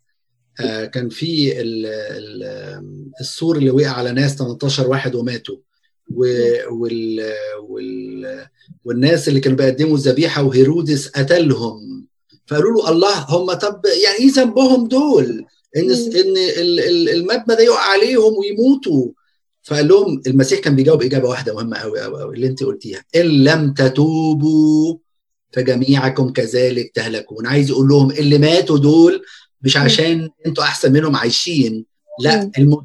آه، 0.61 0.85
كان 0.85 1.09
في 1.09 1.61
ال- 1.61 1.87
ال- 1.87 3.11
السور 3.21 3.57
اللي 3.57 3.71
وقع 3.71 3.89
على 3.91 4.13
ناس 4.13 4.37
18 4.37 4.89
واحد 4.89 5.15
وماتوا 5.15 5.57
و- 6.15 6.75
وال 6.75 7.33
وال 7.69 8.47
والناس 8.85 9.29
اللي 9.29 9.41
كانوا 9.41 9.57
بيقدموا 9.59 9.97
الذبيحة 9.97 10.43
وهيرودس 10.43 11.09
قتلهم 11.09 12.07
فقالوا 12.47 12.73
له 12.83 12.91
الله 12.91 13.19
هم 13.29 13.53
طب 13.53 13.81
يعني 14.05 14.19
إيه 14.19 14.31
ذنبهم 14.33 14.89
دول؟ 14.89 15.45
إن. 15.77 15.91
إن 15.91 16.37
ال- 16.61 16.81
ال- 16.81 17.09
المبنى 17.09 17.57
ده 17.57 17.61
يقع 17.61 17.91
عليهم 17.93 18.33
ويموتوا 18.39 19.09
فقال 19.63 19.89
لهم 19.89 20.23
المسيح 20.27 20.61
كان 20.61 20.77
بيجاوب 20.77 21.03
إجابة 21.03 21.29
واحدة 21.29 21.55
مهمة 21.55 21.77
قوي 21.77 22.01
قوي 22.01 22.21
قوي 22.21 22.35
اللي 22.35 22.47
انت 22.47 22.63
قلتيها. 22.63 23.05
إن 23.17 23.45
لم 23.45 23.73
تتوبوا 23.73 24.97
فجميعكم 25.53 26.33
كذلك 26.33 26.93
تهلكون. 26.95 27.47
عايز 27.47 27.71
يقول 27.71 27.89
لهم 27.89 28.11
اللي 28.11 28.39
ماتوا 28.39 28.79
دول 28.79 29.23
مش 29.63 29.77
عشان 29.77 30.29
أنتوا 30.47 30.65
أحسن 30.65 30.93
منهم 30.93 31.17
عايشين. 31.17 31.87
لا. 32.21 32.51
المهم 32.59 32.85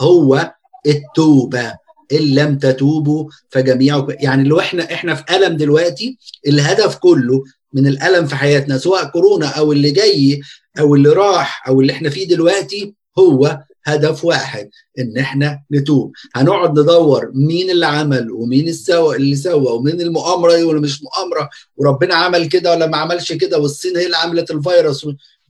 هو 0.00 0.54
التوبة. 0.86 1.82
إن 2.12 2.34
لم 2.34 2.58
تتوبوا 2.58 3.30
فجميعكم 3.50 4.12
يعني 4.20 4.48
لو 4.48 4.60
إحنا 4.60 4.92
إحنا 4.94 5.14
في 5.14 5.36
ألم 5.36 5.56
دلوقتي 5.56 6.18
الهدف 6.46 6.96
كله 6.96 7.44
من 7.72 7.86
الألم 7.86 8.26
في 8.26 8.36
حياتنا 8.36 8.78
سواء 8.78 9.04
كورونا 9.04 9.46
أو 9.46 9.72
اللي 9.72 9.90
جاي 9.90 10.40
أو 10.78 10.94
اللي 10.94 11.08
راح 11.08 11.68
أو 11.68 11.80
اللي 11.80 11.92
إحنا 11.92 12.10
فيه 12.10 12.28
دلوقتي 12.28 12.94
هو 13.18 13.60
هدف 13.84 14.24
واحد 14.24 14.70
إن 14.98 15.18
إحنا 15.18 15.62
نتوب. 15.72 16.12
هنقعد 16.34 16.78
ندور 16.78 17.30
مين 17.34 17.70
اللي 17.70 17.86
عمل 17.86 18.30
ومين 18.32 18.68
السوى 18.68 19.16
اللي 19.16 19.36
سوى 19.36 19.72
ومين 19.72 20.00
المؤامرة 20.00 20.56
دي 20.56 20.62
ولا 20.62 20.80
مش 20.80 21.02
مؤامرة 21.02 21.50
وربنا 21.76 22.14
عمل 22.14 22.48
كده 22.48 22.70
ولا 22.70 22.86
ما 22.86 22.96
عملش 22.96 23.32
كده 23.32 23.58
والصين 23.58 23.96
هي 23.96 24.06
اللي 24.06 24.16
عملت 24.16 24.50
الفيروس. 24.50 25.06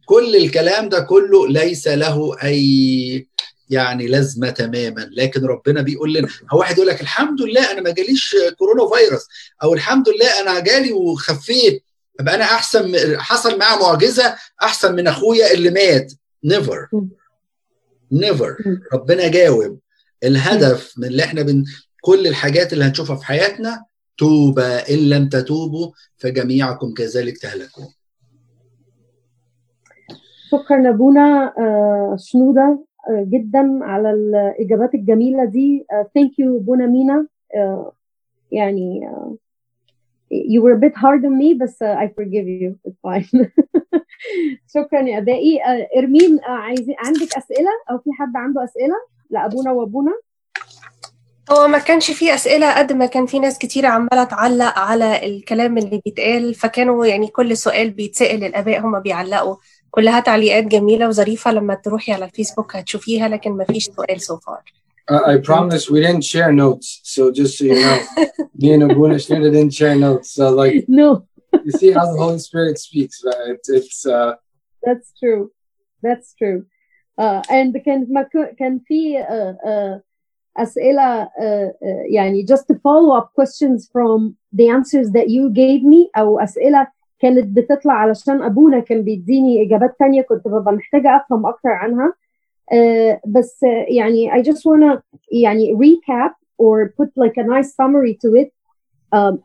كل 0.07 0.37
الكلام 0.37 0.89
ده 0.89 1.01
كله 1.01 1.49
ليس 1.49 1.89
له 1.89 2.37
أي 2.45 3.26
يعني 3.70 4.07
لازمة 4.07 4.51
تماما. 4.51 5.09
لكن 5.12 5.45
ربنا 5.45 5.83
بيقول 5.83 6.14
لنا 6.14 6.28
هو 6.53 6.59
واحد 6.59 6.76
يقول 6.76 6.89
لك 6.89 7.01
الحمد 7.01 7.43
لله 7.43 7.72
أنا 7.72 7.80
ما 7.80 7.91
جاليش 7.91 8.37
كورونا 8.59 8.97
فيروس 8.97 9.22
أو 9.62 9.74
الحمد 9.74 10.09
لله 10.09 10.41
أنا 10.41 10.61
جالي 10.61 10.93
وخفيت 10.93 11.85
ابقى 12.20 12.35
أنا 12.35 12.45
أحسن 12.45 12.93
حصل 13.20 13.59
معاه 13.59 13.76
معجزة 13.78 14.35
أحسن 14.62 14.95
من 14.95 15.07
أخويا 15.09 15.53
اللي 15.53 15.70
مات. 15.70 16.12
نيفر. 16.45 16.89
نيفر. 18.12 18.56
ربنا 18.92 19.28
جاوب. 19.28 19.78
الهدف 20.24 20.94
من 20.98 21.04
اللي 21.04 21.24
إحنا 21.24 21.42
بن 21.42 21.64
كل 22.00 22.26
الحاجات 22.26 22.72
اللي 22.72 22.84
هنشوفها 22.84 23.16
في 23.16 23.26
حياتنا 23.26 23.84
توبة. 24.18 24.76
إن 24.76 24.98
لم 24.98 25.28
تتوبوا 25.28 25.92
فجميعكم 26.16 26.94
كذلك 26.94 27.38
تهلكون. 27.38 27.88
شكرا 30.50 30.90
ابونا 30.90 31.54
آه، 31.58 32.16
شنودة 32.18 32.84
آه، 33.10 33.26
جدا 33.28 33.78
على 33.82 34.10
الإجابات 34.10 34.94
الجميلة 34.94 35.44
دي. 35.44 35.86
Thank 36.14 36.38
you 36.38 36.57
ابونا 36.56 36.86
مينا. 36.86 37.26
آه، 37.54 37.92
يعني 38.52 39.06
آه، 39.08 39.36
you 40.33 40.62
were 40.62 40.72
a 40.72 40.78
bit 40.78 40.97
hard 40.97 41.24
on 41.24 41.37
me 41.39 41.55
بس 41.55 41.83
uh, 41.83 41.87
I 41.87 42.09
forgive 42.09 42.47
you. 42.49 42.78
It's 42.85 42.99
fine. 43.03 43.28
شكرا 44.74 45.01
يا 45.01 45.18
أبائي. 45.18 45.61
آه، 45.62 45.89
إرمين 45.99 46.41
آه، 46.45 46.51
عايزين 46.51 46.95
عندك 46.99 47.37
أسئلة؟ 47.37 47.70
أو 47.91 47.99
في 47.99 48.11
حد 48.12 48.37
عنده 48.37 48.64
أسئلة؟ 48.64 48.95
لأبونا 49.30 49.72
وأبونا. 49.72 50.12
هو 51.51 51.68
ما 51.68 51.78
كانش 51.78 52.11
فيه 52.11 52.35
أسئلة 52.35 52.78
قد 52.78 52.93
ما 52.93 53.07
كان 53.07 53.26
في 53.26 53.39
ناس 53.39 53.59
كتير 53.59 53.87
عمالة 53.87 54.24
تعلق 54.24 54.78
على 54.78 55.26
الكلام 55.26 55.78
اللي 55.78 56.01
بيتقال 56.05 56.55
فكانوا 56.55 57.07
يعني 57.07 57.26
كل 57.26 57.57
سؤال 57.57 57.91
بيتسأل 57.91 58.45
الآباء 58.45 58.80
هما 58.80 58.99
بيعلقوا. 58.99 59.57
كلها 59.91 60.20
تعليقات 60.20 60.64
جميلة 60.64 61.09
وظريفة 61.09 61.53
لما 61.53 61.74
تروحي 61.74 62.12
على 62.12 62.24
الفيسبوك 62.24 62.76
هتشوفيها 62.76 63.28
لكن 63.28 63.53
ما 63.53 63.64
فيش 63.64 63.85
سؤال 63.85 64.20
so 64.20 64.35
far. 64.35 64.82
Uh, 65.11 65.23
I 65.34 65.38
promise 65.38 65.89
we 65.89 66.01
didn't 66.01 66.25
share 66.34 66.51
notes. 66.51 66.99
So 67.03 67.32
just 67.32 67.57
so 67.57 67.63
you 67.65 67.75
know, 67.75 67.97
me 68.61 68.73
and 68.73 68.84
Abuna 68.84 69.15
Shnida 69.15 69.49
didn't 69.55 69.73
share 69.73 69.95
notes. 69.95 70.28
So 70.38 70.43
like 70.61 70.86
no 70.88 71.09
you 71.65 71.71
see 71.71 71.91
how 71.91 72.05
the 72.11 72.17
Holy 72.17 72.39
Spirit 72.39 72.78
speaks. 72.78 73.23
Right? 73.25 73.51
It's, 73.55 73.69
it's 73.69 74.05
uh, 74.05 74.34
that's 74.86 75.13
true 75.21 75.51
that's 76.05 76.34
true 76.39 76.65
uh, 77.17 77.41
and 77.49 77.73
كان 77.86 78.07
ما 78.09 78.21
ك- 78.23 78.55
كان 78.59 78.80
في 78.86 79.23
uh, 79.23 79.67
uh, 79.67 80.01
أسئلة 80.57 81.25
uh, 81.25 81.30
uh, 81.30 82.13
يعني 82.13 82.45
just 82.45 82.67
to 82.67 82.75
follow 82.75 83.11
up 83.17 83.32
questions 83.34 83.89
from 83.93 84.36
the 84.51 84.67
answers 84.69 85.11
that 85.11 85.30
you 85.30 85.49
gave 85.49 85.84
me 85.84 86.09
أو 86.17 86.39
أسئلة 86.39 86.88
كانت 87.19 87.57
بتطلع 87.57 87.93
علشان 87.93 88.41
أبونا 88.41 88.80
كان 88.80 89.03
بيديني 89.03 89.63
إجابات 89.67 89.95
تانية 89.99 90.21
كنت 90.21 90.47
ببقى 90.47 90.73
محتاجة 90.73 91.15
أفهم 91.25 91.45
أكتر 91.45 91.69
عنها 91.69 92.13
uh, 92.13 92.20
بس 93.28 93.55
uh, 93.65 93.86
يعني 93.88 94.32
I 94.32 94.43
just 94.43 94.61
wanna 94.65 95.01
يعني 95.32 95.75
recap 95.75 96.32
or 96.61 96.93
put 97.01 97.09
like 97.23 97.38
a 97.38 97.43
nice 97.43 97.69
summary 97.75 98.17
to 98.23 98.30
it 98.41 98.49
um, 99.15 99.38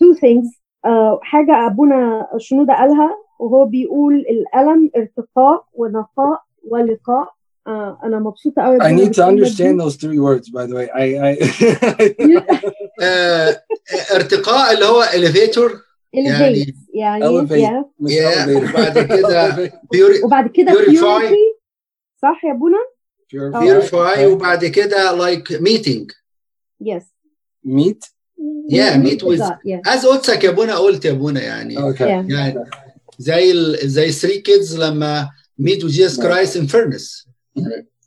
two 0.00 0.14
things 0.14 0.46
uh, 0.86 1.18
حاجة 1.22 1.66
أبونا 1.66 2.28
شنودة 2.38 2.74
قالها 2.74 3.16
وهو 3.38 3.64
بيقول 3.64 4.14
الألم 4.14 4.90
ارتقاء 4.96 5.64
ونقاء 5.74 6.42
ولقاء 6.68 7.28
آه 7.66 7.98
أنا 8.04 8.18
مبسوطة 8.18 8.62
قوي 8.62 8.78
I 8.80 8.92
need 8.92 9.12
to 9.14 9.22
understand 9.24 9.80
those 9.80 9.96
three 9.96 10.18
words. 10.18 10.48
By 10.50 10.66
the 10.66 10.74
way, 10.74 10.88
I, 10.90 11.06
I 11.28 11.32
آه 13.02 13.62
ارتقاء 14.14 14.74
اللي 14.74 14.84
هو 14.84 15.02
elevator 15.02 15.72
يعني 16.12 16.64
elevate 16.64 16.74
يعني 16.94 17.24
elevate. 17.24 17.50
yeah. 17.50 18.04
Miss 18.04 18.12
Yeah, 18.12 18.46
Elevator. 18.46 18.64
وبعد 18.74 18.98
كده 18.98 19.50
Elevate. 19.50 19.70
puri- 19.70 20.24
وبعد 20.24 20.48
كده 20.48 20.72
Purify. 20.72 21.22
purity 21.22 21.55
صح 22.21 22.41
يا؟ 22.45 22.59
Purify. 23.33 23.61
purify 23.61 24.15
Okay. 24.17 24.19
وبعد 24.25 24.65
كده 24.65 25.17
like 25.17 25.47
meeting 25.61 26.05
yes 26.83 27.03
Meet. 27.65 28.01
Yeah, 28.69 28.95
meet 29.05 29.21
with- 29.23 29.39
God, 29.39 29.57
yeah. 29.65 29.81
از 29.93 30.05
قدسك 30.05 30.43
يا 30.43 30.49
ابونا 30.49 30.75
قلت 30.77 31.05
يا 31.05 31.11
ابونا 31.11 31.41
يعني 31.43 31.77
Okay. 31.77 31.99
Yeah. 31.99 32.31
يعني 32.33 32.63
زي 33.19 33.51
ال 33.51 33.77
زي 33.89 34.11
3 34.11 34.41
kids 34.41 34.79
لما 34.79 35.29
meet 35.61 35.81
with 35.83 35.91
Jesus 35.91 36.17
Christ 36.19 36.55
in 36.55 36.67
furnace 36.67 37.27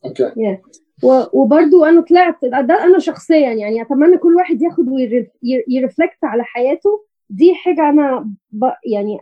Okay. 0.07 0.59
و- 1.03 1.25
وبرضو 1.41 1.85
أنا 1.85 2.01
طلعت 2.01 2.37
ده 2.45 2.61
ده 2.61 2.85
أنا 2.85 2.99
شخصيا 2.99 3.53
يعني 3.53 3.83
أتمنى 3.83 4.19
كل 4.19 4.35
واحد 4.37 4.63
ياخد 4.63 4.89
وي 4.89 5.18
reflect 5.18 6.19
على 6.25 6.45
حياته 6.45 7.05
دي 7.31 7.55
حاجة 7.55 7.89
أنا 7.89 8.31
ب 8.51 8.65
يعني 8.93 9.19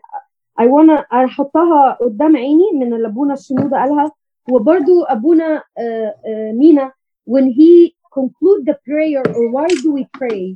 I 0.61 0.65
wanna 0.65 1.05
أحطها 1.15 1.99
قدام 2.01 2.37
عيني 2.37 2.71
من 2.75 2.95
اللي 2.95 3.09
ابونا 3.09 3.35
الشنودة 3.35 3.77
قالها 3.77 4.13
وبرضو 4.50 5.04
ابونا 5.04 5.64
آه، 5.78 6.16
آه، 6.26 6.52
مينا 6.52 6.92
when 7.26 7.48
he 7.60 7.96
conclude 8.20 8.66
the 8.66 8.78
prayer 8.88 9.24
or 9.38 9.44
why 9.56 9.68
do 9.84 9.90
we 9.98 10.06
pray 10.20 10.56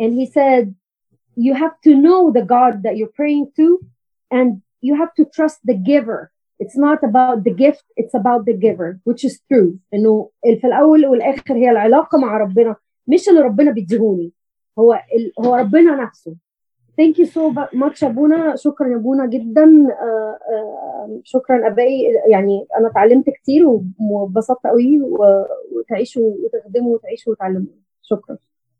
and 0.00 0.10
he 0.20 0.26
said 0.36 0.74
you 1.36 1.54
have 1.54 1.76
to 1.86 1.92
know 2.04 2.20
the 2.38 2.44
God 2.54 2.74
that 2.84 2.96
you're 2.96 3.14
praying 3.20 3.46
to 3.58 3.66
and 4.36 4.48
you 4.86 4.94
have 5.02 5.12
to 5.18 5.24
trust 5.36 5.58
the 5.70 5.76
giver 5.90 6.20
it's 6.62 6.78
not 6.86 6.98
about 7.10 7.44
the 7.46 7.54
gift 7.64 7.84
it's 8.00 8.14
about 8.20 8.42
the 8.48 8.56
giver 8.64 8.90
which 9.04 9.22
is 9.24 9.34
true 9.48 9.78
انه 9.94 10.30
في 10.60 10.66
الاول 10.66 11.06
والاخر 11.06 11.54
هي 11.54 11.70
العلاقه 11.70 12.18
مع 12.18 12.36
ربنا 12.36 12.76
مش 13.06 13.28
اللي 13.28 13.40
ربنا 13.40 13.70
بيديهوني 13.70 14.32
هو 14.78 14.92
ال... 14.94 15.32
هو 15.46 15.54
ربنا 15.54 15.96
نفسه 16.02 16.36
Thank 16.97 17.19
you 17.19 17.25
so 17.25 17.53
much 17.73 18.03
ابونا 18.03 18.55
شكرا 18.55 18.87
يا 18.87 18.95
أبونا 18.95 19.25
جدا. 19.25 19.63
آه، 20.01 20.39
آه، 20.51 21.19
شكرا 21.23 21.67
أبائي. 21.67 22.13
يعني 22.27 22.67
أنا 22.77 22.87
اتعلمت 22.87 23.29
كتير 23.29 23.67
وانبسطت 23.99 24.67
قوي 24.67 25.01
وتعيشوا 25.71 26.33
وتخدموا 26.43 26.93
وتعيشوا 26.93 27.33
وتعلموا. 27.33 27.67
شكرا. 28.01 28.37